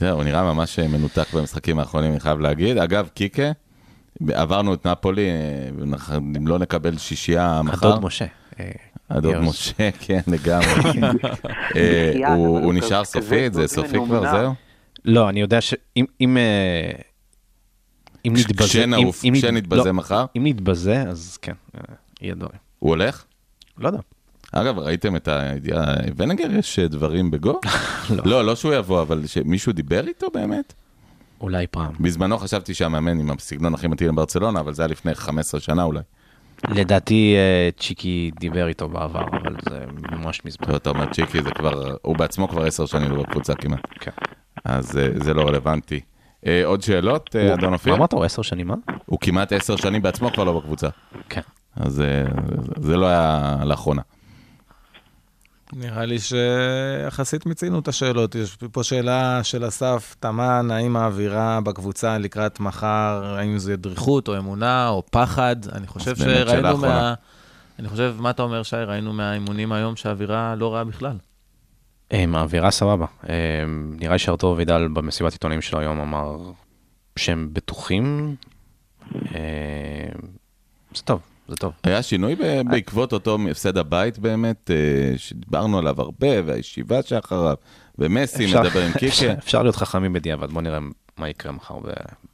[0.00, 2.78] זהו, הוא נראה ממש אה, מנותק במשחקים האחרונים, אני חייב להגיד.
[2.78, 3.50] אגב, קיקה,
[4.34, 7.88] עברנו את נפולי, אה, אם לא נקבל שישייה מחר.
[7.88, 8.26] הדוד משה.
[8.60, 8.70] אה,
[9.10, 9.36] הדוד.
[9.36, 11.00] משה, כן, לגמרי.
[11.76, 13.54] אה, הוא נשאר סופית?
[13.54, 14.30] זה סופי כבר.
[14.30, 14.52] זהו?
[15.04, 16.36] לא, אני יודע שאם
[18.24, 18.84] אם, נתבזה,
[19.32, 20.24] כשנתבזה לא, מחר?
[20.36, 21.52] אם נתבזה, אז כן,
[22.20, 22.58] יהיה דברים.
[22.78, 23.24] הוא הולך?
[23.78, 23.98] לא יודע.
[24.52, 27.60] אגב, ראיתם את הידיעה, ונגר יש דברים בגו?
[28.24, 30.74] לא, לא שהוא יבוא, אבל שמישהו דיבר איתו באמת?
[31.42, 31.92] אולי פעם.
[32.00, 36.00] בזמנו חשבתי שהמאמן עם הסגנון הכי מתאים לברצלונה, אבל זה היה לפני 15 שנה אולי.
[36.68, 40.76] לדעתי אה, צ'יקי דיבר איתו בעבר, אבל זה ממש מזמן.
[40.76, 43.80] אתה אומר צ'יקי, זה כבר, הוא בעצמו כבר 10 שנים לא בקבוצה כמעט.
[44.00, 44.10] כן.
[44.64, 46.00] אז אה, זה לא רלוונטי.
[46.46, 47.94] אה, עוד שאלות, אדון מה אופיר?
[47.94, 48.12] אמרת?
[48.12, 48.74] הוא עשר שנים מה?
[49.06, 50.88] הוא כמעט 10 שנים בעצמו כבר לא בקבוצה.
[51.28, 51.40] כן.
[51.76, 52.02] אז
[52.76, 54.02] זה לא היה לאחרונה.
[55.72, 58.34] נראה לי שיחסית מיצינו את השאלות.
[58.34, 64.38] יש פה שאלה של אסף תמן, האם האווירה בקבוצה לקראת מחר, האם זה דריכות או
[64.38, 65.56] אמונה או פחד?
[65.72, 66.76] אני חושב שראינו.
[66.76, 67.14] מה...
[67.78, 68.76] אני חושב, מה אתה אומר, שי?
[68.76, 71.16] ראינו מהאימונים היום שהאווירה לא רעה בכלל.
[72.10, 73.06] עם האווירה סבבה.
[73.28, 73.34] אה,
[73.98, 76.36] נראה לי שארתור וידל במסיבת עיתונאים שלו היום אמר
[77.16, 78.36] שהם בטוחים.
[79.14, 79.40] אה,
[80.94, 81.72] זה טוב, זה טוב.
[81.84, 87.54] היה שינוי ב- בעקבות אותו הפסד הבית באמת, אה, שדיברנו עליו הרבה, והישיבה שאחריו,
[87.98, 89.32] ומסי אפשר- מדבר עם קיקה.
[89.38, 90.78] אפשר להיות חכמים בדיעבד, בוא נראה
[91.18, 91.74] מה יקרה מחר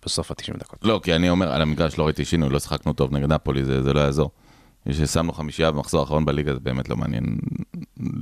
[0.05, 0.79] בסוף ה-90 דקות.
[0.83, 3.83] לא, כי אני אומר, על המגרש לא ראיתי שינוי, לא שיחקנו טוב נגד נפולי, זה
[3.83, 4.31] זה לא יעזור.
[4.89, 7.39] כששמנו חמישייה במחזור האחרון בליגה, זה באמת לא מעניין,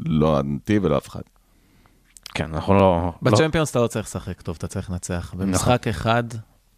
[0.05, 1.21] לא אותי ולא אף אחד.
[2.35, 2.81] כן, אנחנו לא...
[3.23, 5.35] לא- בצ'מפיונס אתה לא צריך לשחק טוב, אתה צריך לנצח.
[5.37, 6.25] במשחק אחד,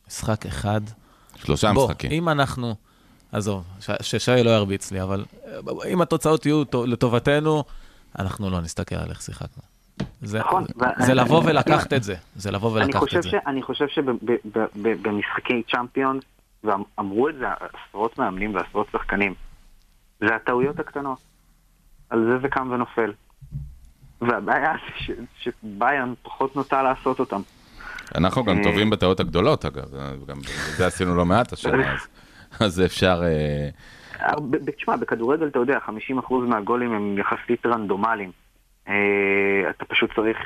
[0.08, 0.80] משחק אחד,
[1.36, 2.10] שלושה בוא, משחקים.
[2.12, 2.74] אם אנחנו,
[3.32, 3.64] עזוב,
[4.02, 7.64] ששי לא ירביץ לי, אבל אה, אם התוצאות יהיו טו- לטובתנו,
[8.18, 9.62] אנחנו לא נסתכל על איך שיחקנו.
[10.22, 13.28] זה, נכון, ו- זה לבוא ולקחת את זה, זה לבוא אני ולקחת חושב, את זה.
[13.30, 16.24] ש, אני חושב שבמשחקי צ'אמפיונס,
[16.64, 17.46] ואמרו את זה
[17.88, 19.34] עשרות מאמנים ועשרות שחקנים,
[20.20, 21.18] זה הטעויות הקטנות.
[22.10, 23.12] על זה זה קם ונופל.
[24.20, 25.10] והבעיה זה ש-
[25.44, 27.40] שביירן פחות נוטה לעשות אותם.
[28.14, 28.62] אנחנו גם אה.
[28.64, 29.84] טובים בטעות הגדולות, אגב,
[30.26, 30.36] גם
[30.76, 31.96] זה עשינו לא מעט השנה,
[32.60, 33.22] אז- אפשר...
[33.24, 33.68] אה,
[34.76, 35.78] תשמע, בכדורגל אתה יודע,
[36.28, 38.30] 50% מהגולים הם יחסית רנדומליים.
[38.88, 38.94] אה,
[39.70, 40.36] אתה פשוט צריך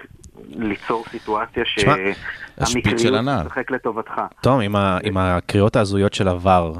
[0.49, 3.47] ליצור סיטואציה שהמקריות.
[3.47, 4.13] תשחק לטובתך.
[4.43, 4.61] טוב,
[5.03, 6.73] עם, הקריאות ההזויות של עבר,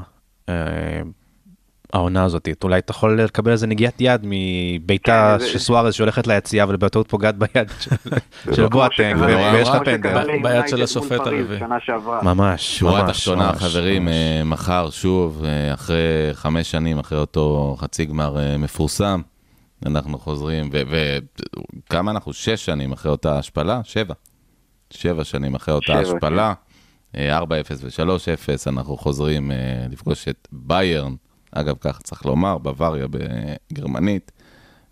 [1.93, 6.65] העונה הזאת, אולי אתה יכול לקבל איזה נגיעת יד מבעיטה כן, של סוארז שהולכת ליציאה
[6.69, 7.95] ובטעות פוגעת ביד של-
[8.53, 9.17] של כמו בואטנג,
[9.53, 10.25] ויש לך פנדל.
[10.43, 11.59] ביד של השופט הרביעי.
[12.23, 14.07] ממש, שורה תחתונה, חברים.
[14.07, 15.97] אה, מחר שוב, אה, אחרי
[16.33, 19.21] חמש שנים, אחרי אותו חצי גמר אה, מפורסם,
[19.85, 20.69] אנחנו חוזרים,
[21.89, 22.33] וכמה אנחנו?
[22.33, 23.81] שש שנים אחרי אותה השפלה?
[23.83, 24.13] שבע.
[24.89, 26.53] שבע שנים אחרי אותה שבע, השפלה.
[27.17, 27.43] אה, 4-0
[27.83, 29.51] ו-3-0, אנחנו חוזרים
[29.91, 31.13] לפגוש את ביירן,
[31.53, 33.07] אגב, כך צריך לומר, בוואריה
[33.71, 34.31] בגרמנית,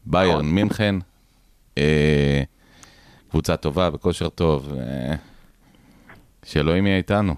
[0.06, 0.96] ביירן מינכן,
[1.78, 2.44] אה,
[3.30, 5.16] קבוצה טובה, בכושר טוב, אה,
[6.44, 7.36] שאלוהים יהיה איתנו.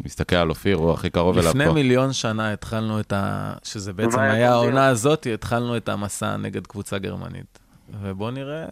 [0.00, 1.72] מסתכל על אופיר, הוא הכי קרוב אליו לפני פה.
[1.72, 3.54] מיליון שנה התחלנו את ה...
[3.62, 4.52] שזה בעצם והיה היה.
[4.52, 7.58] העונה הזאת, התחלנו את המסע נגד קבוצה גרמנית.
[8.00, 8.64] ובואו נראה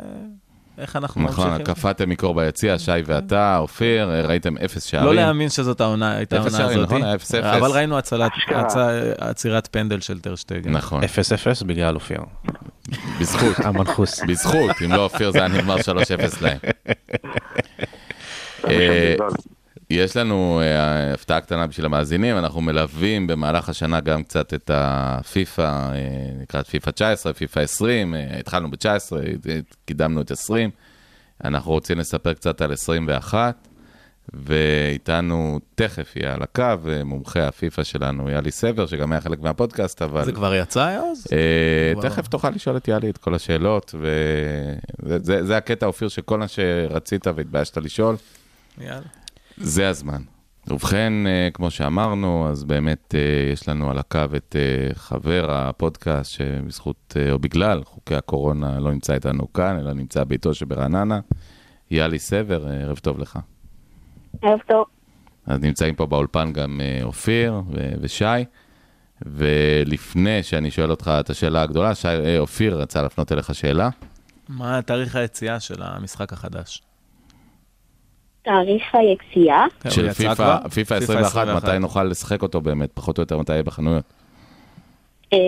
[0.83, 1.75] איך אנחנו נכון, ממשיכים.
[1.75, 5.07] קפאתם מקור ביציע, שי ואתה, אופיר, אה, ראיתם אפס שערים.
[5.07, 6.89] לא להאמין שזאת העונה, הייתה אפס העונה שערים, הזאת.
[6.89, 7.03] נכון?
[7.03, 7.47] היה אפס אפס.
[7.47, 7.99] אבל ראינו
[9.19, 10.71] עצירת פנדל של טרשטגן.
[10.71, 11.03] נכון.
[11.05, 11.07] 0-0
[11.67, 12.21] בגלל אופיר.
[13.21, 13.59] בזכות.
[13.67, 14.21] המנחוס.
[14.29, 15.81] בזכות, אם לא אופיר זה היה נגמר 3-0
[16.41, 16.59] להם.
[19.93, 25.63] יש לנו אה, הפתעה קטנה בשביל המאזינים, אנחנו מלווים במהלך השנה גם קצת את הפיפא,
[25.63, 25.97] אה,
[26.43, 28.87] לקראת פיפא 19, פיפא 20, אה, התחלנו ב-19,
[29.49, 30.71] אה, קידמנו את 20,
[31.45, 33.69] אנחנו רוצים לספר קצת על 21,
[34.35, 40.03] ואיתנו תכף יהיה על הקו אה, מומחה הפיפא שלנו, יאלי סבר, שגם היה חלק מהפודקאסט,
[40.03, 40.25] אבל...
[40.25, 41.27] זה כבר יצא אז?
[41.33, 41.39] אה,
[41.95, 46.39] כבר- תכף תוכל לשאול את יאלי את כל השאלות, וזה זה- זה הקטע, אופיר, שכל
[46.39, 48.17] מה שרצית והתביישת לשאול,
[48.81, 49.01] יאללה.
[49.63, 50.23] זה הזמן.
[50.69, 56.31] ובכן, אה, כמו שאמרנו, אז באמת אה, יש לנו על הקו את אה, חבר הפודקאסט,
[56.31, 61.21] שבזכות או בגלל חוקי הקורונה לא נמצא איתנו כאן, אלא נמצא ביתו שברעננה,
[61.91, 63.39] יאלי סבר, ערב טוב לך.
[64.43, 64.85] ערב טוב.
[65.47, 68.25] אז נמצאים פה באולפן גם אופיר ו- ושי,
[69.23, 73.89] ולפני שאני שואל אותך את השאלה הגדולה, שי, אופיר רצה להפנות אליך שאלה.
[74.49, 76.83] מה תאריך היציאה של המשחק החדש?
[78.43, 80.69] תאריך היציאה, כן, של פיפא?
[80.69, 84.05] פיפא 21, מתי נוכל לשחק אותו באמת, פחות או יותר מתי יהיה בחנויות.
[85.33, 85.39] אה,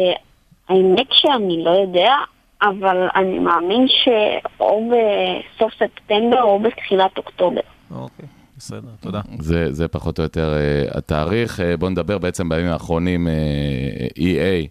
[0.69, 2.15] האמת שאני לא יודע,
[2.63, 7.61] אבל אני מאמין שאו בסוף ספטמבר או בתחילת אוקטובר.
[7.91, 8.27] אוקיי,
[8.59, 9.21] בסדר, תודה.
[9.39, 11.61] זה, זה פחות או יותר uh, התאריך.
[11.61, 14.69] Uh, בואו נדבר בעצם בימים האחרונים, uh, EA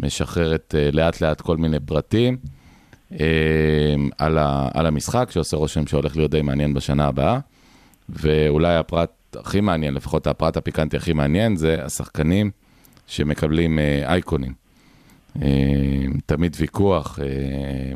[0.00, 2.36] משחררת uh, לאט לאט כל מיני פרטים
[3.12, 3.16] uh,
[4.18, 7.38] על, ה, על המשחק, שעושה רושם שהולך להיות די מעניין בשנה הבאה.
[8.08, 12.50] ואולי הפרט הכי מעניין, לפחות הפרט הפיקנטי הכי מעניין, זה השחקנים
[13.06, 14.52] שמקבלים uh, אייקונים.
[15.36, 15.40] Uh,
[16.26, 17.22] תמיד ויכוח, uh,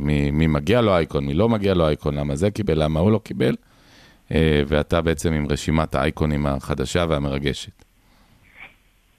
[0.01, 3.11] מי, מי מגיע לו אייקון, מי לא מגיע לו אייקון, למה זה קיבל, למה הוא
[3.11, 3.55] לא קיבל.
[4.35, 7.85] אה, ואתה בעצם עם רשימת האייקונים החדשה והמרגשת.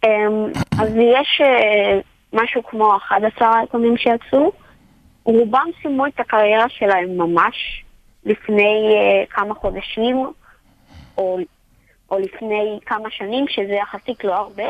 [0.06, 0.10] אמ,
[0.80, 2.00] אז יש אה,
[2.34, 4.52] משהו כמו 11 אייקונים שיצאו.
[5.24, 7.84] רובם סיימו את הקריירה שלהם ממש
[8.26, 10.26] לפני אה, כמה חודשים,
[11.18, 11.38] או,
[12.12, 14.64] או לפני כמה שנים, שזה יחסית לא הרבה.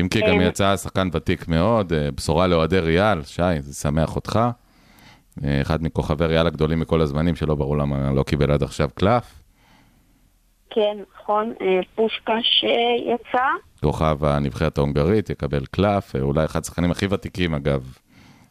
[0.00, 4.16] אם כי גם אה, יצא שחקן ותיק מאוד, אה, בשורה לאוהדי ריאל, שי, זה שמח
[4.16, 4.38] אותך.
[5.44, 9.42] אה, אחד מכוכבי ריאל הגדולים מכל הזמנים, שלא ברור למה לא קיבל עד עכשיו קלף.
[10.70, 11.54] כן, נכון,
[11.94, 13.44] פושקה שיצא.
[13.82, 17.96] כוכב הנבחרת ההונגרית יקבל קלף, אולי אחד השחקנים הכי ותיקים אגב.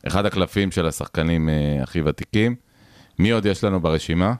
[0.08, 1.50] אחד הקלפים של השחקנים
[1.84, 2.56] הכי ותיקים.
[3.20, 4.34] מי עוד יש לנו ברשימה?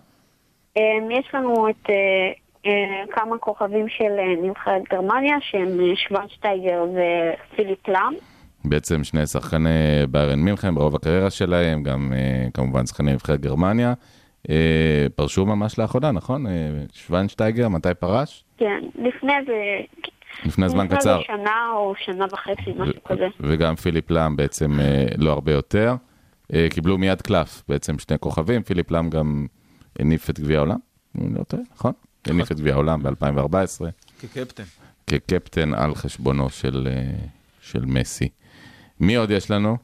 [0.78, 2.32] אמ, יש לנו את אה,
[2.66, 8.14] אה, כמה כוכבים של אה, נבחרת גרמניה, שהם שוונשטייגר ופיליפ לאם.
[8.66, 9.70] בעצם שני שחקני
[10.10, 12.14] ביירן מינכן ברוב הקריירה שלהם, גם
[12.54, 13.94] כמובן שחקני נבחרת גרמניה.
[15.16, 16.46] פרשו ממש לאחרונה, נכון?
[16.94, 18.44] שוונשטייגר, מתי פרש?
[18.58, 19.80] כן, לפני זה...
[20.46, 21.18] לפני זמן לפני קצר.
[21.18, 23.28] זה שנה או שנה וחצי, משהו כזה.
[23.40, 24.72] וגם פיליפ לאם בעצם
[25.18, 25.96] לא הרבה יותר.
[26.70, 29.46] קיבלו מיד קלף, בעצם שני כוכבים, פיליפ לאם גם
[30.00, 30.78] הניף את גביע העולם,
[31.18, 31.94] אם אני לא טועה, נכון?
[32.26, 33.86] הניף את גביע העולם ב-2014,
[34.20, 34.64] כקפטן.
[35.08, 37.28] כקפטן על חשבונו של, אה,
[37.62, 38.30] של מסי.
[39.00, 39.78] מי עוד יש לנו?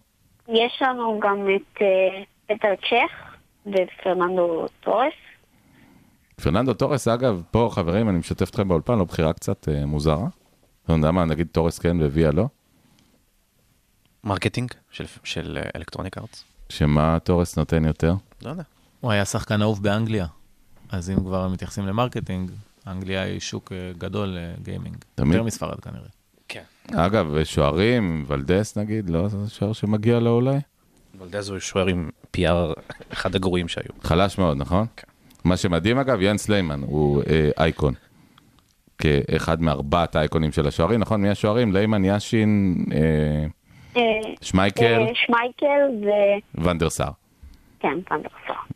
[0.48, 3.36] יש לנו גם את אה, פטר צ'ך
[3.66, 5.14] ופרננדו טורס.
[6.36, 10.28] פרננדו טורס, אגב, פה חברים, אני משתף אתכם באולפן, לא בחירה קצת אה, מוזרה.
[10.90, 12.46] לא יודע מה, נגיד טורס כן וויה לא?
[14.24, 16.44] marketing של, של Electronic Arts.
[16.70, 18.14] שמה טורס נותן יותר?
[18.42, 18.64] לא יודע.
[19.08, 20.26] הוא היה שחקן אהוב באנגליה,
[20.90, 22.52] אז אם כבר מתייחסים ל marketing,
[22.88, 24.98] אנגליה היא שוק אה, גדול ל gaming.
[25.16, 25.34] תמיד.
[25.34, 26.08] יותר מספרד כנראה.
[26.48, 26.64] כן.
[26.94, 30.58] אגב, שוערים, ולדס נגיד, לא זה שוער שמגיע לו אולי?
[31.20, 32.80] ולדס הוא שוער עם PR
[33.14, 33.92] אחד הגרועים שהיו.
[34.04, 34.86] חלש מאוד, נכון?
[34.98, 35.08] כן.
[35.44, 37.94] מה שמדהים אגב, ינס ליימן הוא אה, אייקון.
[38.98, 41.22] כאחד מארבעת האייקונים של השוערים, נכון?
[41.22, 41.74] מי השוערים?
[41.74, 43.46] ליימן, יאשין, אה,
[43.98, 44.02] אה,
[44.42, 46.10] שמייקל, אה, שמייקל ו...
[46.64, 47.12] ונדרסאר.
[47.80, 48.00] כן.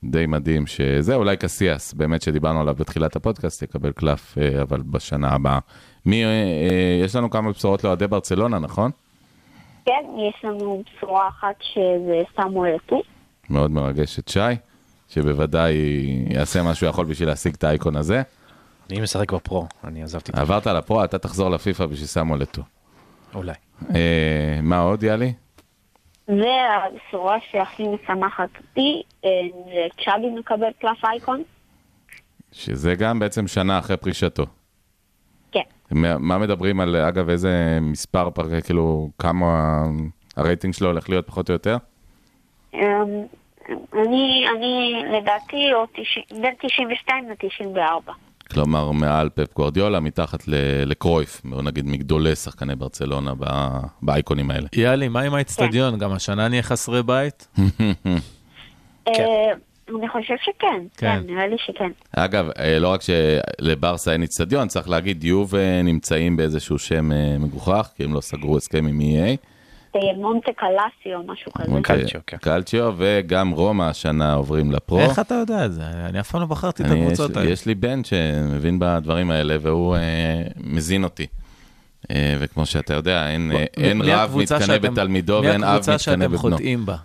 [0.04, 5.30] די מדהים שזה, אולי קסיאס, באמת שדיברנו עליו בתחילת הפודקאסט, יקבל קלף, אה, אבל בשנה
[5.30, 5.60] הבאה.
[6.06, 8.92] מי, אה, אה, יש לנו כמה בשורות לאוהדי ברצלונה, נכון?
[9.86, 13.02] כן, יש לנו בשורה אחת שזה סמואל אטו.
[13.50, 14.40] מאוד מרגש את שי,
[15.10, 15.74] שבוודאי
[16.30, 18.22] יעשה מה שהוא יכול בשביל להשיג את האייקון הזה.
[18.92, 22.62] אני משחק בפרו, אני עזבתי עברת לפרו, אתה תחזור לפיפא בשביל סמואל אטו.
[23.36, 23.54] אולי.
[23.96, 25.34] אה, מה עוד, יאלי?
[26.40, 29.30] והבשורה שהכי משמחת אותי אה,
[29.66, 31.44] זה צ'אבי מקבל קלף אייקון.
[32.52, 34.44] שזה גם בעצם שנה אחרי פרישתו.
[35.52, 35.62] כן.
[36.20, 39.84] מה מדברים על, אגב, איזה מספר, פר- כאילו, כמה
[40.38, 41.78] הרייטינג שלו הולך להיות פחות או יותר?
[42.74, 42.80] אמ,
[43.94, 48.12] אני, אני לדעתי, או 90, בין 92 ל-94.
[48.52, 50.44] כלומר, מעל פפ גוורדיולה, מתחת
[50.86, 53.34] לקרויף, בוא נגיד מגדולי שחקני ברצלונה
[54.02, 54.68] באייקונים האלה.
[54.76, 55.98] יאלי, מה עם האצטדיון?
[55.98, 57.48] גם השנה נהיה חסרי בית?
[59.08, 59.14] אה,
[59.90, 61.22] אני חושב שכן, כן.
[61.22, 61.92] כן, נראה לי שכן.
[62.12, 67.90] אגב, אה, לא רק שלברסה אין איצטדיון, צריך להגיד, יובה נמצאים באיזשהו שם אה, מגוחך,
[67.96, 69.51] כי הם לא סגרו הסכם עם EA.
[69.96, 71.72] אה, מונטה קלאסי או משהו כזה.
[71.84, 72.38] קלצ'יו, כן.
[72.38, 75.00] קלצ'יו, וגם רומא השנה עוברים לפרו.
[75.00, 75.82] איך אתה יודע את זה?
[76.10, 77.50] אני אף פעם לא בחרתי את הקבוצות האלה.
[77.50, 80.02] יש לי בן שמבין בדברים האלה, והוא אה,
[80.58, 81.28] מזין אותי.
[82.12, 85.74] אה, וכמו שאתה יודע, אין, אין מי רב הקבוצה מתקנא שאתם- בתלמידו ואין מי אב
[85.74, 86.38] הקבוצה מתקנא שאתם בבנו.
[86.38, 86.96] חוטאים בה?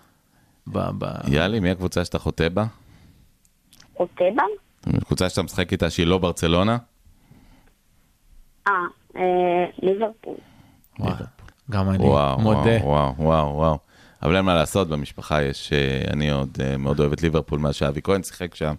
[0.66, 2.64] ב- ב- יאללה, מי הקבוצה שאתה חוטא בה?
[3.96, 4.42] חוטבה?
[5.06, 6.76] קבוצה שאתה משחק איתה שהיא לא ברצלונה?
[8.68, 8.72] אה,
[9.16, 9.22] אה,
[9.82, 10.34] ליברפול.
[11.70, 12.59] גם אני וואו, מודה.
[12.60, 13.78] וואו, וואו, וואו, וואו.
[14.22, 17.74] אבל אין מה לעשות, במשפחה יש, אה, אני עוד אה, מאוד אוהב את ליברפול מאז
[17.74, 18.74] שאבי כהן שיחק שם.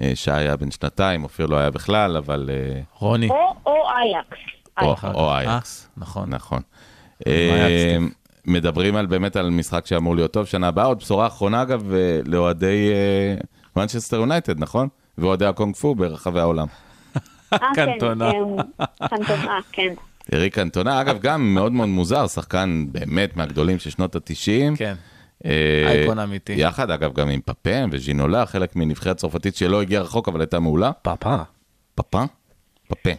[0.00, 2.50] אה, שי היה בן שנתיים, אופיר לא היה בכלל, אבל...
[2.98, 3.28] רוני.
[3.30, 5.14] או או אייקס.
[5.14, 5.88] או- אייקס.
[5.96, 6.30] נכון.
[6.30, 6.62] נכון.
[8.46, 11.92] מדברים על באמת על משחק שאמור להיות טוב שנה הבאה, עוד בשורה אחרונה אגב
[12.24, 12.90] לאוהדי
[13.76, 14.88] מנצ'סטר יונייטד, נכון?
[15.18, 16.66] ואוהדי הקונג פו ברחבי העולם.
[17.52, 18.30] אה, כן, קנטונה.
[19.08, 19.94] קנטונה, כן.
[20.34, 24.76] אריק קנטונה, אגב, גם מאוד מאוד מוזר, שחקן באמת מהגדולים של שנות ה-90.
[24.76, 24.94] כן.
[25.44, 26.52] אה, אייקון אמיתי.
[26.52, 30.92] יחד, אגב, גם עם פאפן וז'ינולה, חלק מנבחרת צרפתית שלא הגיעה רחוק, אבל הייתה מעולה.
[30.92, 31.36] פאפה.
[31.94, 32.24] פאפה?
[32.88, 33.10] פאפה.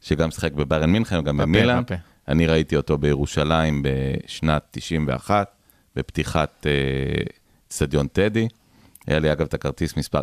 [0.00, 1.82] שגם שיחק בביירן מינכן, גם במילאן.
[1.84, 2.00] פאפה.
[2.28, 5.52] אני ראיתי אותו בירושלים בשנת 91,
[5.96, 6.72] בפתיחת אה,
[7.68, 8.48] אצטדיון טדי.
[9.06, 10.22] היה לי אגב את הכרטיס מספר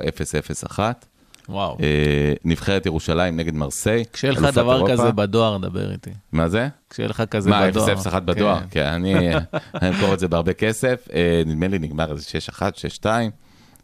[0.70, 1.06] 001.
[1.50, 1.78] וואו.
[1.82, 4.04] אה, נבחרת ירושלים נגד מרסיי.
[4.14, 4.94] כשיהיה לך דבר אירופה.
[4.94, 6.10] כזה בדואר, דבר איתי.
[6.32, 6.68] מה זה?
[6.90, 7.96] כשיהיה לך כזה מה, בדואר.
[7.96, 8.60] 001 בדואר?
[8.60, 8.66] כן.
[8.72, 9.36] כן, אני
[9.82, 11.08] אני אמכור את זה בהרבה כסף.
[11.14, 12.62] אה, נדמה לי נגמר איזה 6-1,
[13.02, 13.06] 6-2.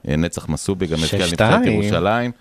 [0.08, 1.32] אה, נצח מסובי גם הזכיר 6-2.
[1.32, 2.32] נבחרת ירושלים.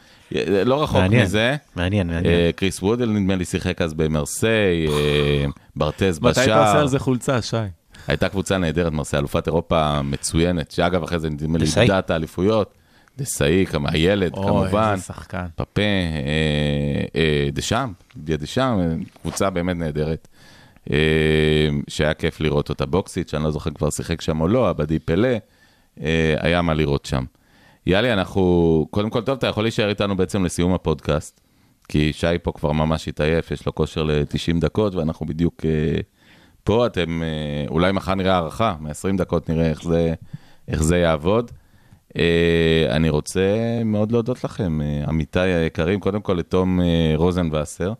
[0.65, 1.23] לא רחוק מעניין.
[1.23, 1.57] מזה.
[1.77, 2.53] מעניין, מעניין.
[2.57, 4.87] קריס וודל נדמה לי שיחק אז במרסיי,
[5.77, 6.81] ברטז מתי אתה עושה בשער.
[6.81, 7.57] על זה חולצה, שי?
[8.09, 11.65] הייתה קבוצה נהדרת, מרסיי, אלופת אירופה מצוינת, שאגב אחרי זה נדמה לי.
[11.65, 12.75] איבדה את האליפויות.
[13.19, 14.93] דסאי, כמה הילד אוי, כמובן.
[14.93, 15.47] איזה שחקן.
[15.57, 20.29] פאפה, אה, אה, דשאם, דיה דשאם, אה, קבוצה באמת נהדרת.
[20.91, 24.99] אה, שהיה כיף לראות אותה בוקסית, שאני לא זוכר כבר שיחק שם או לא, עבדי
[24.99, 25.29] פלא,
[26.01, 27.25] אה, היה מה לראות שם.
[27.87, 31.41] יאללה, אנחנו, קודם כל טוב, אתה יכול להישאר איתנו בעצם לסיום הפודקאסט,
[31.89, 36.01] כי שי פה כבר ממש התעייף, יש לו כושר ל-90 דקות, ואנחנו בדיוק אה,
[36.65, 40.15] פה, אתם, אה, אולי מחר נראה הערכה, מ-20 דקות נראה איך זה,
[40.69, 41.51] איך זה יעבוד.
[42.19, 43.41] אה, אני רוצה
[43.85, 47.93] מאוד להודות לכם, אה, עמיתיי היקרים, קודם כל לתום אה, רוזנבסר,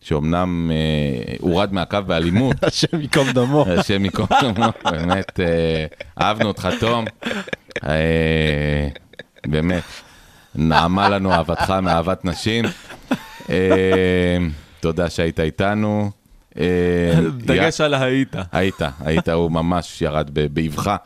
[0.00, 3.64] שאומנם אה, הורד מהקו באלימות, השם ייקום דמו.
[3.68, 5.86] השם ייקום דמו, באמת, אה,
[6.24, 7.04] אהבנו אותך, תום.
[7.84, 8.88] אה,
[9.46, 9.82] באמת,
[10.54, 12.64] נעמה לנו אהבתך מאהבת נשים.
[13.50, 14.36] אה,
[14.80, 16.10] תודה שהיית איתנו.
[16.58, 17.14] אה,
[17.46, 18.36] דגש על ההיית.
[18.52, 20.96] היית, היית, הוא ממש ירד באבחה.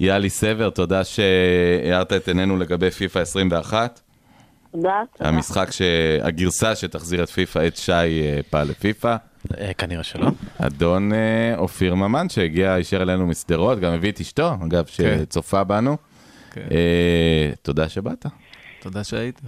[0.00, 4.00] יאלי סבר, תודה שהארת את עינינו לגבי פיפא 21.
[4.72, 5.02] תודה.
[5.20, 5.82] המשחק, ש...
[6.22, 9.16] הגרסה שתחזיר את פיפא, את שי אה, פעל לפיפא.
[9.58, 10.28] אה, כנראה שלא.
[10.58, 15.96] אדון אה, אופיר ממן שהגיע הישר אלינו משדרות, גם הביא את אשתו, אגב, שצופה בנו.
[16.50, 16.60] כן.
[17.62, 18.26] תודה שבאת.
[18.80, 19.40] תודה שהיית.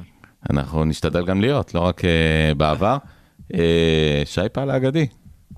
[0.50, 2.02] אנחנו נשתדל גם להיות, לא רק
[2.56, 2.96] בעבר.
[4.24, 5.06] שי פעל האגדי.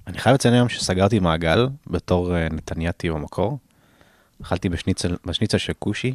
[0.07, 3.59] אני חייב לציין היום שסגרתי מעגל בתור נתנייתי במקור.
[4.43, 6.15] אכלתי בשניצל, בשניצל של כושי,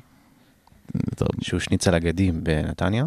[1.15, 3.05] טוב, שהוא שניצל אגדי בנתניה,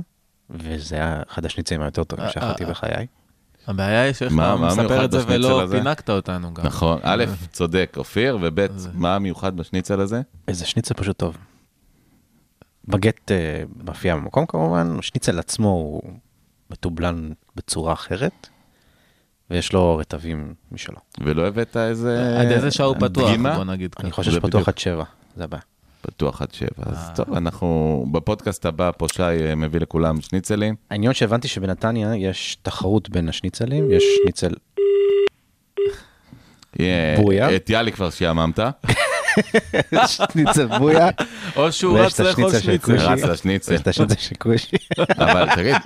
[0.50, 3.06] וזה היה אחד השניצלים היותר טובים אה, שאכלתי אה, בחיי.
[3.66, 5.76] הבעיה היא שאיך מה- אתה מה מספר מיוחד את זה בשניצל ולא הזה?
[5.78, 6.66] פינקת אותנו גם.
[6.66, 10.20] נכון, א', צודק אופיר, וב', מה המיוחד בשניצל הזה?
[10.48, 11.36] איזה שניצל פשוט טוב.
[12.88, 16.02] בגט אה, מופיע במקום כמובן, השניצל עצמו הוא
[16.70, 18.48] מתובלן בצורה אחרת,
[19.50, 20.96] ויש לו רטבים משלו.
[21.20, 22.40] ולא הבאת איזה...
[22.40, 23.56] עד איזה שעה הוא פתוח, דגימה?
[23.56, 24.16] בוא נגיד אני ככה.
[24.16, 24.68] חושב זה שפתוח בדיוק.
[24.68, 25.04] עד שבע,
[25.36, 25.62] זה הבעיה.
[26.02, 26.68] פתוח עד שבע.
[26.78, 27.14] אז אה.
[27.14, 30.74] טוב, אנחנו בפודקאסט הבא, פה שי אה, מביא לכולם שניצלים.
[30.90, 34.54] העניין שהבנתי שבנתניה יש תחרות בין השניצלים, יש שניצל
[37.16, 37.56] בויה?
[37.56, 38.58] את יאלי כבר שיעממת,
[40.06, 41.08] שניצל בויה,
[41.56, 42.96] או שהוא רץ לאכול שניצל.
[42.96, 43.72] רץ לשניצל.
[43.72, 44.76] ויש את השניצל של כושי.
[45.18, 45.76] אבל תגיד,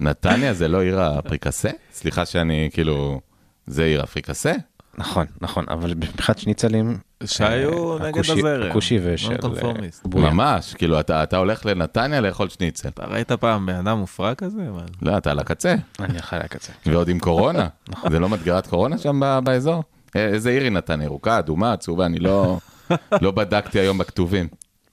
[0.00, 1.70] נתניה זה לא עיר הפריקסה?
[1.92, 3.20] סליחה שאני כאילו,
[3.66, 4.52] זה עיר הפריקסה?
[4.98, 7.66] נכון, נכון, אבל מבחינת שניצלים, שי אה,
[8.00, 8.70] נגד הזרם.
[8.70, 10.06] הכושי ושל נון-קונפורמיסט.
[10.06, 10.20] אה.
[10.20, 12.88] ממש, כאילו, אתה אתה הולך לנתניה לאכול שניצל.
[12.88, 14.62] אתה ראית פעם בן אדם מופרע כזה?
[15.02, 16.72] לא, אתה על הקצה, אני אחראי לקצה.
[16.86, 17.68] ועוד עם קורונה.
[18.10, 19.82] זה לא מדגרת קורונה שם באזור?
[20.16, 21.04] אה, איזה עיר היא נתניה?
[21.04, 22.06] ירוקה, אדומה, צהובה?
[22.06, 22.58] אני לא
[23.22, 24.48] לא בדקתי היום בכתובים.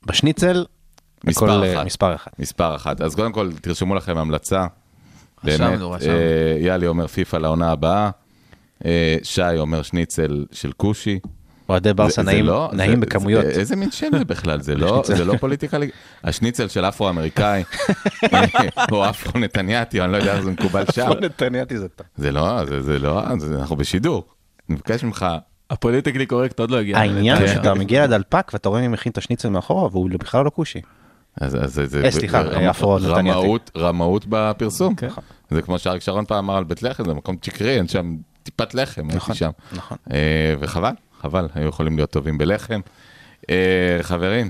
[0.06, 0.65] בשניצל
[1.23, 2.40] מספר אחת.
[2.40, 3.02] מספר אחת.
[3.02, 4.65] אז קודם כל, תרשמו לכם המלצה.
[5.45, 5.93] באמת, רשמנו.
[5.93, 8.09] אה, יאלי אומר פיפא לעונה הבאה,
[8.85, 11.19] אה, שי אומר שניצל של כושי.
[11.69, 13.45] אוהדי ברסה זה- זה נעים, לא- נעים זה- בכמויות.
[13.45, 14.61] זה- איזה מין שם זה בכלל?
[14.61, 15.89] זה לא- זה לא פוליטיקה, לג-
[16.23, 17.63] השניצל של אפרו-אמריקאי,
[18.91, 21.09] או אפרו-נתניאתי, אני לא יודע איך זה מקובל שם.
[21.22, 22.07] נתניאתי זה טוב.
[22.17, 24.23] זה לא, זה זה לא, זה- אנחנו בשידור.
[24.69, 25.26] אני מבקש ממך,
[25.69, 26.97] הפוליטיקלי קורקט עוד לא הגיע.
[26.97, 27.53] העניין הוא כן.
[27.53, 30.81] שאתה מגיע לדלפק ואתה רואה מי מכין את השניצל מאחורה והוא בכלל לא כושי.
[31.41, 33.40] אז, אז זה, זה, אה, סליחה, רמ- אפרו-נתניאתי.
[33.40, 34.95] רמאות, רמאות בפרסום.
[34.95, 35.07] כן.
[35.49, 38.74] זה כמו שאריק שרון פעם אמר על בית לחם, זה מקום שקרי, אין שם טיפת
[38.74, 39.49] לחם, הייתי נכון, שם.
[39.74, 39.98] נכון.
[40.12, 40.18] אה,
[40.60, 40.91] וחבל,
[41.22, 42.80] חבל, היו יכולים להיות טובים בלחם.
[43.49, 43.56] אה,
[44.02, 44.49] חברים,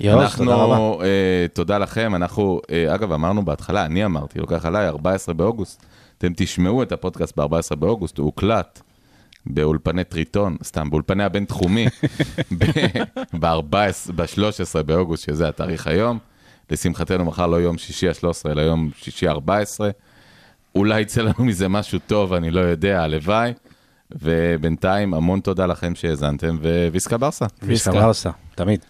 [0.00, 1.04] יואו, אנחנו, תודה רבה.
[1.04, 5.86] אה, תודה לכם, אנחנו, אה, אגב, אמרנו בהתחלה, אני אמרתי, לוקח עליי 14 באוגוסט,
[6.18, 8.80] אתם תשמעו את הפודקאסט ב-14 באוגוסט, הוא הוקלט
[9.46, 11.86] באולפני טריטון, סתם, באולפני הבינתחומי,
[13.40, 16.18] ב-13 באוגוסט, שזה התאריך היום.
[16.70, 19.80] לשמחתנו, מחר לא יום שישי ה-13, אלא יום שישי ה-14.
[20.74, 23.52] אולי יצא לנו מזה משהו טוב, אני לא יודע, הלוואי.
[24.22, 26.58] ובינתיים, המון תודה לכם שהאזנתם,
[26.90, 27.46] וויסקה ברסה.
[27.62, 28.84] ויסקה ברסה, תמיד.